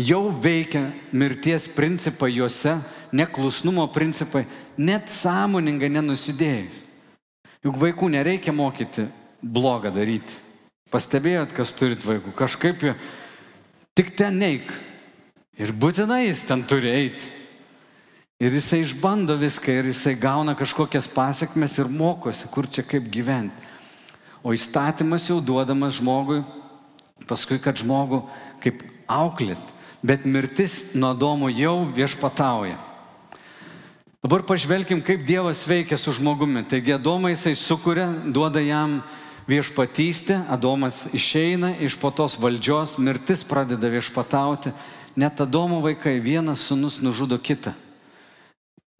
jau 0.00 0.24
veikia 0.32 0.86
mirties 1.12 1.68
principai 1.68 2.32
juose, 2.38 2.78
neklusnumo 3.12 3.84
principai, 3.92 4.46
net 4.80 5.12
sąmoningai 5.12 5.92
nenusidėjus. 5.92 6.86
Juk 7.60 7.76
vaikų 7.76 8.14
nereikia 8.16 8.56
mokyti 8.56 9.10
blogą 9.44 9.92
daryti. 9.92 10.32
Pastebėjot, 10.90 11.52
kas 11.52 11.76
turit 11.76 12.00
vaikų, 12.00 12.32
kažkaip 12.32 12.80
jie 12.88 12.94
tik 13.94 14.14
ten 14.16 14.38
neik. 14.40 14.70
Ir 15.60 15.74
būtinai 15.76 16.24
jis 16.26 16.44
ten 16.48 16.64
turi 16.64 16.90
eiti. 16.90 17.28
Ir 18.40 18.54
jisai 18.56 18.80
išbando 18.80 19.34
viską 19.36 19.74
ir 19.76 19.90
jisai 19.90 20.14
gauna 20.16 20.54
kažkokias 20.56 21.10
pasiekmes 21.12 21.74
ir 21.76 21.90
mokosi, 21.92 22.48
kur 22.48 22.64
čia 22.64 22.80
kaip 22.80 23.10
gyventi. 23.12 23.68
O 24.40 24.54
įstatymas 24.56 25.26
jau 25.28 25.42
duodamas 25.44 25.98
žmogui, 25.98 26.40
paskui, 27.28 27.58
kad 27.60 27.76
žmogų 27.76 28.22
kaip 28.64 28.80
auklėt, 29.04 29.60
bet 30.00 30.24
mirtis 30.24 30.80
nuo 30.96 31.12
domo 31.12 31.50
jau 31.52 31.82
viešpatauja. 31.92 32.78
Dabar 34.20 34.42
pažvelkim, 34.44 35.00
kaip 35.04 35.22
Dievas 35.24 35.62
veikia 35.68 35.96
su 35.96 36.12
žmogumi. 36.12 36.60
Taigi 36.68 36.92
Adomą 36.92 37.30
jisai 37.32 37.54
sukuria, 37.56 38.08
duoda 38.28 38.60
jam 38.60 38.98
viešpatystę, 39.50 40.44
Adomas 40.48 41.04
išeina 41.12 41.74
iš 41.82 41.98
po 41.98 42.12
tos 42.14 42.38
valdžios, 42.38 42.96
mirtis 43.02 43.42
pradeda 43.44 43.90
viešpatauti, 43.90 44.70
net 45.18 45.40
Adomo 45.42 45.82
vaikai 45.82 46.20
vienas 46.22 46.62
sunus 46.70 47.00
nužudo 47.02 47.38
kitą 47.38 47.74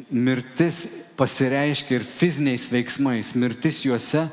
mirtis 0.09 0.87
pasireiškia 1.17 2.01
ir 2.01 2.07
fiziniais 2.07 2.69
veiksmais. 2.73 3.35
Mirtis 3.35 3.83
juose 3.85 4.29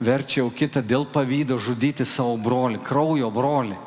verčia 0.00 0.42
jau 0.42 0.50
kitą 0.52 0.82
dėl 0.84 1.06
pavydo 1.08 1.58
žudyti 1.58 2.04
savo 2.04 2.36
brolį, 2.40 2.82
kraujo 2.84 3.30
brolį, 3.32 3.78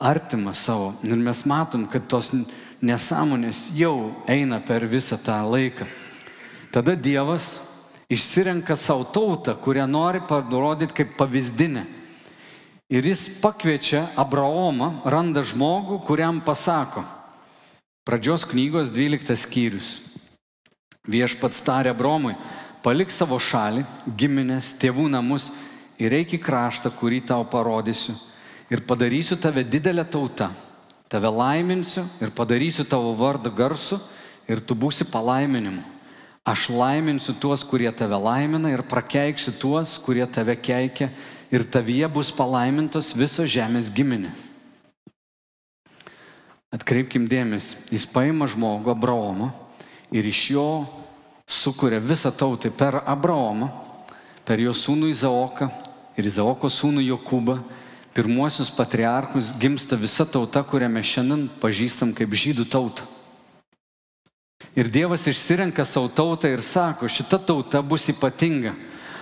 artimą 0.00 0.54
savo. 0.54 0.92
Ir 1.06 1.16
mes 1.16 1.44
matom, 1.48 1.86
kad 1.88 2.08
tos 2.10 2.32
nesąmonės 2.80 3.70
jau 3.76 4.12
eina 4.28 4.60
per 4.60 4.86
visą 4.88 5.18
tą 5.20 5.40
laiką. 5.48 5.88
Tada 6.70 6.94
Dievas 6.94 7.58
išsirenka 8.10 8.76
savo 8.76 9.04
tautą, 9.04 9.54
kurią 9.54 9.86
nori 9.86 10.20
parodyti 10.26 10.94
kaip 10.94 11.16
pavyzdinę. 11.16 11.86
Ir 12.90 13.06
jis 13.06 13.28
pakviečia 13.38 14.08
Abraomą, 14.18 15.06
randa 15.06 15.44
žmogų, 15.46 16.00
kuriam 16.02 16.40
pasako. 16.42 17.04
Pradžios 18.02 18.42
knygos 18.50 18.90
12 18.90 19.36
skyrius. 19.38 20.00
Viešpats 21.06 21.62
tarė 21.62 21.92
Bromui, 21.94 22.34
palik 22.82 23.14
savo 23.14 23.38
šalį, 23.38 23.84
giminės, 24.18 24.72
tėvų 24.74 25.06
namus 25.12 25.52
ir 26.02 26.12
eik 26.18 26.34
į 26.34 26.42
kraštą, 26.42 26.90
kurį 26.90 27.22
tau 27.30 27.46
parodysiu. 27.46 28.16
Ir 28.70 28.82
padarysiu 28.86 29.38
tave 29.38 29.62
didelę 29.62 30.02
tautą. 30.10 30.50
Tave 31.10 31.30
laiminsiu 31.30 32.04
ir 32.22 32.34
padarysiu 32.34 32.84
tavo 32.86 33.14
vardą 33.18 33.54
garsu 33.54 34.00
ir 34.50 34.58
tu 34.62 34.74
būsi 34.74 35.06
palaiminimu. 35.06 35.99
Aš 36.44 36.70
laiminsiu 36.72 37.34
tuos, 37.36 37.60
kurie 37.64 37.90
tave 37.92 38.16
laimina 38.16 38.70
ir 38.72 38.80
prakeiksiu 38.88 39.52
tuos, 39.52 39.98
kurie 40.00 40.24
tave 40.24 40.56
keikia 40.56 41.10
ir 41.52 41.66
tavyje 41.68 42.08
bus 42.08 42.30
palaimintos 42.32 43.12
visos 43.12 43.50
žemės 43.52 43.90
giminės. 43.92 44.48
Atkreipkim 46.70 47.26
dėmesį, 47.28 47.76
jis 47.90 48.06
paima 48.06 48.46
žmogų 48.48 48.92
Abraomą 48.94 49.50
ir 50.14 50.24
iš 50.30 50.42
jo 50.54 50.66
sukuria 51.50 51.98
visą 52.00 52.30
tautą 52.30 52.70
per 52.70 53.02
Abraomą, 53.04 53.68
per 54.46 54.62
jo 54.62 54.72
sūnų 54.72 55.10
Izaoką 55.10 55.68
ir 56.16 56.30
Izaoko 56.30 56.70
sūnų 56.70 57.04
Jokūbą. 57.10 57.60
Pirmuosius 58.14 58.72
patriarchus 58.74 59.52
gimsta 59.60 59.94
visa 59.98 60.24
tauta, 60.26 60.64
kurią 60.66 60.88
mes 60.90 61.06
šiandien 61.06 61.48
pažįstam 61.62 62.14
kaip 62.16 62.32
žydų 62.34 62.66
tautą. 62.70 63.04
Ir 64.76 64.90
Dievas 64.92 65.26
išsirenka 65.26 65.84
savo 65.84 66.08
tautą 66.08 66.50
ir 66.52 66.62
sako, 66.62 67.08
šita 67.08 67.40
tauta 67.42 67.82
bus 67.82 68.08
ypatinga. 68.12 68.74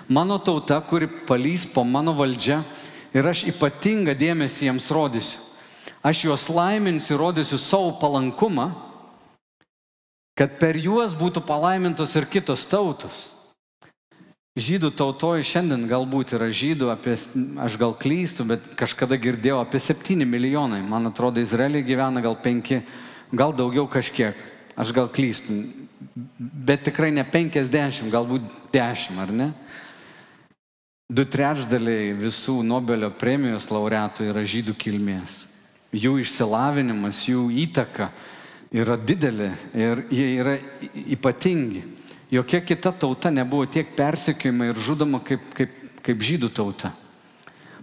Mano 0.09 0.39
tauta, 0.39 0.81
kuri 0.81 1.09
palys 1.09 1.67
po 1.67 1.85
mano 1.85 2.15
valdžia 2.17 2.63
ir 3.17 3.27
aš 3.29 3.47
ypatingą 3.49 4.17
dėmesį 4.19 4.69
jiems 4.69 4.91
rodysiu. 4.93 5.41
Aš 6.05 6.29
juos 6.29 6.49
laiminsiu, 6.53 7.17
rodysiu 7.19 7.59
savo 7.59 7.95
palankumą 8.01 8.69
kad 10.39 10.55
per 10.61 10.79
juos 10.79 11.17
būtų 11.19 11.43
palaimintos 11.43 12.15
ir 12.15 12.29
kitos 12.31 12.63
tautos. 12.71 13.27
Žydų 14.59 14.91
tautoje 14.99 15.47
šiandien 15.47 15.87
galbūt 15.91 16.35
yra 16.35 16.49
žydų 16.55 16.91
apie, 16.91 17.15
aš 17.63 17.79
gal 17.79 17.95
klystu, 17.99 18.47
bet 18.47 18.65
kažkada 18.79 19.19
girdėjau 19.19 19.61
apie 19.63 19.79
7 19.83 20.27
milijonai. 20.27 20.81
Man 20.83 21.11
atrodo, 21.11 21.43
Izraelija 21.43 21.87
gyvena 21.87 22.23
gal 22.23 22.39
5, 22.43 22.79
gal 23.35 23.55
daugiau 23.55 23.87
kažkiek. 23.91 24.39
Aš 24.79 24.93
gal 24.95 25.09
klystu, 25.11 25.65
bet 26.39 26.85
tikrai 26.87 27.11
ne 27.11 27.25
50, 27.27 28.07
galbūt 28.13 28.45
10, 28.71 29.19
ar 29.19 29.33
ne? 29.35 29.49
Du 31.09 31.25
trečdaliai 31.25 32.13
visų 32.15 32.61
Nobelio 32.63 33.09
premijos 33.11 33.67
laureatų 33.73 34.29
yra 34.29 34.45
žydų 34.47 34.77
kilmės. 34.79 35.41
Jų 35.91 36.19
išsilavinimas, 36.23 37.23
jų 37.27 37.47
įtaka 37.65 38.11
yra 38.71 38.99
didelė 39.01 39.49
ir 39.73 40.05
jie 40.13 40.27
yra 40.37 40.59
ypatingi. 41.17 41.83
Jokia 42.31 42.61
kita 42.61 42.93
tauta 42.93 43.33
nebuvo 43.33 43.65
tiek 43.65 43.97
persekiojama 43.97 44.69
ir 44.69 44.83
žudoma 44.85 45.23
kaip, 45.25 45.43
kaip, 45.57 45.73
kaip 46.05 46.27
žydų 46.29 46.53
tauta. 46.53 46.93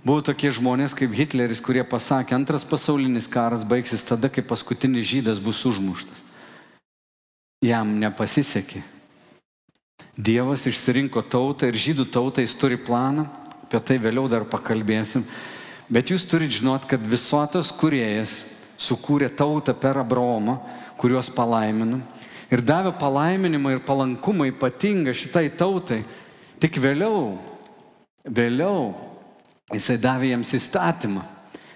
Buvo 0.06 0.22
tokie 0.22 0.52
žmonės 0.54 0.94
kaip 0.94 1.18
Hitleris, 1.18 1.64
kurie 1.66 1.82
pasakė, 1.82 2.38
antras 2.38 2.64
pasaulinis 2.64 3.26
karas 3.26 3.66
baigsis 3.66 4.06
tada, 4.06 4.30
kai 4.30 4.46
paskutinis 4.46 5.10
žydas 5.10 5.42
bus 5.42 5.66
užmuštas. 5.66 6.22
Jam 7.66 7.96
nepasisekė. 7.98 8.84
Dievas 10.16 10.64
išsirinko 10.70 11.24
tautą 11.28 11.68
ir 11.68 11.78
žydų 11.80 12.06
tautą 12.14 12.44
jis 12.44 12.56
turi 12.60 12.78
planą, 12.80 13.26
apie 13.66 13.82
tai 13.84 13.98
vėliau 14.00 14.30
dar 14.32 14.46
pakalbėsim. 14.48 15.26
Bet 15.92 16.12
jūs 16.14 16.26
turite 16.30 16.60
žinot, 16.60 16.86
kad 16.90 17.04
visotos 17.04 17.72
kuriejas 17.76 18.44
sukūrė 18.78 19.30
tautą 19.36 19.76
per 19.78 20.00
Abraomą, 20.02 20.60
kuriuos 21.00 21.30
palaiminu. 21.34 22.02
Ir 22.54 22.62
davė 22.62 22.94
palaiminimą 23.00 23.76
ir 23.76 23.84
palankumą 23.86 24.48
ypatingą 24.54 25.16
šitai 25.18 25.50
tautai. 25.58 26.04
Tik 26.62 26.78
vėliau, 26.80 27.36
vėliau 28.24 28.94
jisai 29.74 29.98
davė 30.00 30.32
jiems 30.32 30.54
įstatymą, 30.56 31.26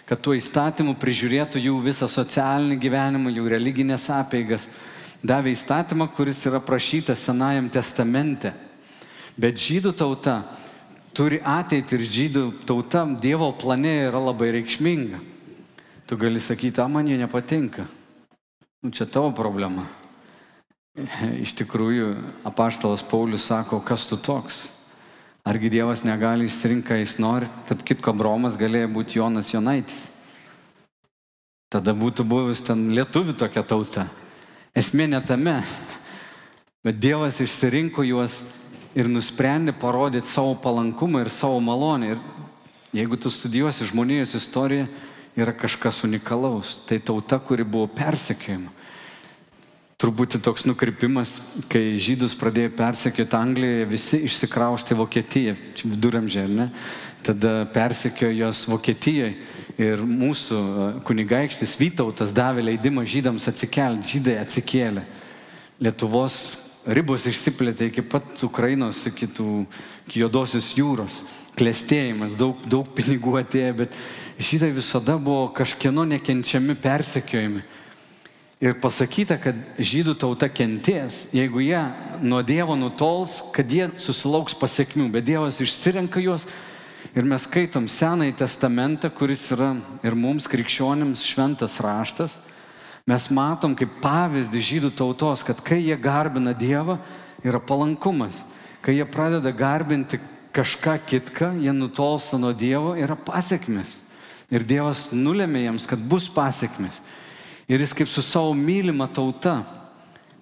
kad 0.07 0.21
tuo 0.23 0.35
įstatymu 0.37 0.95
prižiūrėtų 1.01 1.61
jų 1.65 1.75
visą 1.83 2.07
socialinį 2.09 2.79
gyvenimą, 2.81 3.33
jų 3.33 3.49
religinės 3.55 4.07
apeigas. 4.13 4.69
Davė 5.19 5.51
įstatymą, 5.51 6.07
kuris 6.15 6.45
yra 6.47 6.61
prašytas 6.63 7.25
Senajam 7.27 7.67
testamente. 7.71 8.53
Bet 9.39 9.59
žydų 9.59 9.91
tauta 9.99 10.37
turi 11.15 11.41
ateitį 11.43 11.97
ir 11.97 12.05
žydų 12.07 12.43
tauta 12.67 13.03
Dievo 13.19 13.51
plane 13.59 13.97
yra 14.07 14.21
labai 14.29 14.53
reikšminga. 14.55 15.19
Tu 16.07 16.17
gali 16.17 16.39
sakyti, 16.39 16.79
a 16.81 16.87
man 16.87 17.07
jie 17.07 17.19
nepatinka. 17.19 17.85
Nu, 18.81 18.91
čia 18.95 19.05
tavo 19.05 19.33
problema. 19.35 19.83
Iš 21.43 21.53
tikrųjų, 21.59 22.13
apaštalas 22.47 23.03
Paulius 23.03 23.49
sako, 23.51 23.81
kas 23.83 24.07
tu 24.07 24.17
toks? 24.17 24.69
Argi 25.47 25.71
Dievas 25.71 26.05
negali 26.07 26.47
išsirinkti, 26.47 26.87
ką 26.87 26.97
jis 26.99 27.17
nori? 27.19 27.47
Tarp 27.67 27.83
kitko, 27.87 28.13
Bromas 28.15 28.57
galėjo 28.59 28.89
būti 28.95 29.19
Jonas 29.19 29.51
Jonaitis. 29.51 30.07
Tada 31.69 31.93
būtų 31.93 32.25
buvus 32.25 32.63
ten 32.65 32.89
lietuvių 32.95 33.35
tokia 33.37 33.63
tauta. 33.67 34.07
Esmė 34.77 35.07
ne 35.09 35.19
tame. 35.25 35.59
Bet 36.85 36.99
Dievas 37.01 37.41
išsirinko 37.41 38.05
juos 38.07 38.39
ir 38.97 39.09
nusprendė 39.11 39.73
parodyti 39.75 40.29
savo 40.29 40.55
palankumą 40.61 41.25
ir 41.25 41.31
savo 41.33 41.59
malonę. 41.63 42.15
Ir 42.15 42.99
jeigu 43.01 43.17
tu 43.17 43.31
studijuosi 43.33 43.87
žmonijos 43.89 44.35
istoriją, 44.37 44.87
yra 45.37 45.53
kažkas 45.53 46.03
unikalaus. 46.07 46.79
Tai 46.87 46.99
tauta, 46.99 47.39
kuri 47.39 47.63
buvo 47.63 47.87
persekiojama. 47.87 48.75
truputį 49.99 50.39
toks 50.39 50.63
nukrypimas, 50.63 51.41
kai 51.67 51.97
žydus 51.99 52.31
pradėjo 52.39 52.69
persekioti 52.77 53.35
Anglijoje, 53.35 53.87
visi 53.91 54.19
išsikraustė 54.29 54.95
Vokietiją, 54.95 55.57
viduramžiai, 55.83 56.47
ne? 56.47 56.69
Tada 57.23 57.65
persekiojo 57.73 58.45
jos 58.45 58.63
Vokietijoje 58.69 59.35
ir 59.79 60.01
mūsų 60.03 60.59
kunigaikštis 61.07 61.75
Vytautas 61.79 62.31
davė 62.35 62.63
leidimą 62.69 63.03
žydams 63.07 63.47
atsikelti, 63.51 64.15
žydai 64.15 64.37
atsikėlė. 64.39 65.03
Lietuvos 65.83 66.39
ribos 66.87 67.25
išsiplėtė 67.27 67.89
iki 67.89 68.03
pat 68.07 68.43
Ukrainos, 68.43 69.01
iki, 69.09 69.27
tų, 69.27 69.65
iki 70.07 70.23
Jodosios 70.23 70.71
jūros, 70.77 71.21
klėstėjimas, 71.59 72.37
daug, 72.39 72.59
daug 72.71 72.87
pinigų 72.95 73.35
atėjo, 73.41 73.75
bet 73.83 73.99
žydai 74.39 74.71
visada 74.75 75.17
buvo 75.19 75.49
kažkieno 75.55 76.07
nekenčiami, 76.07 76.77
persekiojami. 76.79 77.65
Ir 78.59 78.75
pasakyta, 78.83 79.37
kad 79.39 79.59
žydų 79.79 80.17
tauta 80.19 80.49
kenties, 80.51 81.29
jeigu 81.31 81.61
jie 81.63 81.79
nuo 82.19 82.41
Dievo 82.43 82.75
nutols, 82.75 83.37
kad 83.55 83.71
jie 83.71 83.87
susilauks 83.95 84.57
pasiekmių, 84.59 85.07
bet 85.13 85.29
Dievas 85.29 85.61
išsirenka 85.63 86.19
juos 86.19 86.43
ir 87.15 87.25
mes 87.25 87.45
skaitom 87.45 87.87
Senąjį 87.89 88.35
testamentą, 88.39 89.09
kuris 89.13 89.41
yra 89.55 89.75
ir 90.05 90.17
mums 90.17 90.47
krikščionims 90.49 91.23
šventas 91.25 91.79
raštas. 91.83 92.37
Mes 93.09 93.29
matom 93.33 93.73
kaip 93.77 93.95
pavyzdį 94.03 94.61
žydų 94.61 94.91
tautos, 94.97 95.41
kad 95.45 95.61
kai 95.65 95.79
jie 95.81 95.95
garbina 95.97 96.53
Dievą, 96.53 96.99
yra 97.43 97.59
palankumas. 97.59 98.43
Kai 98.85 98.99
jie 98.99 99.07
pradeda 99.09 99.51
garbinti 99.55 100.19
kažką 100.53 100.99
kitką, 101.09 101.53
jie 101.63 101.73
nutolsta 101.73 102.37
nuo 102.37 102.53
Dievo, 102.53 102.93
yra 102.99 103.17
pasiekmes. 103.17 103.99
Ir 104.49 104.65
Dievas 104.65 105.07
nulėmė 105.13 105.65
jiems, 105.65 105.87
kad 105.89 106.01
bus 106.01 106.29
pasiekmes. 106.33 107.01
Ir 107.69 107.81
jis 107.83 107.93
kaip 107.93 108.09
su 108.09 108.23
savo 108.25 108.53
mylima 108.57 109.05
tauta, 109.13 109.59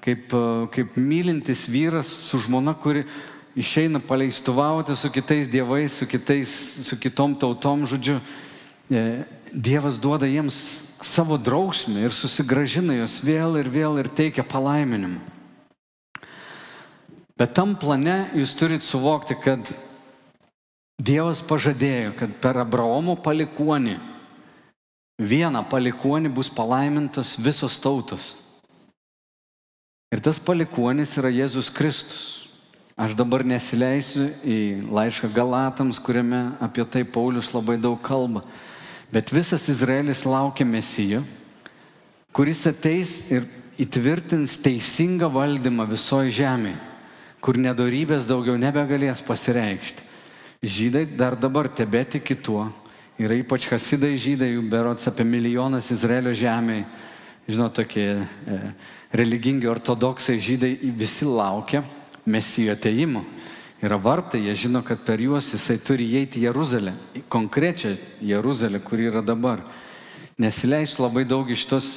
kaip, 0.03 0.31
e, 0.31 0.67
kaip 0.71 0.95
mylintis 0.95 1.65
vyras 1.67 2.07
su 2.07 2.39
žmona, 2.39 2.71
kuri 2.75 3.03
išeina 3.57 3.99
paleistuvauti 3.99 4.95
su 4.95 5.09
kitais 5.11 5.49
dievais, 5.49 5.97
su, 5.97 6.05
kitais, 6.05 6.51
su 6.85 6.97
kitom 6.99 7.35
tautom, 7.35 7.85
žodžiu, 7.89 8.21
e, 8.89 9.23
Dievas 9.47 9.95
duoda 9.95 10.27
jiems 10.27 10.81
savo 11.01 11.37
drausmę 11.39 12.01
ir 12.03 12.13
susigražina 12.13 12.97
jos 12.97 13.21
vėl 13.23 13.55
ir 13.61 13.69
vėl 13.71 13.95
ir 14.01 14.09
teikia 14.11 14.43
palaiminimą. 14.43 15.21
Bet 17.37 17.53
tam 17.55 17.75
plane 17.79 18.27
jūs 18.35 18.55
turit 18.57 18.83
suvokti, 18.83 19.37
kad 19.39 19.71
Dievas 20.97 21.43
pažadėjo, 21.45 22.15
kad 22.17 22.33
per 22.41 22.57
Abraomo 22.57 23.15
palikuonį 23.15 23.95
vieną 25.21 25.61
palikuonį 25.69 26.33
bus 26.33 26.49
palaimintos 26.49 27.35
visos 27.37 27.77
tautos. 27.79 28.35
Ir 30.13 30.21
tas 30.23 30.39
palikuonis 30.39 31.17
yra 31.19 31.29
Jėzus 31.29 31.69
Kristus. 31.73 32.46
Aš 32.97 33.13
dabar 33.13 33.43
nesileisiu 33.45 34.31
į 34.41 34.57
laišką 34.89 35.29
Galatams, 35.29 35.99
kuriame 36.01 36.57
apie 36.57 36.81
tai 36.89 37.03
Paulius 37.05 37.51
labai 37.53 37.75
daug 37.77 37.99
kalba. 38.01 38.41
Bet 39.13 39.29
visas 39.29 39.67
Izraelis 39.69 40.23
laukia 40.25 40.65
Mesijo, 40.65 41.21
kuris 42.33 42.63
ateis 42.65 43.19
ir 43.29 43.45
įtvirtins 43.77 44.57
teisingą 44.57 45.29
valdymą 45.29 45.85
visoje 45.91 46.33
žemėje, 46.39 46.79
kur 47.37 47.61
nedorybės 47.61 48.25
daugiau 48.25 48.57
nebegalės 48.57 49.21
pasireikšti. 49.21 50.01
Žydai 50.65 51.05
dar 51.13 51.37
dabar 51.37 51.69
tebetiki 51.69 52.33
tuo, 52.33 52.65
Yra 53.17 53.33
ypač 53.33 53.65
hasidai 53.71 54.13
žydai, 54.21 54.51
jų 54.53 54.67
berots 54.69 55.07
apie 55.09 55.25
milijonas 55.25 55.87
Izraelio 55.89 56.35
žemėje. 56.37 56.83
Žinot, 57.49 57.73
tokie 57.79 58.05
e, 58.13 58.57
religingi 59.09 59.65
ortodoksai 59.71 60.35
žydai 60.37 60.75
visi 60.93 61.25
laukia 61.25 61.81
mesijo 62.27 62.75
ateimo. 62.75 63.23
Yra 63.81 63.97
vartai, 64.01 64.41
jie 64.47 64.55
žino, 64.57 64.81
kad 64.83 65.03
per 65.05 65.21
juos 65.21 65.51
jisai 65.53 65.77
turi 65.77 66.07
įeiti 66.11 66.41
į 66.41 66.47
Jeruzalę, 66.47 66.95
į 67.15 67.23
konkrečią 67.29 67.93
Jeruzalę, 68.25 68.81
kur 68.81 69.01
yra 69.01 69.21
dabar. 69.21 69.61
Nesileisiu 70.37 71.05
labai 71.05 71.23
daug 71.29 71.49
iš 71.49 71.65
tos 71.69 71.89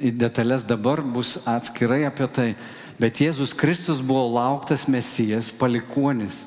detalės 0.00 0.64
dabar, 0.66 1.02
bus 1.02 1.36
atskirai 1.44 2.04
apie 2.06 2.30
tai. 2.30 2.48
Bet 2.96 3.20
Jėzus 3.20 3.52
Kristus 3.52 4.00
buvo 4.00 4.24
lauktas 4.38 4.86
mesijas, 4.88 5.50
palikuonis, 5.52 6.46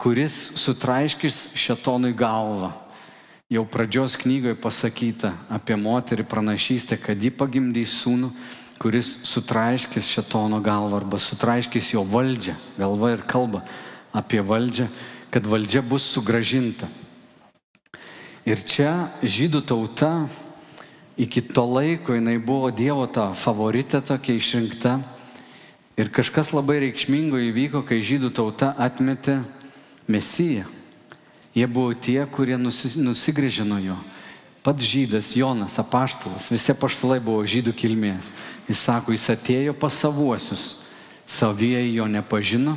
kuris 0.00 0.48
sutraiškis 0.58 1.46
šetonui 1.54 2.16
galvą 2.16 2.72
jau 3.48 3.64
pradžios 3.64 4.12
knygoje 4.20 4.58
pasakyta 4.60 5.32
apie 5.48 5.76
moterį 5.80 6.26
pranašystę, 6.28 6.98
kad 7.00 7.16
ji 7.16 7.30
pagimdys 7.32 7.94
sūnų, 8.02 8.28
kuris 8.78 9.18
sutraiškis 9.26 10.06
šetono 10.06 10.60
galvą 10.62 11.00
arba 11.00 11.18
sutraiškis 11.18 11.92
jo 11.94 12.04
valdžią, 12.06 12.54
galva 12.78 13.12
ir 13.16 13.24
kalba 13.26 13.64
apie 14.14 14.40
valdžią, 14.40 14.88
kad 15.30 15.46
valdžia 15.46 15.82
bus 15.82 16.06
sugražinta. 16.06 16.88
Ir 18.48 18.62
čia 18.64 19.10
žydų 19.20 19.60
tauta 19.68 20.12
iki 21.18 21.42
to 21.42 21.66
laiko 21.66 22.14
jinai 22.14 22.38
buvo 22.38 22.70
Dievo 22.70 23.04
ta 23.10 23.32
favoritė 23.36 24.00
tokia 24.00 24.38
išrinkta. 24.38 25.00
Ir 25.98 26.08
kažkas 26.14 26.54
labai 26.54 26.78
reikšmingo 26.86 27.40
įvyko, 27.50 27.82
kai 27.82 27.98
žydų 27.98 28.30
tauta 28.30 28.70
atmetė 28.78 29.40
Mesiją. 30.08 30.64
Jie 31.58 31.66
buvo 31.66 31.90
tie, 31.92 32.22
kurie 32.30 32.54
nusigrėžė 32.56 33.66
nuo 33.66 33.80
jo. 33.82 33.98
Pats 34.68 34.84
žydas 34.84 35.32
Jonas, 35.32 35.78
apaštalas, 35.80 36.50
visi 36.52 36.74
apaštalai 36.74 37.22
buvo 37.24 37.40
žydų 37.48 37.72
kilmės. 37.72 38.34
Jis 38.68 38.82
sako, 38.84 39.14
jis 39.14 39.22
atėjo 39.32 39.72
pas 39.72 39.94
savuosius, 39.96 40.74
savie 41.24 41.78
jo 41.86 42.04
nepažino 42.04 42.74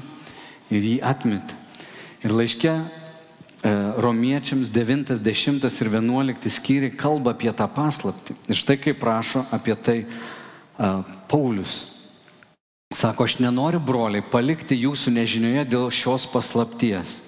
ir 0.71 0.86
jį 0.88 0.93
atmetė. 1.04 1.58
Ir 2.23 2.32
laiške 2.32 2.71
e, 2.71 2.84
romiečiams 3.99 4.71
9, 4.71 5.17
10 5.19 5.67
ir 5.67 5.89
11 5.97 6.47
skyriai 6.56 6.93
kalba 6.95 7.34
apie 7.36 7.51
tą 7.51 7.67
paslaptį. 7.67 8.38
Ir 8.47 8.60
štai 8.62 8.77
kaip 8.80 9.01
prašo 9.04 9.43
apie 9.51 9.75
tai 9.75 9.97
uh, 10.06 11.04
Paulius. 11.27 11.82
Sako, 12.95 13.27
aš 13.27 13.41
nenoriu, 13.43 13.84
broliai, 13.84 14.23
palikti 14.23 14.80
jūsų 14.80 15.12
nežinioje 15.19 15.67
dėl 15.75 15.91
šios 15.91 16.30
paslapties 16.32 17.19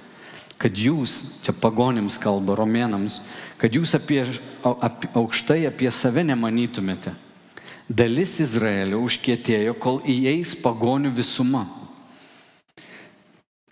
kad 0.61 0.77
jūs, 0.77 1.19
čia 1.43 1.53
pagonims 1.55 2.17
kalba, 2.21 2.55
romėnams, 2.57 3.19
kad 3.61 3.73
jūs 3.75 3.95
apie, 3.97 4.21
apie, 4.63 5.09
aukštai 5.17 5.63
apie 5.69 5.91
save 5.91 6.23
nemanytumėte. 6.27 7.13
Dalis 7.89 8.37
Izraelio 8.39 9.01
užkietėjo, 9.03 9.75
kol 9.75 9.99
įeis 10.07 10.53
pagonių 10.55 11.11
visuma. 11.13 11.65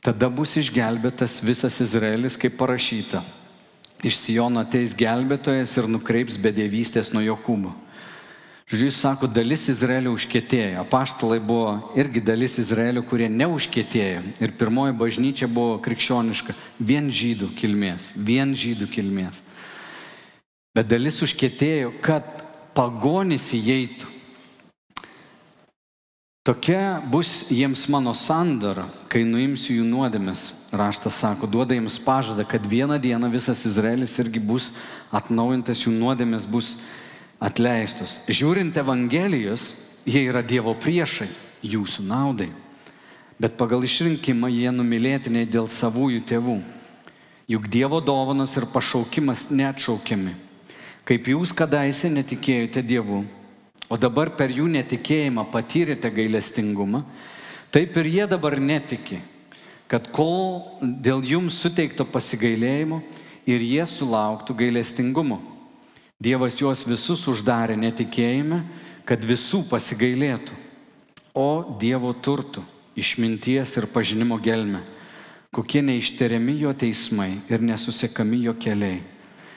Tada 0.02 0.28
bus 0.34 0.58
išgelbėtas 0.58 1.40
visas 1.46 1.78
Izraelis, 1.84 2.36
kaip 2.36 2.58
parašyta. 2.60 3.22
Iš 4.02 4.18
Sijono 4.18 4.64
ateis 4.66 4.96
gelbėtojas 4.98 5.76
ir 5.78 5.88
nukreips 5.88 6.40
bedėvystės 6.42 7.14
nuo 7.14 7.22
Jokūbo. 7.22 7.76
Žodžiu, 8.72 8.86
jis 8.88 8.98
sako, 9.04 9.28
dalis 9.28 9.66
Izraelio 9.68 10.14
užkėtėjo. 10.16 10.80
Apaštalai 10.86 11.42
buvo 11.44 11.92
irgi 12.00 12.22
dalis 12.24 12.54
Izraelio, 12.62 13.02
kurie 13.04 13.28
neužkėtėjo. 13.28 14.22
Ir 14.40 14.54
pirmoji 14.56 14.96
bažnyčia 14.96 15.50
buvo 15.52 15.74
krikščioniška, 15.84 16.56
vien 16.80 17.10
žydų 17.12 17.50
kilmės, 17.60 18.14
vien 18.16 18.54
žydų 18.56 18.88
kilmės. 18.94 19.42
Bet 20.72 20.88
dalis 20.88 21.20
užkėtėjo, 21.20 21.92
kad 22.00 22.24
pagonis 22.72 23.50
įeitų. 23.60 24.08
Tokia 26.48 27.04
bus 27.12 27.44
jiems 27.52 27.84
mano 27.92 28.16
sandara, 28.16 28.88
kai 29.12 29.26
nuimsiu 29.28 29.82
jų 29.82 29.90
nuodėmės. 29.92 30.48
Raštas 30.72 31.20
sako, 31.20 31.44
duoda 31.44 31.76
jiems 31.76 32.00
pažadą, 32.00 32.48
kad 32.48 32.64
vieną 32.64 32.96
dieną 33.04 33.28
visas 33.36 33.68
Izraelis 33.68 34.16
irgi 34.24 34.40
bus 34.40 34.72
atnaujintas, 35.12 35.84
jų 35.84 35.92
nuodėmės 35.92 36.48
bus 36.48 36.78
atleistos. 37.42 38.20
Žiūrint 38.30 38.78
Evangelijos, 38.78 39.72
jie 40.06 40.28
yra 40.30 40.44
Dievo 40.46 40.76
priešai 40.78 41.32
jūsų 41.66 42.06
naudai. 42.06 42.52
Bet 43.42 43.58
pagal 43.58 43.82
išrinkimą 43.88 44.52
jie 44.54 44.70
numylėtiniai 44.70 45.50
dėl 45.50 45.66
savųjų 45.66 46.22
tėvų. 46.30 46.60
Juk 47.50 47.66
Dievo 47.74 47.98
dovanos 48.06 48.54
ir 48.56 48.70
pašaukimas 48.70 49.48
neatšaukiami. 49.50 50.36
Kaip 51.04 51.26
jūs 51.34 51.50
kadaise 51.58 52.12
netikėjote 52.14 52.84
Dievu, 52.86 53.24
o 53.90 53.98
dabar 53.98 54.30
per 54.38 54.54
jų 54.54 54.70
netikėjimą 54.70 55.48
patyrėte 55.52 56.12
gailestingumą, 56.14 57.02
taip 57.74 57.98
ir 57.98 58.12
jie 58.14 58.28
dabar 58.30 58.56
netiki, 58.62 59.18
kad 59.90 60.06
kol 60.14 60.62
dėl 60.80 61.26
jums 61.26 61.58
suteikto 61.60 62.06
pasigailėjimo 62.08 63.02
ir 63.50 63.66
jie 63.66 63.84
sulauktų 63.90 64.56
gailestingumo. 64.62 65.42
Dievas 66.22 66.54
juos 66.60 66.84
visus 66.86 67.24
uždarė 67.32 67.74
netikėjime, 67.82 68.62
kad 69.10 69.24
visų 69.26 69.64
pasigailėtų, 69.72 70.54
o 71.34 71.78
Dievo 71.82 72.12
turtų, 72.14 72.62
išminties 72.94 73.74
ir 73.80 73.88
pažinimo 73.90 74.38
gelme, 74.38 74.84
kokie 75.50 75.82
neišteriami 75.82 76.60
jo 76.62 76.74
teismai 76.78 77.40
ir 77.50 77.64
nesusekami 77.66 78.44
jo 78.46 78.54
keliai. 78.54 79.02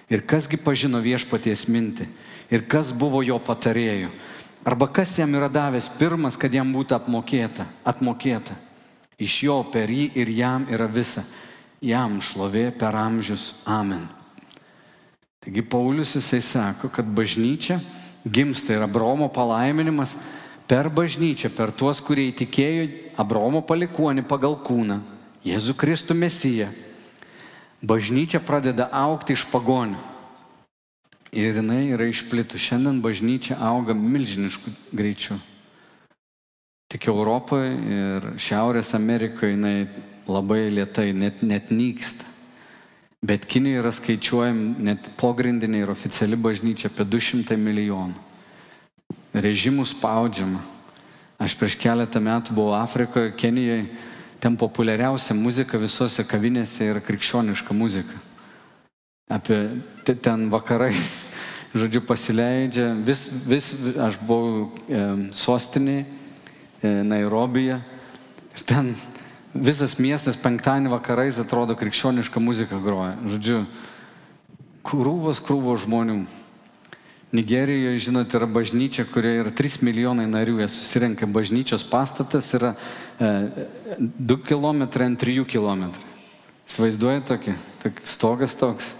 Ir 0.08 0.24
kasgi 0.24 0.56
pažino 0.60 1.00
viešpaties 1.04 1.66
mintį, 1.68 2.08
ir 2.52 2.64
kas 2.68 2.92
buvo 2.96 3.20
jo 3.24 3.36
patarėjų, 3.40 4.10
Arba 4.64 4.86
kas 4.88 5.18
jam 5.18 5.34
yra 5.36 5.48
davęs 5.52 5.90
pirmas, 5.98 6.38
kad 6.40 6.54
jam 6.56 6.70
būtų 6.72 6.96
apmokėta, 6.96 7.66
atmokėta. 7.84 8.56
Iš 9.20 9.42
jo 9.44 9.58
per 9.68 9.92
jį 9.92 10.08
ir 10.16 10.32
jam 10.32 10.64
yra 10.72 10.88
visa. 10.88 11.26
Jam 11.84 12.16
šlovė 12.24 12.70
per 12.72 12.96
amžius. 12.96 13.52
Amen. 13.68 14.08
Taigi 15.44 15.62
Paulius 15.62 16.14
jisai 16.16 16.40
sako, 16.40 16.88
kad 16.88 17.04
bažnyčia 17.04 17.80
gimsta 18.24 18.72
ir 18.72 18.82
Abromo 18.82 19.28
palaiminimas 19.28 20.16
per 20.66 20.88
bažnyčią, 20.88 21.50
per 21.52 21.72
tuos, 21.76 22.00
kurie 22.00 22.30
įtikėjo 22.32 22.86
Abromo 23.20 23.60
palikuonį 23.60 24.24
pagal 24.24 24.56
kūną, 24.64 25.02
Jėzų 25.44 25.76
Kristų 25.76 26.16
Mesiją. 26.16 26.70
Bažnyčia 27.84 28.40
pradeda 28.40 28.88
aukti 28.88 29.36
iš 29.36 29.44
pagonių. 29.52 30.00
Ir 31.34 31.58
jinai 31.58 31.90
yra 31.92 32.06
išplitų. 32.08 32.56
Šiandien 32.56 33.02
bažnyčia 33.04 33.58
auga 33.60 33.92
milžinišku 33.92 34.72
greičiu. 34.94 35.36
Tik 36.88 37.10
Europoje 37.10 37.74
ir 37.74 38.28
Šiaurės 38.40 38.94
Amerikoje 38.96 39.52
jinai 39.52 39.88
labai 40.24 40.70
lietai, 40.72 41.10
net, 41.12 41.42
net 41.44 41.68
nyksta. 41.74 42.24
Bet 43.24 43.46
Kinijoje 43.48 43.80
yra 43.80 43.90
skaičiuojam 43.94 44.58
net 44.84 45.06
pogrindinė 45.16 45.80
ir 45.80 45.90
oficiali 45.92 46.36
bažnyčia 46.36 46.90
apie 46.90 47.06
200 47.08 47.56
milijonų. 47.56 48.18
Režimų 49.32 49.86
spaudžiama. 49.88 50.60
Aš 51.40 51.54
prieš 51.56 51.78
keletą 51.80 52.20
metų 52.20 52.52
buvau 52.54 52.74
Afrikoje, 52.76 53.32
Kenijoje, 53.40 53.86
ten 54.44 54.58
populiariausia 54.60 55.32
muzika 55.38 55.80
visose 55.80 56.20
kavinėse 56.28 56.84
yra 56.84 57.00
krikščioniška 57.00 57.72
muzika. 57.72 58.20
Apie 59.32 59.58
ten 60.20 60.50
vakarais, 60.52 61.24
žodžiu, 61.80 62.04
pasileidžia, 62.04 62.92
vis, 63.08 63.24
vis 63.48 63.72
aš 64.04 64.20
buvau 64.20 64.68
e, 64.84 65.02
sostinėje, 65.32 66.04
e, 66.84 66.92
Nairobije, 67.08 67.80
ir 68.52 68.68
ten 68.68 68.92
visas 69.54 69.96
miestas 70.02 70.36
penktadienį 70.40 70.90
vakarais 70.92 71.38
atrodo 71.38 71.76
krikščioniška 71.78 72.42
muzika 72.42 72.78
groja. 72.82 73.14
Žodžiu, 73.22 73.60
krūvos 74.84 75.40
krūvos 75.44 75.84
žmonių. 75.86 76.24
Nigerijoje, 77.34 77.98
žinot, 77.98 78.34
yra 78.38 78.46
bažnyčia, 78.46 79.02
kurioje 79.10 79.40
yra 79.42 79.52
3 79.58 79.80
milijonai 79.82 80.26
narių, 80.30 80.60
jie 80.62 80.68
susirenka 80.70 81.26
bažnyčios 81.26 81.82
pastatas, 81.90 82.52
yra 82.54 82.76
e, 83.18 83.30
2 83.98 84.36
km 84.46 84.84
ant 84.86 85.18
3 85.18 85.42
km. 85.50 85.88
Įsivaizduoja 86.68 87.24
tokį, 87.32 87.56
tokį 87.82 88.06
stogas 88.06 88.54
toks. 88.58 88.92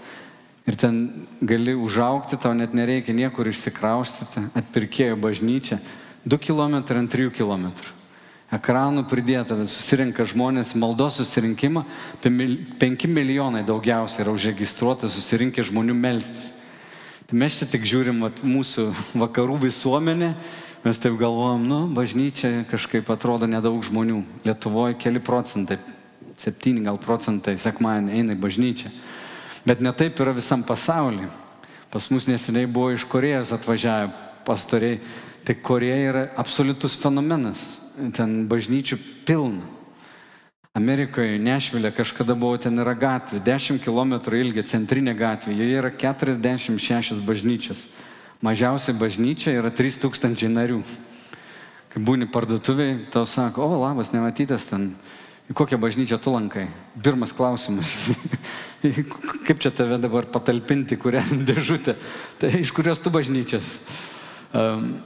Ir 0.67 0.75
ten 0.81 1.27
gali 1.39 1.77
užaukti, 1.77 2.35
tau 2.41 2.51
net 2.57 2.75
nereikia 2.75 3.15
niekur 3.15 3.47
išsikraustyti, 3.47 4.49
atpirkėjo 4.57 5.15
bažnyčia. 5.15 5.79
2 6.27 6.41
km 6.41 6.81
ant 6.81 7.15
3 7.15 7.31
km 7.31 7.71
ekranų 8.55 9.05
pridėta, 9.09 9.57
susirinka 9.67 10.25
žmonės, 10.27 10.75
maldos 10.79 11.19
susirinkimą, 11.19 11.85
apie 12.17 12.31
5 12.81 13.07
milijonai 13.11 13.63
daugiausiai 13.67 14.23
yra 14.25 14.33
užregistruota 14.35 15.09
susirinkę 15.11 15.65
žmonių 15.65 15.95
melstis. 15.97 16.51
Tai 17.25 17.39
mes 17.41 17.57
čia 17.57 17.65
tik 17.69 17.87
žiūrim 17.89 18.21
at, 18.27 18.43
mūsų 18.45 18.91
vakarų 19.17 19.57
visuomenę, 19.63 20.35
mes 20.85 20.99
taip 21.01 21.15
galvojam, 21.17 21.63
nu, 21.65 21.79
bažnyčia 21.95 22.67
kažkaip 22.69 23.09
atrodo 23.09 23.49
nedaug 23.49 23.79
žmonių. 23.85 24.19
Lietuvoje 24.45 24.97
keli 25.01 25.21
procentai, 25.23 25.79
septyni 26.37 26.83
gal 26.85 26.99
procentai 27.01 27.57
sekmanį 27.61 28.19
eina 28.19 28.35
į 28.37 28.41
bažnyčią. 28.43 28.93
Bet 29.65 29.81
netaip 29.81 30.21
yra 30.21 30.35
visam 30.37 30.61
pasauliu. 30.61 31.31
Pas 31.89 32.05
mus 32.13 32.27
neseniai 32.29 32.69
buvo 32.69 32.91
iš 32.93 33.07
Korejos 33.09 33.55
atvažiavę 33.55 34.11
pastoriai. 34.45 34.99
Tai 35.45 35.55
Koreja 35.65 35.97
yra 36.11 36.23
absoliutus 36.37 36.97
fenomenas 37.01 37.63
ten 38.15 38.45
bažnyčių 38.51 38.99
pilna. 39.27 39.63
Amerikoje, 40.75 41.37
Nešvilė, 41.39 41.93
kažkada 41.95 42.35
buvo 42.35 42.57
ten 42.59 42.75
yra 42.83 42.91
gatvė, 42.99 43.39
10 43.39 43.79
km 43.79 44.17
ilgio 44.35 44.63
centrinė 44.67 45.13
gatvė, 45.15 45.53
joje 45.55 45.77
yra 45.79 45.91
46 45.91 47.21
bažnyčias. 47.23 47.85
Mažiausia 48.43 48.91
bažnyčia 48.91 49.53
yra 49.55 49.71
3000 49.71 50.51
narių. 50.51 50.81
Kai 51.93 52.03
būni 52.03 52.27
parduotuviai, 52.27 53.05
tau 53.07 53.23
sako, 53.23 53.63
o 53.63 53.79
labas, 53.85 54.11
nematytas 54.11 54.67
ten, 54.67 54.89
į 55.47 55.55
kokią 55.55 55.79
bažnyčią 55.79 56.19
tu 56.19 56.35
lankai. 56.35 56.67
Pirmas 56.99 57.31
klausimas. 57.31 58.11
Kaip 59.47 59.63
čia 59.63 59.71
tave 59.71 59.95
dabar 60.03 60.27
patalpinti, 60.27 60.99
kurią 60.99 61.23
dėžutę? 61.47 61.95
Tai 62.41 62.51
iš 62.59 62.75
kurios 62.75 62.99
tu 62.99 63.15
bažnyčias? 63.15 63.77
Um, 64.51 64.97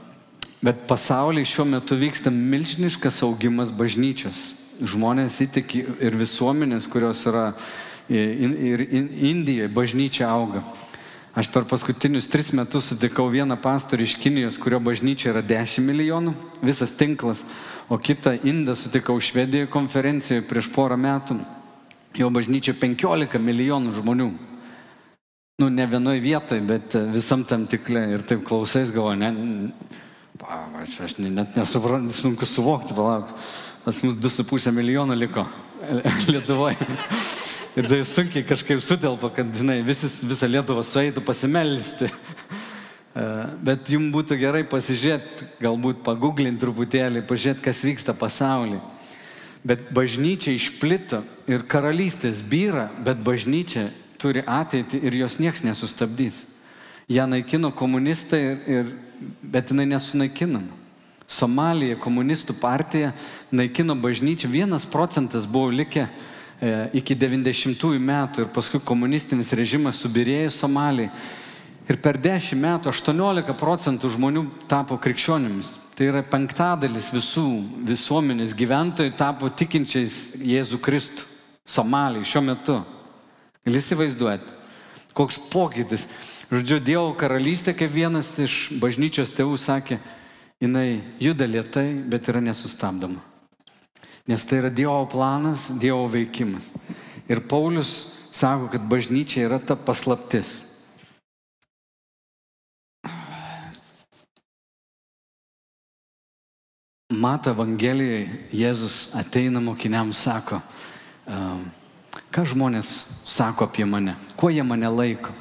Bet 0.60 0.82
pasaulyje 0.88 1.48
šiuo 1.48 1.64
metu 1.64 1.96
vyksta 1.96 2.28
milžiniškas 2.30 3.22
augimas 3.24 3.70
bažnyčios. 3.72 4.50
Žmonės 4.80 5.38
įtiki 5.44 5.86
ir 6.04 6.16
visuomenės, 6.20 6.88
kurios 6.88 7.22
yra 7.28 7.54
ir 8.12 8.82
Indijoje 8.90 9.70
bažnyčia 9.72 10.28
auga. 10.28 10.60
Aš 11.32 11.46
per 11.54 11.64
paskutinius 11.64 12.26
tris 12.28 12.50
metus 12.52 12.90
sutikau 12.90 13.28
vieną 13.30 13.54
pastorių 13.62 14.04
iš 14.04 14.16
Kinijos, 14.20 14.58
kurio 14.60 14.80
bažnyčia 14.82 15.30
yra 15.30 15.40
10 15.46 15.84
milijonų, 15.86 16.34
visas 16.60 16.92
tinklas, 16.92 17.44
o 17.88 17.96
kitą 17.96 18.34
Indą 18.44 18.74
sutikau 18.76 19.16
Švedijoje 19.22 19.70
konferencijoje 19.70 20.44
prieš 20.44 20.68
porą 20.74 20.98
metų. 21.00 21.38
Jo 22.18 22.28
bažnyčia 22.34 22.74
15 22.74 23.38
milijonų 23.38 23.94
žmonių. 23.96 24.28
Nu, 25.62 25.68
ne 25.70 25.86
vienoje 25.86 26.20
vietoje, 26.24 26.60
bet 26.66 26.98
visam 27.14 27.44
tam 27.46 27.68
tikle. 27.70 28.02
Ir 28.16 28.26
taip 28.26 28.42
klausais 28.48 28.90
galvo, 28.90 29.14
ne, 29.14 29.30
Aš, 30.40 31.00
aš 31.04 31.18
net 31.20 31.56
nesuprantu, 31.56 32.12
sunku 32.16 32.46
suvokti, 32.48 32.94
palauk. 32.96 33.28
Pas 33.84 34.02
mus 34.02 34.14
2,5 34.14 34.72
milijono 34.72 35.14
liko 35.14 35.44
Lietuvoje. 36.32 36.76
Ir 37.76 37.88
tai 37.88 38.00
sunkiai 38.04 38.44
kažkaip 38.48 38.80
sutelpa, 38.80 39.30
kad, 39.36 39.50
žinai, 39.56 39.80
visis, 39.84 40.18
visą 40.24 40.48
Lietuvą 40.48 40.84
sueitų 40.84 41.22
pasimelsti. 41.24 42.08
E, 43.10 43.26
bet 43.66 43.88
jums 43.92 44.12
būtų 44.14 44.36
gerai 44.40 44.62
pasižiūrėti, 44.70 45.48
galbūt 45.60 46.00
paguglinti 46.06 46.62
truputėlį, 46.64 47.24
pažiūrėti, 47.28 47.64
kas 47.64 47.84
vyksta 47.84 48.16
pasaulyje. 48.16 48.80
Bet 49.66 49.90
bažnyčia 49.92 50.54
išplito 50.56 51.20
ir 51.50 51.66
karalystės 51.68 52.40
byra, 52.40 52.88
bet 53.04 53.20
bažnyčia 53.26 53.90
turi 54.20 54.44
ateitį 54.46 55.02
ir 55.04 55.20
jos 55.20 55.40
nieks 55.42 55.64
nesustabdys. 55.66 56.44
Ja 57.10 57.26
naikino 57.26 57.72
komunistai, 57.76 58.40
ir, 58.40 58.60
ir, 58.70 58.92
bet 59.42 59.70
jinai 59.70 59.86
nesunaikinama. 59.90 60.78
Somalija 61.30 61.94
komunistų 62.02 62.56
partija 62.58 63.12
naikino 63.54 63.94
bažnyčią, 63.94 64.48
vienas 64.50 64.86
procentas 64.90 65.46
buvo 65.46 65.70
likę 65.70 66.02
e, 66.02 66.72
iki 66.98 67.14
90-ųjų 67.14 68.00
metų 68.02 68.42
ir 68.42 68.50
paskui 68.50 68.80
komunistinis 68.82 69.52
režimas 69.54 70.00
subirėjo 70.02 70.50
Somalijai. 70.56 71.12
Ir 71.90 71.98
per 72.02 72.18
10 72.18 72.58
metų 72.58 72.90
18 72.90 73.54
procentų 73.58 74.10
žmonių 74.14 74.44
tapo 74.70 74.98
krikščionimis. 74.98 75.72
Tai 75.94 76.08
yra 76.08 76.22
penktadalis 76.26 77.10
visų 77.14 77.46
visuomenės 77.86 78.54
gyventojų 78.56 79.14
tapo 79.18 79.50
tikinčiais 79.54 80.30
Jėzų 80.34 80.78
Kristų. 80.82 81.26
Somalijai 81.70 82.26
šiuo 82.26 82.42
metu. 82.42 82.76
Gali 83.66 83.78
įsivaizduoti, 83.78 84.54
koks 85.14 85.38
pokytis. 85.52 86.08
Žodžiu, 86.50 86.80
Dievo 86.82 87.10
karalystė, 87.14 87.70
kaip 87.78 87.92
vienas 87.94 88.26
iš 88.42 88.72
bažnyčios 88.82 89.30
tėvų 89.30 89.54
sakė, 89.54 90.00
jinai 90.58 90.98
juda 91.22 91.46
lietai, 91.46 91.92
bet 92.10 92.26
yra 92.26 92.40
nesustabdoma. 92.42 93.22
Nes 94.26 94.42
tai 94.42 94.58
yra 94.58 94.70
Dievo 94.74 95.04
planas, 95.06 95.68
Dievo 95.70 96.08
veikimas. 96.10 96.72
Ir 97.30 97.38
Paulius 97.46 98.10
sako, 98.34 98.66
kad 98.72 98.82
bažnyčia 98.82 99.44
yra 99.46 99.60
ta 99.62 99.76
paslaptis. 99.78 100.56
Mato 107.14 107.54
Evangelijoje 107.54 108.26
Jėzus 108.50 108.96
ateina 109.14 109.62
mokiniams, 109.62 110.18
sako, 110.18 110.58
ką 112.34 112.44
žmonės 112.54 113.04
sako 113.22 113.70
apie 113.70 113.86
mane, 113.86 114.16
kuo 114.34 114.50
jie 114.50 114.66
mane 114.66 114.90
laiko. 114.90 115.34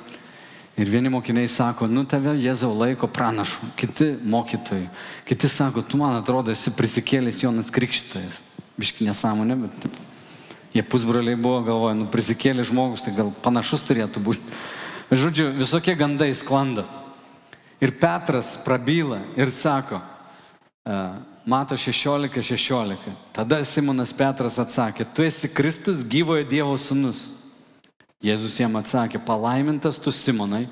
Ir 0.79 0.87
vieni 0.87 1.09
mokiniai 1.11 1.49
sako, 1.51 1.89
nu 1.91 2.05
tave 2.07 2.37
Jėzau 2.39 2.71
laiko 2.71 3.09
pranašu, 3.11 3.67
kiti 3.75 4.13
mokytojai, 4.23 4.85
kiti 5.27 5.49
sako, 5.51 5.81
tu 5.83 5.97
man 5.99 6.15
atrodo 6.21 6.53
esi 6.55 6.71
prisikėlęs 6.71 7.41
Jonas 7.43 7.71
Krikščitojas. 7.75 8.37
Biški 8.79 9.03
nesąmonė, 9.03 9.57
bet 9.65 9.97
jie 10.71 10.83
pusbroliai 10.87 11.35
buvo, 11.35 11.59
galvoja, 11.67 11.97
nu 11.99 12.07
prisikėlęs 12.13 12.69
žmogus, 12.71 13.03
tai 13.03 13.11
gal 13.17 13.33
panašus 13.43 13.83
turėtų 13.89 14.23
būti. 14.23 14.55
Žodžiu, 15.11 15.49
visokie 15.57 15.97
gandai 15.99 16.29
sklando. 16.37 16.85
Ir 17.83 17.91
Petras 17.99 18.53
prabyla 18.63 19.19
ir 19.35 19.51
sako, 19.51 19.99
mato 21.43 21.75
16, 21.75 22.39
16. 22.39 23.11
Tada 23.35 23.59
Simonas 23.67 24.15
Petras 24.15 24.61
atsakė, 24.63 25.03
tu 25.11 25.27
esi 25.27 25.51
Kristus 25.51 26.07
gyvojo 26.07 26.47
Dievo 26.47 26.79
sūnus. 26.79 27.33
Jėzus 28.19 28.57
jam 28.59 28.73
atsakė, 28.75 29.21
palaimintas 29.23 29.95
tu 29.95 30.11
Simonai, 30.11 30.65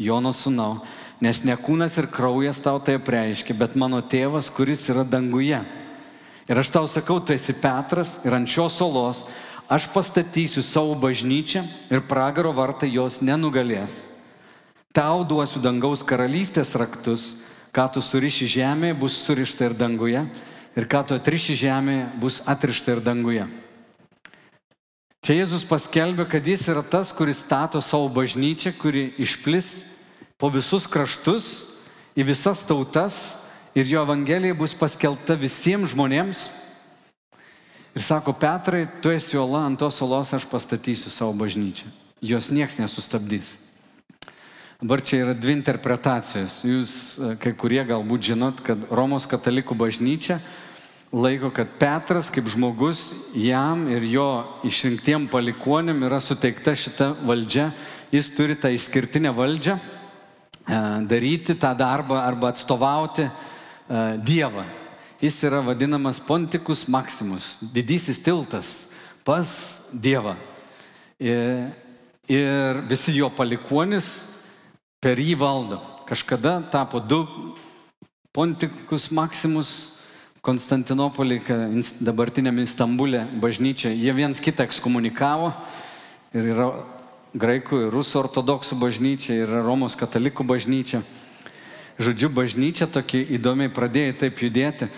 Jono 0.00 0.30
sūnau, 0.32 0.78
nes 1.20 1.42
ne 1.44 1.52
kūnas 1.52 1.98
ir 2.00 2.08
kraujas 2.08 2.62
tau 2.64 2.78
tai 2.80 2.96
reiškia, 2.96 3.52
bet 3.54 3.76
mano 3.76 4.00
tėvas, 4.00 4.48
kuris 4.48 4.88
yra 4.88 5.04
danguje. 5.04 5.60
Ir 6.48 6.60
aš 6.60 6.70
tau 6.72 6.88
sakau, 6.88 7.20
tu 7.20 7.36
esi 7.36 7.52
Petras 7.52 8.16
ir 8.24 8.32
ant 8.32 8.48
šios 8.48 8.78
solos 8.80 9.20
aš 9.68 9.86
pastatysiu 9.92 10.64
savo 10.64 10.96
bažnyčią 10.96 11.66
ir 11.92 12.02
pragaro 12.08 12.52
vartai 12.56 12.88
jos 12.96 13.20
nenugalės. 13.20 14.00
Tau 14.96 15.26
duosiu 15.28 15.60
dangaus 15.60 16.00
karalystės 16.00 16.72
raktus, 16.72 17.34
ką 17.68 17.84
tu 17.92 18.00
suriši 18.00 18.48
žemėje, 18.48 18.96
bus 18.96 19.20
surišta 19.26 19.68
ir 19.68 19.76
danguje, 19.76 20.24
ir 20.72 20.88
ką 20.88 21.04
tu 21.04 21.20
atriši 21.20 21.58
žemėje, 21.66 22.08
bus 22.16 22.40
atrišta 22.48 22.96
ir 22.96 23.04
danguje. 23.04 23.44
Čia 25.24 25.38
Jėzus 25.38 25.62
paskelbė, 25.64 26.26
kad 26.28 26.44
jis 26.44 26.66
yra 26.68 26.82
tas, 26.84 27.08
kuris 27.16 27.38
stato 27.40 27.80
savo 27.80 28.10
bažnyčią, 28.12 28.74
kuri 28.76 29.06
išplis 29.24 29.78
po 30.36 30.50
visus 30.52 30.84
kraštus, 30.84 31.64
į 32.12 32.26
visas 32.28 32.60
tautas 32.68 33.32
ir 33.72 33.88
jo 33.88 34.02
evangelija 34.04 34.52
bus 34.52 34.74
paskelbta 34.76 35.32
visiems 35.40 35.94
žmonėms. 35.94 36.42
Ir 37.96 38.04
sako, 38.04 38.34
Petrai, 38.36 38.84
tu 39.00 39.14
esi 39.14 39.40
ola, 39.40 39.62
ant 39.64 39.80
tos 39.80 39.96
olos 40.04 40.34
aš 40.36 40.44
pastatysiu 40.50 41.08
savo 41.08 41.32
bažnyčią. 41.40 41.88
Jos 42.20 42.50
nieks 42.52 42.76
nesustabdys. 42.82 43.54
Dabar 44.82 45.00
čia 45.00 45.22
yra 45.22 45.32
dvi 45.32 45.56
interpretacijos. 45.56 46.58
Jūs 46.68 46.92
e, 47.16 47.32
kai 47.40 47.54
kurie 47.56 47.80
galbūt 47.88 48.28
žinot, 48.28 48.60
kad 48.60 48.84
Romos 48.92 49.24
katalikų 49.30 49.72
bažnyčia 49.72 50.42
laiko, 51.14 51.52
kad 51.54 51.70
Petras 51.78 52.28
kaip 52.34 52.50
žmogus 52.50 53.12
jam 53.38 53.86
ir 53.92 54.02
jo 54.10 54.28
išrinktiem 54.66 55.28
palikuonėm 55.30 56.02
yra 56.08 56.18
suteikta 56.18 56.74
šita 56.74 57.12
valdžia. 57.22 57.70
Jis 58.14 58.30
turi 58.34 58.58
tą 58.58 58.70
išskirtinę 58.74 59.30
valdžią 59.34 59.78
e, 59.78 59.82
daryti 61.06 61.54
tą 61.58 61.72
darbą 61.78 62.18
arba 62.18 62.50
atstovauti 62.52 63.30
E, 63.88 64.18
Dievą. 64.18 64.64
Jis 65.20 65.42
yra 65.44 65.60
vadinamas 65.60 66.20
Pontikus 66.20 66.86
Maximus, 66.88 67.58
didysis 67.60 68.18
tiltas 68.18 68.88
pas 69.24 69.80
Dievą. 69.92 70.36
Ir, 71.20 71.70
ir 72.28 72.80
visi 72.88 73.14
jo 73.16 73.28
palikuonis 73.30 74.24
per 75.00 75.20
jį 75.20 75.36
valdo. 75.38 75.80
Kažkada 76.08 76.58
tapo 76.72 77.00
du 77.00 77.24
Pontikus 78.32 79.10
Maximus 79.12 79.93
Konstantinopolį, 80.44 81.40
dabartinėme 82.04 82.66
Istambulė 82.66 83.24
bažnyčia. 83.40 83.94
Jie 83.96 84.12
viens 84.12 84.40
kitą 84.44 84.66
ekskomunikavo 84.68 85.54
ir 86.36 86.50
yra 86.52 86.70
graikų 87.32 87.86
ir 87.86 87.94
rusų 87.94 88.20
ortodoksų 88.26 88.76
bažnyčia, 88.78 89.38
ir 89.44 89.54
Romos 89.64 89.96
katalikų 89.96 90.44
bažnyčia 90.46 91.00
žodžiu, 91.98 92.30
bažnyčia 92.30 92.88
tokia 92.90 93.22
įdomiai 93.36 93.72
pradėjo 93.72 94.18
taip 94.24 94.40
judėti. 94.42 94.88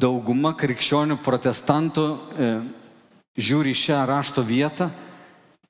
Dauguma 0.00 0.54
krikščionių 0.56 1.18
protestantų 1.24 2.04
e, 2.08 2.50
žiūri 3.36 3.74
šią 3.76 4.00
rašto 4.08 4.44
vietą, 4.44 4.88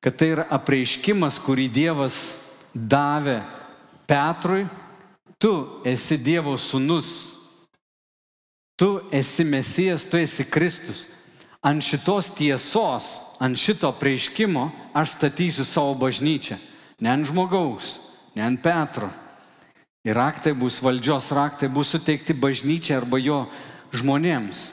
kad 0.01 0.17
tai 0.17 0.31
yra 0.37 0.47
apreiškimas, 0.55 1.41
kurį 1.43 1.67
Dievas 1.75 2.21
davė 2.73 3.41
Petrui. 4.09 4.65
Tu 5.41 5.51
esi 5.89 6.19
Dievo 6.21 6.55
sūnus, 6.61 7.40
tu 8.81 8.91
esi 9.13 9.45
Mesijas, 9.45 10.09
tu 10.09 10.17
esi 10.17 10.49
Kristus. 10.49 11.05
Ant 11.61 11.85
šitos 11.85 12.33
tiesos, 12.33 13.11
ant 13.37 13.59
šito 13.61 13.93
prieiškimo 14.01 14.71
aš 14.97 15.19
statysiu 15.19 15.69
savo 15.69 15.93
bažnyčią. 16.01 16.57
Ne 17.05 17.13
ant 17.13 17.29
žmogaus, 17.29 17.99
ne 18.33 18.47
ant 18.49 18.63
Petro, 18.65 19.11
Ir 20.01 20.17
raktai 20.17 20.55
bus 20.57 20.79
valdžios 20.81 21.29
raktai, 21.37 21.69
bus 21.69 21.91
suteikti 21.93 22.33
bažnyčiai 22.33 22.97
arba 22.97 23.19
jo 23.21 23.43
žmonėms. 23.93 24.71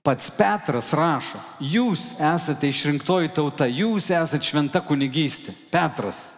Pats 0.00 0.30
Petras 0.32 0.94
rašo, 0.96 1.42
jūs 1.60 2.14
esate 2.16 2.70
išrinktoji 2.70 3.34
tauta, 3.36 3.66
jūs 3.68 4.08
esate 4.08 4.46
šventa 4.46 4.80
kunigystė. 4.80 5.52
Petras. 5.68 6.30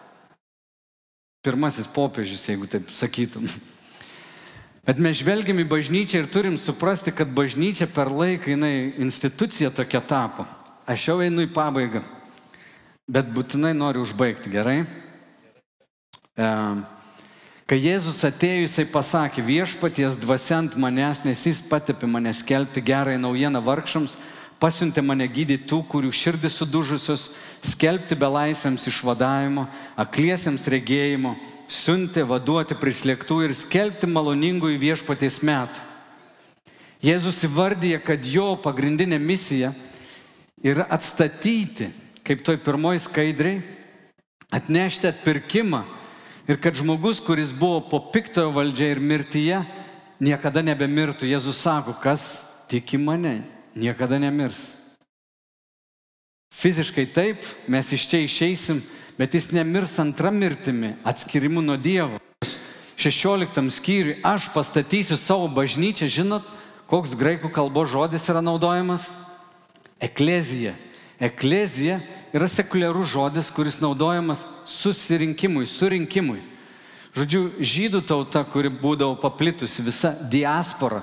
Pirmasis 1.45 1.87
popiežius, 1.87 2.43
jeigu 2.49 2.67
taip 2.67 2.91
sakytum. 2.91 3.47
Bet 4.89 4.97
mes 4.97 5.19
žvelgiam 5.19 5.59
į 5.61 5.67
bažnyčią 5.69 6.23
ir 6.23 6.27
turim 6.33 6.55
suprasti, 6.57 7.11
kad 7.13 7.29
bažnyčia 7.29 7.85
per 7.85 8.09
laiką 8.09 8.55
jinai 8.55 8.95
institucija 8.97 9.69
tokia 9.69 9.99
tapo. 10.01 10.47
Aš 10.89 11.03
jau 11.11 11.19
einu 11.21 11.43
į 11.45 11.51
pabaigą, 11.53 12.01
bet 13.05 13.29
būtinai 13.29 13.75
noriu 13.77 14.01
užbaigti, 14.01 14.49
gerai? 14.49 14.79
E, 16.33 16.47
Kai 17.69 17.77
Jėzus 17.77 18.23
atėjo, 18.25 18.63
jisai 18.63 18.87
pasakė, 18.89 19.43
viešpaties 19.45 20.15
dvasiant 20.17 20.73
manęs, 20.73 21.19
nes 21.21 21.45
jis 21.45 21.59
patepė 21.61 22.09
mane 22.09 22.33
skelbti 22.33 22.81
gerąją 22.81 23.21
naujieną 23.21 23.61
vargšams, 23.61 24.15
pasiuntė 24.57 25.03
mane 25.05 25.27
gydyti 25.29 25.69
tų, 25.69 25.83
kurių 25.91 26.09
širdis 26.09 26.57
sudužusios, 26.57 27.27
skelbti 27.61 28.17
belaisviams 28.17 28.89
išvadavimo, 28.89 29.67
akliesiems 30.01 30.65
regėjimo, 30.73 31.35
siuntė 31.69 32.25
vaduoti 32.27 32.77
prislėgtų 32.77 33.43
ir 33.45 33.53
skelbti 33.57 34.09
maloningųjų 34.09 34.79
viešpaties 34.81 35.39
metų. 35.45 35.85
Jėzus 37.05 37.45
įvardyja, 37.47 38.01
kad 38.03 38.25
jo 38.27 38.57
pagrindinė 38.59 39.21
misija 39.21 39.71
yra 40.59 40.83
atstatyti, 40.91 41.93
kaip 42.27 42.41
toj 42.43 42.59
pirmoji 42.65 43.05
skaidriai, 43.05 43.61
atnešti 44.51 45.07
atpirkimą 45.07 45.85
Ir 46.49 46.57
kad 46.57 46.73
žmogus, 46.73 47.19
kuris 47.21 47.51
buvo 47.53 47.83
po 47.85 47.99
piktojo 48.09 48.49
valdžia 48.49 48.87
ir 48.89 48.99
mirtyje, 48.99 49.59
niekada 50.17 50.63
nebemirtų. 50.65 51.27
Jėzus 51.29 51.59
sako, 51.61 51.93
kas 52.01 52.41
tiki 52.65 52.97
mane, 52.97 53.43
niekada 53.77 54.17
nemirs. 54.17 54.73
Fiziškai 56.49 57.05
taip, 57.13 57.45
mes 57.69 57.93
iš 57.93 58.07
čia 58.09 58.23
išeisim, 58.25 58.81
bet 59.19 59.35
jis 59.35 59.51
nemirs 59.51 59.97
antrą 59.99 60.31
mirtimi, 60.31 60.95
atskirimu 61.03 61.61
nuo 61.61 61.75
Dievo. 61.77 62.21
16 62.99 63.71
skyriui 63.71 64.19
aš 64.23 64.47
pastatysiu 64.53 65.17
savo 65.19 65.47
bažnyčią, 65.51 66.07
žinot, 66.07 66.47
koks 66.87 67.15
graikų 67.19 67.51
kalbos 67.51 67.91
žodis 67.91 68.27
yra 68.31 68.41
naudojamas? 68.43 69.09
Eklezija. 69.99 70.73
Eklezija 71.19 71.99
yra 72.31 72.47
sekuliarus 72.47 73.11
žodis, 73.11 73.51
kuris 73.51 73.81
naudojamas 73.83 74.45
susirinkimui, 74.63 75.67
surinkimui. 75.67 76.39
Žodžiu, 77.17 77.43
žydų 77.59 78.03
tauta, 78.07 78.45
kuri 78.47 78.71
būdavo 78.71 79.17
paplitusi, 79.19 79.83
visa 79.83 80.13
diaspora, 80.31 81.01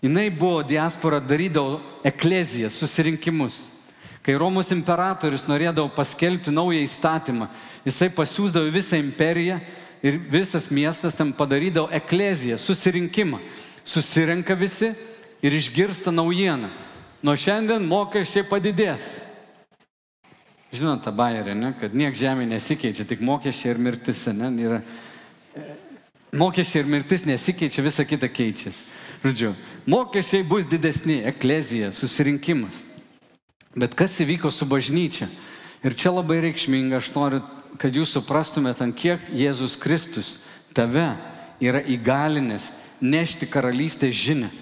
jinai 0.00 0.30
buvo 0.32 0.62
diaspora, 0.64 1.20
darydavo 1.20 1.80
ekleziją, 2.06 2.70
susirinkimus. 2.72 3.73
Kai 4.24 4.38
Romos 4.40 4.70
imperatorius 4.72 5.44
norėdavo 5.44 5.90
paskelbti 5.92 6.52
naują 6.54 6.80
įstatymą, 6.86 7.50
jisai 7.84 8.08
pasiūsdavo 8.08 8.70
visą 8.72 8.96
imperiją 8.96 9.58
ir 10.04 10.16
visas 10.32 10.70
miestas 10.72 11.16
ten 11.18 11.32
padarydavo 11.36 11.90
ekleziją, 11.92 12.56
susirinkimą. 12.56 13.42
Susirenka 13.84 14.56
visi 14.56 14.94
ir 15.44 15.52
išgirsta 15.52 16.12
naujieną. 16.12 16.70
Nuo 17.24 17.34
šiandien 17.36 17.84
mokesčiai 17.84 18.46
padidės. 18.48 19.10
Žinot 20.72 21.04
tą 21.04 21.12
bairį, 21.14 21.52
ne? 21.60 21.74
kad 21.78 21.92
niek 21.92 22.16
žemė 22.16 22.48
nesikeičia, 22.48 23.04
tik 23.04 23.20
mokesčiai 23.24 23.74
ir 23.74 23.82
mirtis. 23.84 24.24
Ne? 24.32 24.48
Yra, 24.64 24.80
mokesčiai 26.32 26.80
ir 26.80 26.90
mirtis 26.96 27.28
nesikeičia, 27.28 27.84
visa 27.84 28.08
kita 28.08 28.32
keičiasi. 28.32 28.88
Žodžiu, 29.20 29.52
mokesčiai 29.84 30.48
bus 30.48 30.64
didesni, 30.68 31.20
eklezija, 31.28 31.92
susirinkimas. 31.92 32.82
Bet 33.74 33.96
kas 33.98 34.14
įvyko 34.22 34.52
su 34.54 34.66
bažnyčia? 34.70 35.28
Ir 35.84 35.96
čia 35.98 36.14
labai 36.14 36.38
reikšminga, 36.44 37.00
aš 37.02 37.10
noriu, 37.16 37.40
kad 37.78 37.94
jūs 37.94 38.14
suprastumėt, 38.14 38.80
ant 38.80 38.94
kiek 38.96 39.22
Jėzus 39.34 39.74
Kristus 39.80 40.38
tave 40.74 41.10
yra 41.62 41.82
įgalinęs 41.82 42.70
nešti 43.02 43.48
karalystės 43.50 44.14
žinę. 44.14 44.52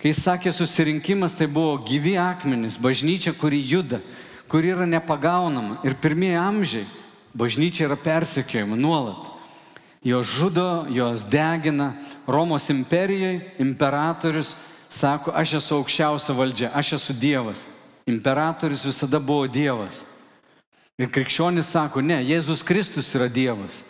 Kai 0.00 0.14
jis 0.14 0.22
sakė 0.24 0.52
susirinkimas, 0.56 1.34
tai 1.36 1.50
buvo 1.50 1.74
gyvi 1.84 2.14
akmenys, 2.16 2.78
bažnyčia, 2.80 3.34
kuri 3.36 3.60
juda, 3.60 4.00
kuri 4.48 4.72
yra 4.72 4.86
nepagaunama. 4.88 5.82
Ir 5.84 5.98
pirmieji 6.00 6.38
amžiai 6.40 6.86
bažnyčia 7.36 7.84
yra 7.90 7.98
persekiojama 8.00 8.78
nuolat. 8.80 9.28
Jos 10.00 10.26
žudo, 10.26 10.86
jos 10.88 11.26
degina. 11.28 11.92
Romos 12.26 12.70
imperijoje 12.72 13.52
imperatorius 13.60 14.54
sako, 14.88 15.34
aš 15.36 15.58
esu 15.60 15.76
aukščiausia 15.76 16.34
valdžia, 16.38 16.72
aš 16.72 16.94
esu 16.96 17.12
Dievas. 17.12 17.66
Imperatorius 18.10 18.84
visada 18.84 19.20
buvo 19.22 19.46
Dievas. 19.46 20.02
Ir 21.00 21.08
krikščionis 21.08 21.70
sako, 21.72 22.02
ne, 22.04 22.18
Jėzus 22.26 22.64
Kristus 22.66 23.08
yra 23.16 23.30
Dievas. 23.30 23.80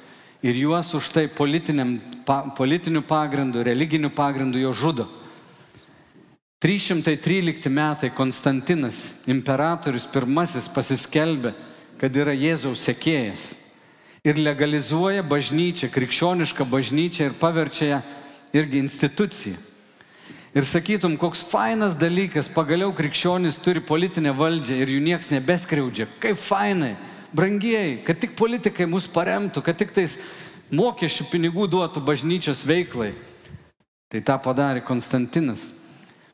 Ir 0.45 0.57
juos 0.57 0.93
už 0.95 1.09
tai 1.13 1.27
politiniu 1.29 3.03
pagrindu, 3.03 3.65
religiniu 3.67 4.13
pagrindu 4.15 4.61
jo 4.61 4.73
žudo. 4.73 5.09
313 6.61 7.69
metai 7.73 8.13
Konstantinas, 8.13 9.15
imperatorius 9.27 10.07
pirmasis, 10.13 10.69
pasiskelbė, 10.69 11.55
kad 12.01 12.17
yra 12.17 12.37
Jėzaus 12.37 12.85
sekėjas. 12.85 13.57
ir 14.25 14.37
legalizuoja 14.37 15.23
bažnyčią, 15.25 15.89
krikščionišką 15.93 16.67
bažnyčią 16.69 17.31
ir 17.31 17.37
paverčia 17.41 17.87
ją 17.89 18.01
irgi 18.53 18.83
instituciją. 18.85 19.57
Ir 20.51 20.67
sakytum, 20.67 21.15
koks 21.15 21.45
fainas 21.47 21.95
dalykas, 21.95 22.49
pagaliau 22.51 22.91
krikščionis 22.91 23.61
turi 23.63 23.79
politinę 23.87 24.33
valdžią 24.35 24.81
ir 24.83 24.91
jų 24.91 25.03
nieks 25.05 25.31
nebeskriaudžia. 25.31 26.09
Kaip 26.19 26.41
fainai, 26.43 26.97
brangieji, 27.31 28.01
kad 28.03 28.19
tik 28.19 28.35
politikai 28.39 28.89
mus 28.91 29.07
paremtų, 29.07 29.63
kad 29.63 29.79
tik 29.79 29.95
tais 29.95 30.17
mokesčių 30.75 31.29
pinigų 31.31 31.69
duotų 31.71 32.03
bažnyčios 32.03 32.65
veiklai. 32.67 33.13
Tai 34.11 34.25
tą 34.27 34.37
padarė 34.43 34.83
Konstantinas. 34.83 35.69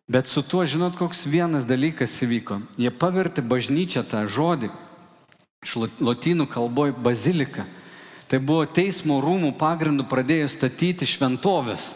Bet 0.09 0.31
su 0.33 0.41
tuo, 0.41 0.63
žinot, 0.65 0.97
koks 0.97 1.27
vienas 1.29 1.67
dalykas 1.69 2.15
įvyko. 2.25 2.63
Jie 2.81 2.93
pavertė 2.95 3.45
bažnyčią 3.45 4.07
tą 4.09 4.23
žodį 4.25 4.71
iš 5.67 5.77
lotynų 6.01 6.47
kalboje 6.49 6.95
bazilika. 6.97 7.67
Tai 8.31 8.41
buvo 8.41 8.65
teismo 8.65 9.21
rūmų 9.21 9.53
pagrindų 9.59 10.07
pradėjo 10.09 10.49
statyti 10.51 11.07
šventovės, 11.11 11.93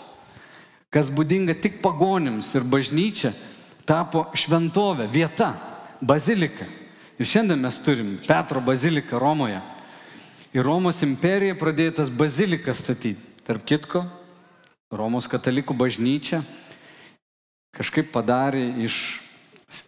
kas 0.91 1.11
būdinga 1.14 1.55
tik 1.62 1.78
pagonims 1.82 2.51
ir 2.55 2.66
bažnyčia 2.66 3.32
tapo 3.86 4.26
šventovė, 4.38 5.09
vieta, 5.11 5.55
bazilika. 6.01 6.66
Ir 7.20 7.28
šiandien 7.28 7.61
mes 7.61 7.76
turim 7.82 8.14
Petro 8.26 8.62
baziliką 8.64 9.18
Romoje. 9.20 9.61
Ir 10.55 10.66
Romos 10.66 11.03
imperija 11.07 11.57
pradėjo 11.59 12.01
tas 12.01 12.11
bazilikas 12.11 12.80
statyti. 12.82 13.22
Tarp 13.47 13.64
kitko, 13.66 14.05
Romos 14.95 15.28
katalikų 15.30 15.74
bažnyčia 15.78 16.43
kažkaip 17.76 18.11
padarė 18.11 18.64
iš, 18.82 19.20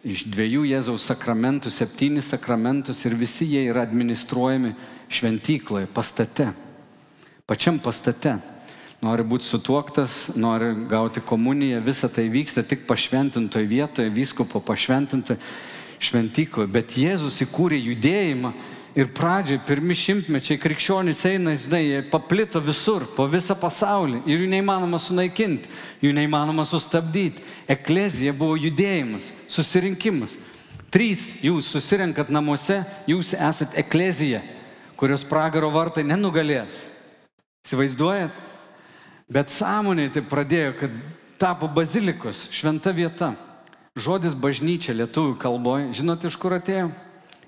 iš 0.07 0.23
dviejų 0.31 0.63
Jėzaus 0.69 1.07
sakramentų 1.09 1.71
septynis 1.73 2.29
sakramentus 2.31 3.03
ir 3.03 3.17
visi 3.19 3.47
jie 3.51 3.65
yra 3.67 3.83
administruojami 3.83 4.71
šventykloje, 5.11 5.89
pastate. 5.91 6.51
Pačiam 7.47 7.79
pastate. 7.83 8.37
Nori 9.03 9.25
būti 9.27 9.43
sutuoktas, 9.43 10.29
nori 10.39 10.71
gauti 10.87 11.19
komuniją, 11.19 11.81
visa 11.83 12.07
tai 12.07 12.29
vyksta 12.31 12.63
tik 12.63 12.85
pašventintoje 12.87 13.67
vietoje, 13.67 14.13
vyskupo 14.13 14.61
pašventintoje 14.63 15.41
šventykloje. 16.03 16.71
Bet 16.71 16.95
Jėzus 16.99 17.41
įkūrė 17.43 17.81
judėjimą 17.83 18.53
Ir 18.93 19.07
pradžioj, 19.09 19.57
pirmi 19.65 19.95
šimtmečiai 19.97 20.59
krikščionys 20.61 21.23
eina, 21.25 21.55
žinai, 21.57 21.79
jie 21.81 22.01
paplito 22.11 22.59
visur, 22.61 23.07
po 23.17 23.25
visą 23.25 23.55
pasaulį. 23.57 24.19
Ir 24.29 24.43
jų 24.43 24.49
neįmanoma 24.51 24.99
sunaikinti, 25.01 25.71
jų 26.05 26.11
neįmanoma 26.13 26.61
sustabdyti. 26.69 27.41
Eklezija 27.65 28.35
buvo 28.37 28.53
judėjimas, 28.61 29.31
susirinkimas. 29.49 30.37
Trys 30.93 31.25
jūs 31.41 31.71
susirinkat 31.73 32.29
namuose, 32.29 32.83
jūs 33.09 33.33
esat 33.33 33.73
eklezija, 33.81 34.43
kurios 34.93 35.25
pragaro 35.25 35.73
vartai 35.73 36.05
nenugalės. 36.05 36.83
Įsivaizduojat? 37.65 38.52
Bet 39.33 39.49
sąmonė 39.49 40.11
tai 40.13 40.21
pradėjo, 40.21 40.75
kad 40.77 40.99
tapo 41.41 41.67
bazilikos, 41.67 42.47
šventa 42.53 42.93
vieta. 42.93 43.33
Žodis 43.97 44.35
bažnyčia 44.37 44.93
lietuvių 44.93 45.37
kalboje, 45.41 45.89
žinot 45.97 46.25
iš 46.29 46.37
kur 46.37 46.55
atėjo? 46.57 46.91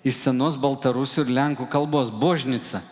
iš 0.06 0.22
senos 0.22 0.58
baltarusių 0.62 1.26
ir 1.26 1.34
lenkų 1.34 1.68
kalbos- 1.70 2.14
božnica. 2.24 2.84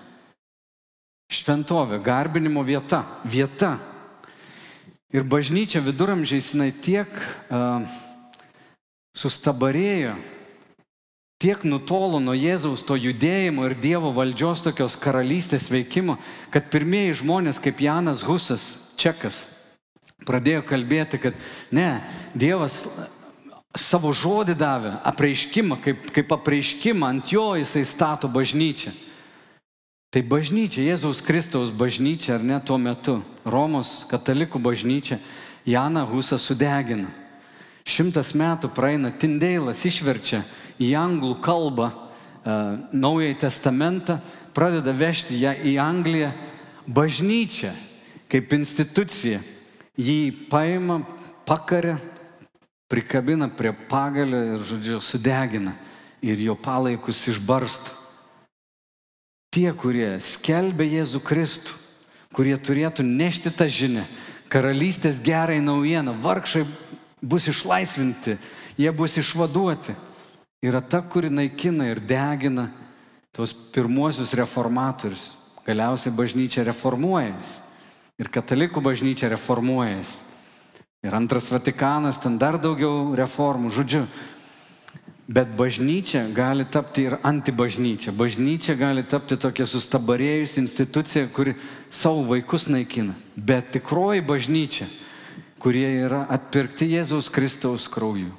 Šventovė, 1.31 2.01
garbinimo 2.01 2.65
vieta, 2.65 3.05
vieta. 3.23 3.77
Ir 5.13 5.23
bažnyčia 5.23 5.79
viduramžiais 5.81 6.53
jinai 6.53 6.71
tiek 6.73 7.07
uh, 7.49 7.85
sustabarėjo, 9.15 10.17
tiek 11.37 11.63
nutolo 11.63 12.19
nuo 12.19 12.33
Jėzaus 12.33 12.81
to 12.81 12.97
judėjimo 12.97 13.65
ir 13.69 13.77
Dievo 13.77 14.09
valdžios 14.13 14.61
tokios 14.65 14.97
karalystės 14.97 15.69
veikimo, 15.69 16.17
kad 16.49 16.69
pirmieji 16.69 17.21
žmonės 17.21 17.61
kaip 17.61 17.77
Janas 17.77 18.23
Husas, 18.25 18.77
čekas, 18.99 19.45
pradėjo 20.27 20.63
kalbėti, 20.67 21.19
kad 21.21 21.37
ne, 21.71 22.01
Dievas 22.33 22.83
savo 23.77 24.13
žodį 24.13 24.55
davė, 24.57 24.93
apreiškimą, 25.09 25.79
kaip, 25.81 26.05
kaip 26.13 26.35
apreiškimą, 26.35 27.09
ant 27.09 27.33
jo 27.33 27.53
jisai 27.57 27.83
stato 27.89 28.29
bažnyčią. 28.29 28.93
Tai 30.13 30.21
bažnyčia, 30.29 30.83
Jėzaus 30.85 31.23
Kristaus 31.25 31.71
bažnyčia, 31.73 32.35
ar 32.37 32.43
ne 32.45 32.59
tuo 32.61 32.77
metu, 32.77 33.17
Romos 33.45 34.03
katalikų 34.11 34.61
bažnyčia, 34.61 35.17
Jana 35.65 36.03
Husą 36.05 36.37
sudegina. 36.37 37.09
Šimtas 37.83 38.31
metų 38.37 38.69
praeina, 38.71 39.09
Tindeilas 39.09 39.81
išverčia 39.83 40.43
į 40.77 40.93
anglų 40.95 41.39
kalbą 41.43 41.89
uh, 41.89 41.97
Naująjį 42.93 43.39
Testamentą, 43.41 44.19
pradeda 44.53 44.93
vežti 44.93 45.39
ją 45.41 45.55
į 45.65 45.73
Angliją. 45.81 46.29
Bažnyčia 46.85 47.73
kaip 48.34 48.55
institucija 48.57 49.43
jį 49.93 50.47
paima, 50.49 51.03
pakarė, 51.45 51.99
prikabina 52.89 53.45
prie 53.53 53.69
pagalio 53.89 54.39
ir, 54.55 54.63
žodžiu, 54.65 54.97
sudegina 55.05 55.75
ir 56.25 56.41
jo 56.41 56.55
palaikus 56.57 57.19
išbarstų. 57.29 57.93
Tie, 59.53 59.67
kurie 59.77 60.15
skelbia 60.17 60.88
Jėzų 60.95 61.21
Kristų, 61.21 61.75
kurie 62.34 62.55
turėtų 62.57 63.05
nešti 63.05 63.53
tą 63.53 63.67
žinę, 63.69 64.07
karalystės 64.49 65.19
gerai 65.21 65.59
naujieną, 65.61 66.15
vargšai 66.17 66.63
bus 67.21 67.45
išlaisvinti, 67.51 68.39
jie 68.81 68.93
bus 68.97 69.19
išvaduoti, 69.21 69.93
yra 70.65 70.81
ta, 70.81 71.03
kuri 71.05 71.29
naikina 71.29 71.91
ir 71.91 72.01
degina 72.01 72.71
tos 73.29 73.53
pirmuosius 73.53 74.34
reformatorius. 74.34 75.29
Galiausiai 75.63 76.11
bažnyčia 76.17 76.65
reformuojasi. 76.65 77.62
Ir 78.22 78.30
katalikų 78.30 78.82
bažnyčia 78.86 79.32
reformuojasi. 79.34 80.20
Ir 81.03 81.16
antras 81.18 81.49
Vatikanas, 81.51 82.20
ten 82.22 82.38
dar 82.38 82.59
daugiau 82.61 83.16
reformų, 83.18 83.72
žodžiu. 83.74 84.03
Bet 85.28 85.55
bažnyčia 85.57 86.28
gali 86.36 86.68
tapti 86.70 87.07
ir 87.07 87.18
antibažnyčia. 87.26 88.14
Bažnyčia 88.14 88.76
gali 88.78 89.01
tapti 89.07 89.39
tokia 89.39 89.66
sustabarėjusi 89.66 90.61
institucija, 90.61 91.26
kuri 91.34 91.55
savo 91.89 92.22
vaikus 92.30 92.70
naikina. 92.70 93.18
Bet 93.36 93.74
tikroji 93.74 94.22
bažnyčia, 94.22 94.88
kurie 95.64 95.89
yra 96.05 96.28
atpirkti 96.30 96.91
Jėzaus 96.93 97.32
Kristaus 97.34 97.89
krauju, 97.89 98.30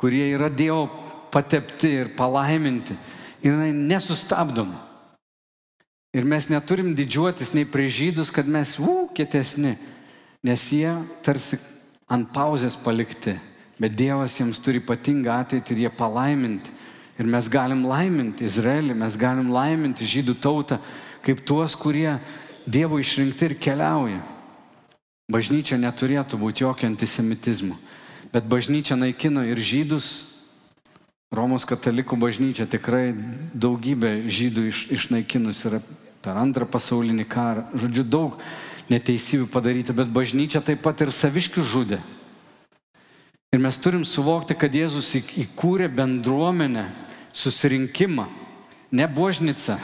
kurie 0.00 0.26
yra 0.34 0.50
Dievo 0.50 0.88
patepti 1.30 1.94
ir 2.02 2.14
palaiminti, 2.18 2.98
jinai 3.46 3.70
nesustabdoma. 3.76 4.89
Ir 6.10 6.26
mes 6.26 6.48
neturim 6.50 6.90
didžiuotis 6.98 7.52
nei 7.54 7.64
prie 7.64 7.86
žydus, 7.86 8.32
kad 8.34 8.48
mes, 8.50 8.74
ū, 8.82 9.06
kietesni, 9.14 9.76
nes 10.42 10.64
jie 10.74 10.90
tarsi 11.22 11.60
ant 12.10 12.26
pauzės 12.34 12.74
palikti, 12.74 13.36
bet 13.78 13.94
Dievas 13.94 14.34
jiems 14.34 14.58
turi 14.58 14.82
ypatingą 14.82 15.36
ateitį 15.44 15.76
ir 15.76 15.84
jie 15.84 15.92
palaiminti. 15.94 16.74
Ir 17.20 17.28
mes 17.28 17.46
galim 17.52 17.84
laiminti 17.86 18.46
Izraelį, 18.48 18.96
mes 18.96 19.14
galim 19.20 19.52
laiminti 19.52 20.08
žydų 20.08 20.34
tautą 20.40 20.80
kaip 21.22 21.44
tuos, 21.46 21.76
kurie 21.78 22.18
Dievo 22.66 22.98
išrinkti 22.98 23.46
ir 23.46 23.54
keliauja. 23.60 24.18
Bažnyčia 25.30 25.78
neturėtų 25.78 26.40
būti 26.40 26.64
jokio 26.64 26.88
antisemitizmo, 26.90 27.78
bet 28.34 28.50
bažnyčia 28.50 28.98
naikino 28.98 29.44
ir 29.46 29.62
žydus. 29.62 30.26
Romos 31.30 31.62
katalikų 31.62 32.18
bažnyčia 32.18 32.66
tikrai 32.66 33.12
daugybę 33.54 34.24
žydų 34.26 34.64
iš, 34.72 34.80
išnaikinus 34.96 35.62
yra 35.68 35.78
per 36.24 36.36
antrą 36.40 36.68
pasaulinį 36.68 37.26
karą. 37.28 37.66
Žodžiu, 37.74 38.04
daug 38.04 38.36
neteisybių 38.90 39.46
padaryta, 39.50 39.94
bet 39.96 40.10
bažnyčia 40.12 40.62
taip 40.64 40.82
pat 40.84 41.00
ir 41.04 41.12
saviškių 41.14 41.64
žudė. 41.64 42.00
Ir 43.50 43.58
mes 43.58 43.78
turim 43.82 44.04
suvokti, 44.06 44.54
kad 44.54 44.74
Jėzus 44.74 45.08
įkūrė 45.18 45.88
bendruomenę, 45.90 46.84
susirinkimą, 47.34 48.28
ne 48.94 49.06
božnicą. 49.10 49.78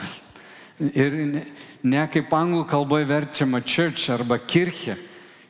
Ir 0.92 1.16
ne, 1.26 1.42
ne 1.82 2.04
kaip 2.12 2.30
anglų 2.36 2.66
kalboje 2.68 3.08
verčiama 3.08 3.62
church 3.64 4.10
arba 4.12 4.38
kirchė. 4.38 4.98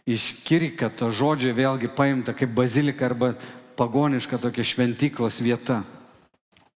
Iš 0.07 0.31
kirika 0.47 0.87
to 0.95 1.11
žodžio 1.11 1.51
vėlgi 1.51 1.91
paimta 1.91 2.31
kaip 2.37 2.53
bazilika 2.55 3.09
arba 3.09 3.33
pagoniška 3.77 4.39
tokia 4.39 4.65
šventyklos 4.65 5.41
vieta. 5.43 5.83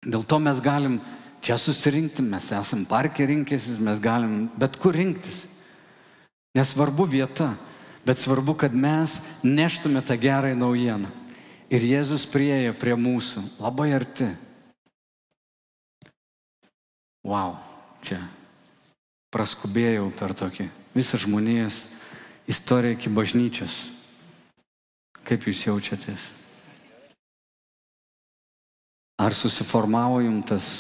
Dėl 0.03 0.25
to 0.27 0.41
mes 0.43 0.59
galim 0.65 0.99
čia 1.41 1.57
susirinkti, 1.59 2.23
mes 2.23 2.51
esam 2.53 2.85
parke 2.89 3.27
rinkęsis, 3.27 3.81
mes 3.81 4.01
galim 4.01 4.49
bet 4.61 4.77
kur 4.81 4.95
rinktis. 4.97 5.47
Nesvarbu 6.57 7.07
vieta, 7.07 7.55
bet 8.05 8.19
svarbu, 8.19 8.57
kad 8.59 8.75
mes 8.75 9.21
neštume 9.43 10.03
tą 10.03 10.19
gerąją 10.19 10.59
naujieną. 10.59 11.11
Ir 11.71 11.85
Jėzus 11.87 12.27
priejo 12.27 12.75
prie 12.75 12.97
mūsų 12.99 13.45
labai 13.63 13.93
arti. 13.95 14.27
Wow, 17.23 17.61
čia 18.03 18.19
praskubėjau 19.31 20.09
per 20.19 20.35
tokį 20.35 20.67
visą 20.97 21.21
žmonijos 21.23 21.85
istoriją 22.51 22.99
iki 22.99 23.13
bažnyčios. 23.15 23.77
Kaip 25.23 25.47
jūs 25.47 25.63
jaučiatės? 25.69 26.25
Ar 29.21 29.37
susiformavo 29.37 30.23
jums 30.25 30.49
tas 30.49 30.71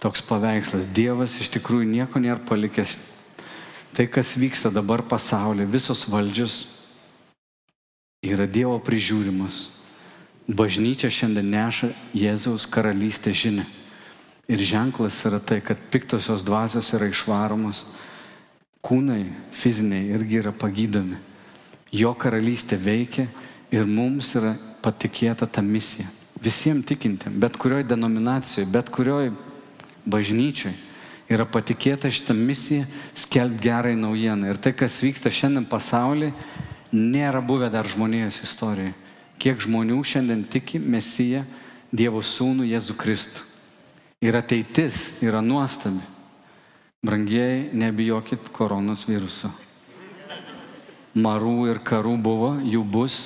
toks 0.00 0.22
paveikslas. 0.22 0.88
Dievas 0.92 1.38
iš 1.40 1.50
tikrųjų 1.56 1.88
nieko 1.88 2.20
nėra 2.20 2.40
palikęs. 2.48 2.98
Tai, 3.96 4.04
kas 4.12 4.34
vyksta 4.36 4.68
dabar 4.68 5.00
pasaulyje, 5.08 5.70
visos 5.72 6.04
valdžios 6.10 6.66
yra 8.20 8.44
Dievo 8.44 8.76
prižiūrimas. 8.84 9.70
Bažnyčia 10.46 11.08
šiandien 11.10 11.48
neša 11.50 11.88
Jėzaus 12.14 12.68
karalystę 12.70 13.32
žinę. 13.34 13.64
Ir 14.46 14.60
ženklas 14.62 15.16
yra 15.26 15.40
tai, 15.42 15.58
kad 15.64 15.80
piktosios 15.90 16.44
dvasios 16.46 16.92
yra 16.94 17.08
išvaromos, 17.10 17.82
kūnai 18.84 19.24
fiziniai 19.50 20.12
irgi 20.14 20.38
yra 20.44 20.52
pagydomi. 20.54 21.16
Jo 21.90 22.12
karalystė 22.14 22.78
veikia 22.78 23.26
ir 23.74 23.88
mums 23.88 24.28
yra 24.38 24.54
patikėta 24.84 25.48
ta 25.50 25.64
misija. 25.64 26.06
Visiems 26.38 26.84
tikintiem, 26.86 27.40
bet 27.40 27.56
kurioj 27.58 27.88
denominacijoje, 27.88 28.68
bet 28.70 28.92
kurioj 28.92 29.32
bažnyčiai 30.06 30.74
yra 31.28 31.46
patikėta 31.46 32.10
šitą 32.12 32.34
misiją 32.36 32.86
skelbti 33.18 33.66
gerai 33.66 33.96
naujieną. 33.98 34.52
Ir 34.52 34.60
tai, 34.62 34.72
kas 34.76 35.00
vyksta 35.02 35.32
šiandien 35.32 35.66
pasaulyje, 35.68 36.32
nėra 36.94 37.42
buvę 37.42 37.70
dar 37.72 37.88
žmonijos 37.90 38.40
istorijoje. 38.46 38.94
Kiek 39.36 39.60
žmonių 39.60 39.98
šiandien 40.06 40.46
tiki 40.48 40.78
Mesiją, 40.80 41.42
Dievo 41.92 42.22
Sūnų 42.24 42.64
Jėzų 42.70 42.96
Kristų. 42.98 43.42
Ir 44.24 44.38
ateitis 44.38 45.10
yra 45.20 45.42
nuostabi. 45.44 46.00
Brangieji, 47.04 47.68
nebijokit 47.76 48.48
koronos 48.56 49.04
viruso. 49.06 49.50
Marų 51.16 51.68
ir 51.70 51.82
karų 51.84 52.16
buvo, 52.20 52.54
jų 52.64 52.80
bus. 52.82 53.18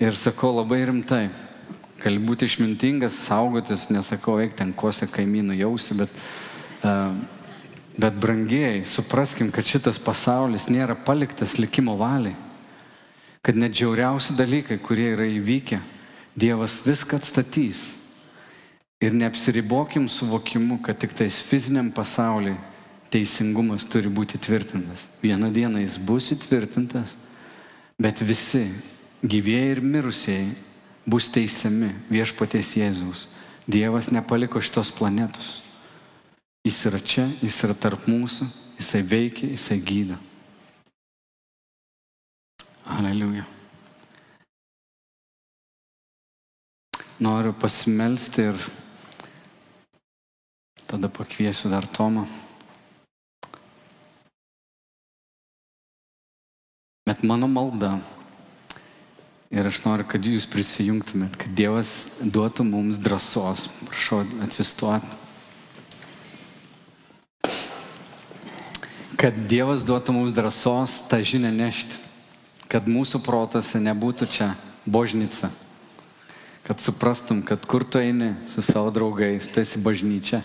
Ir 0.00 0.16
sakau 0.16 0.54
labai 0.56 0.80
rimtai, 0.88 1.28
gali 2.02 2.20
būti 2.22 2.46
išmintingas, 2.48 3.16
saugotis, 3.26 3.88
nesakau, 3.90 4.38
eik 4.42 4.56
ten 4.58 4.72
kose 4.72 5.08
kaimynų 5.10 5.58
jausi, 5.58 5.96
bet, 5.98 6.12
uh, 6.82 7.14
bet 7.98 8.18
brangieji, 8.20 8.84
supraskim, 8.86 9.50
kad 9.54 9.66
šitas 9.66 9.98
pasaulis 10.02 10.68
nėra 10.70 10.98
paliktas 11.06 11.58
likimo 11.58 11.96
valiai 11.98 12.36
kad 13.48 13.56
net 13.56 13.72
žiauriausi 13.72 14.34
dalykai, 14.36 14.76
kurie 14.76 15.14
yra 15.14 15.24
įvykę, 15.24 15.80
Dievas 16.38 16.82
viską 16.84 17.16
atstatys. 17.16 17.94
Ir 19.00 19.14
neapsiribokim 19.16 20.04
suvokimu, 20.10 20.76
kad 20.84 20.98
tik 21.00 21.14
tais 21.16 21.38
fiziniam 21.42 21.88
pasauliui 21.94 22.58
teisingumas 23.10 23.86
turi 23.88 24.10
būti 24.12 24.38
tvirtintas. 24.42 25.06
Vieną 25.22 25.48
dieną 25.54 25.80
jis 25.80 25.96
bus 25.96 26.28
įtvirtintas, 26.34 27.10
bet 27.98 28.20
visi 28.20 28.66
gyvėjai 29.24 29.72
ir 29.72 29.82
mirusieji 29.82 30.52
bus 31.08 31.28
teisiami 31.32 31.94
viešpaties 32.12 32.74
Jėzaus. 32.76 33.26
Dievas 33.68 34.10
nepaliko 34.12 34.60
šitos 34.60 34.92
planetos. 34.92 35.62
Jis 36.64 36.80
yra 36.88 37.00
čia, 37.00 37.26
jis 37.40 37.56
yra 37.64 37.76
tarp 37.76 38.04
mūsų, 38.08 38.48
jisai 38.80 39.00
veikia, 39.04 39.48
jisai 39.54 39.78
gydo. 39.80 40.18
Aleliuja. 42.88 43.44
Noriu 47.20 47.52
pasimelsti 47.56 48.44
ir 48.50 48.60
tada 50.88 51.08
pakviesiu 51.12 51.72
dar 51.72 51.88
Tomą. 51.88 52.26
Bet 57.08 57.24
mano 57.24 57.48
malda 57.48 57.96
ir 59.50 59.68
aš 59.70 59.82
noriu, 59.84 60.08
kad 60.08 60.24
jūs 60.24 60.48
prisijungtumėt, 60.50 61.36
kad 61.40 61.54
Dievas 61.56 62.06
duotų 62.20 62.66
mums 62.68 63.00
drąsos. 63.00 63.68
Prašau 63.88 64.24
atsistoti. 64.44 65.08
Kad 69.18 69.40
Dievas 69.50 69.82
duotų 69.86 70.14
mums 70.14 70.36
drąsos 70.36 71.00
tą 71.10 71.22
žinią 71.26 71.54
nešti 71.54 72.08
kad 72.68 72.88
mūsų 72.88 73.22
protose 73.24 73.80
nebūtų 73.80 74.28
čia 74.28 74.52
božnica. 74.84 75.50
Kad 76.68 76.84
suprastum, 76.84 77.40
kad 77.40 77.64
kur 77.64 77.84
tu 77.84 78.00
eini 78.00 78.34
su 78.52 78.60
savo 78.62 78.92
draugais, 78.92 79.48
tu 79.48 79.62
esi 79.64 79.80
bažnyčia, 79.80 80.42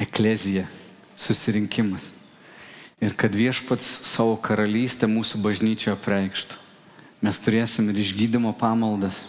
eklezija, 0.00 0.64
susirinkimas. 1.12 2.14
Ir 3.02 3.12
kad 3.18 3.34
viešpats 3.36 3.98
savo 4.06 4.38
karalystę 4.40 5.10
mūsų 5.10 5.42
bažnyčioje 5.44 5.98
preikštų. 6.00 6.61
Mes 7.22 7.38
turėsim 7.38 7.88
ir 7.92 8.02
išgydymo 8.02 8.52
pamaldas. 8.58 9.28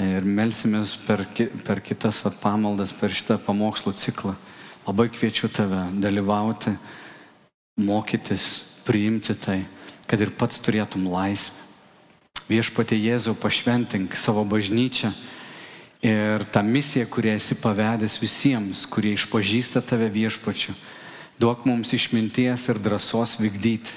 Ir 0.00 0.24
melsimės 0.24 0.96
per, 1.06 1.24
per 1.64 1.80
kitas 1.84 2.22
vat, 2.24 2.36
pamaldas, 2.40 2.92
per 2.96 3.12
šitą 3.12 3.38
pamokslų 3.40 3.94
ciklą. 3.96 4.34
Labai 4.86 5.08
kviečiu 5.12 5.48
tave 5.52 5.86
dalyvauti, 6.00 6.74
mokytis, 7.80 8.64
priimti 8.86 9.34
tai 9.34 9.64
kad 10.06 10.22
ir 10.22 10.32
pats 10.38 10.60
turėtum 10.62 11.08
laisvę. 11.10 11.64
Viešpatė 12.46 12.94
Jėzau 12.94 13.34
pašventink 13.34 14.14
savo 14.14 14.44
bažnyčią 14.46 15.10
ir 16.06 16.44
tą 16.54 16.62
misiją, 16.62 17.08
kurią 17.10 17.34
esi 17.40 17.56
pavedęs 17.58 18.20
visiems, 18.22 18.84
kurie 18.86 19.16
išpažįsta 19.16 19.82
tave 19.82 20.06
viešpačiu. 20.14 20.76
Duok 21.42 21.66
mums 21.66 21.90
išminties 21.92 22.68
ir 22.70 22.78
drąsos 22.78 23.34
vykdyti, 23.42 23.90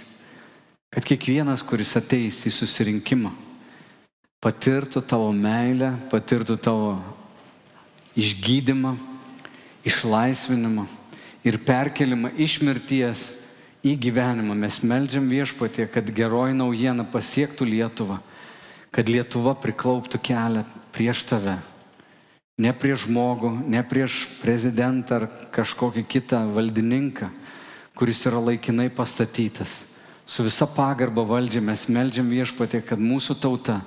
kad 0.90 1.06
kiekvienas, 1.06 1.62
kuris 1.66 1.94
ateis 2.00 2.42
į 2.50 2.54
susirinkimą, 2.54 3.32
patirtų 4.42 5.04
tavo 5.06 5.30
meilę, 5.36 5.94
patirtų 6.10 6.58
tavo 6.58 6.94
išgydymą, 8.18 8.96
išlaisvinimą 9.86 10.88
ir 11.46 11.60
perkelimą 11.66 12.34
iš 12.38 12.60
mirties 12.66 13.26
į 13.86 13.96
gyvenimą. 14.02 14.56
Mes 14.58 14.82
melžiam 14.84 15.30
viešpatį, 15.30 15.88
kad 15.94 16.10
geroji 16.16 16.58
naujiena 16.58 17.06
pasiektų 17.08 17.68
Lietuvą, 17.70 18.20
kad 18.92 19.10
Lietuva 19.10 19.54
priklauptų 19.62 20.20
kelią 20.26 20.66
prieš 20.96 21.24
tave. 21.30 21.60
Ne 22.60 22.74
prieš 22.76 23.06
žmogų, 23.06 23.54
ne 23.72 23.80
prieš 23.88 24.26
prezidentą 24.42 25.22
ar 25.22 25.28
kažkokį 25.56 26.04
kitą 26.12 26.42
valdininką, 26.52 27.30
kuris 27.96 28.20
yra 28.28 28.42
laikinai 28.50 28.90
pastatytas. 28.92 29.78
Su 30.30 30.46
visa 30.46 30.68
pagarba 30.70 31.24
valdžia 31.26 31.62
mes 31.66 31.88
melžiam 31.90 32.28
viešpatį, 32.30 32.84
kad 32.86 33.02
mūsų 33.02 33.40
tauta 33.42 33.80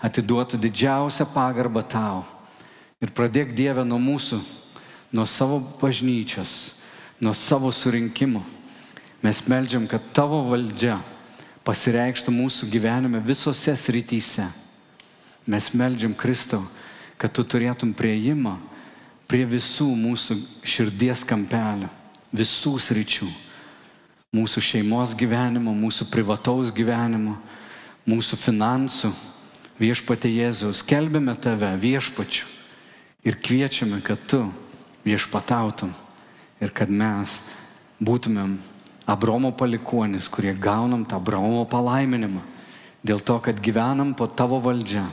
atiduotų 0.00 0.56
didžiausią 0.62 1.26
pagarbą 1.34 1.84
tau. 1.84 2.22
Ir 3.04 3.12
pradėk 3.12 3.52
Dievę 3.56 3.84
nuo 3.84 4.00
mūsų, 4.00 4.40
nuo 5.12 5.26
savo 5.28 5.60
bažnyčios, 5.80 6.72
nuo 7.20 7.36
savo 7.36 7.68
surinkimų 7.72 8.40
Mes 9.20 9.42
melžiam, 9.44 9.84
kad 9.84 10.00
tavo 10.16 10.40
valdžia 10.48 10.96
pasireikštų 11.64 12.32
mūsų 12.32 12.68
gyvenime 12.72 13.20
visose 13.20 13.74
srityse. 13.76 14.46
Mes 15.44 15.68
melžiam 15.76 16.14
Kristau, 16.16 16.64
kad 17.20 17.32
tu 17.36 17.44
turėtum 17.44 17.92
prieimą 17.96 18.56
prie 19.28 19.44
visų 19.44 19.90
mūsų 19.92 20.38
širdies 20.64 21.24
kampelių, 21.28 21.90
visų 22.32 22.78
sričių. 22.80 23.28
Mūsų 24.30 24.62
šeimos 24.62 25.10
gyvenimo, 25.18 25.72
mūsų 25.74 26.06
privataus 26.06 26.68
gyvenimo, 26.70 27.32
mūsų 28.06 28.36
finansų. 28.38 29.10
Viešpatė 29.80 30.30
Jėzaus, 30.30 30.84
kelbėme 30.86 31.34
tave 31.40 31.70
viešpačiu 31.80 32.46
ir 33.26 33.38
kviečiame, 33.42 33.98
kad 34.04 34.20
tu 34.30 34.44
viešpatautum 35.02 35.90
ir 36.62 36.70
kad 36.70 36.92
mes 36.92 37.40
būtumėm 37.98 38.58
Abromo 39.10 39.50
palikonis, 39.50 40.28
kurie 40.30 40.52
gaunam 40.54 41.02
tą 41.02 41.18
Abromo 41.18 41.64
palaiminimą. 41.66 42.44
Dėl 43.02 43.24
to, 43.26 43.40
kad 43.42 43.58
gyvenam 43.58 44.14
po 44.14 44.28
tavo 44.28 44.60
valdžia. 44.62 45.08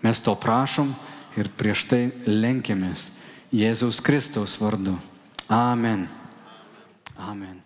Mes 0.00 0.22
to 0.24 0.32
prašom 0.32 0.94
ir 1.36 1.52
prieš 1.58 1.84
tai 1.90 2.02
lenkiamės 2.24 3.10
Jėzaus 3.52 4.00
Kristaus 4.00 4.56
vardu. 4.62 4.96
Amen. 5.52 6.08
Amen. 7.20 7.65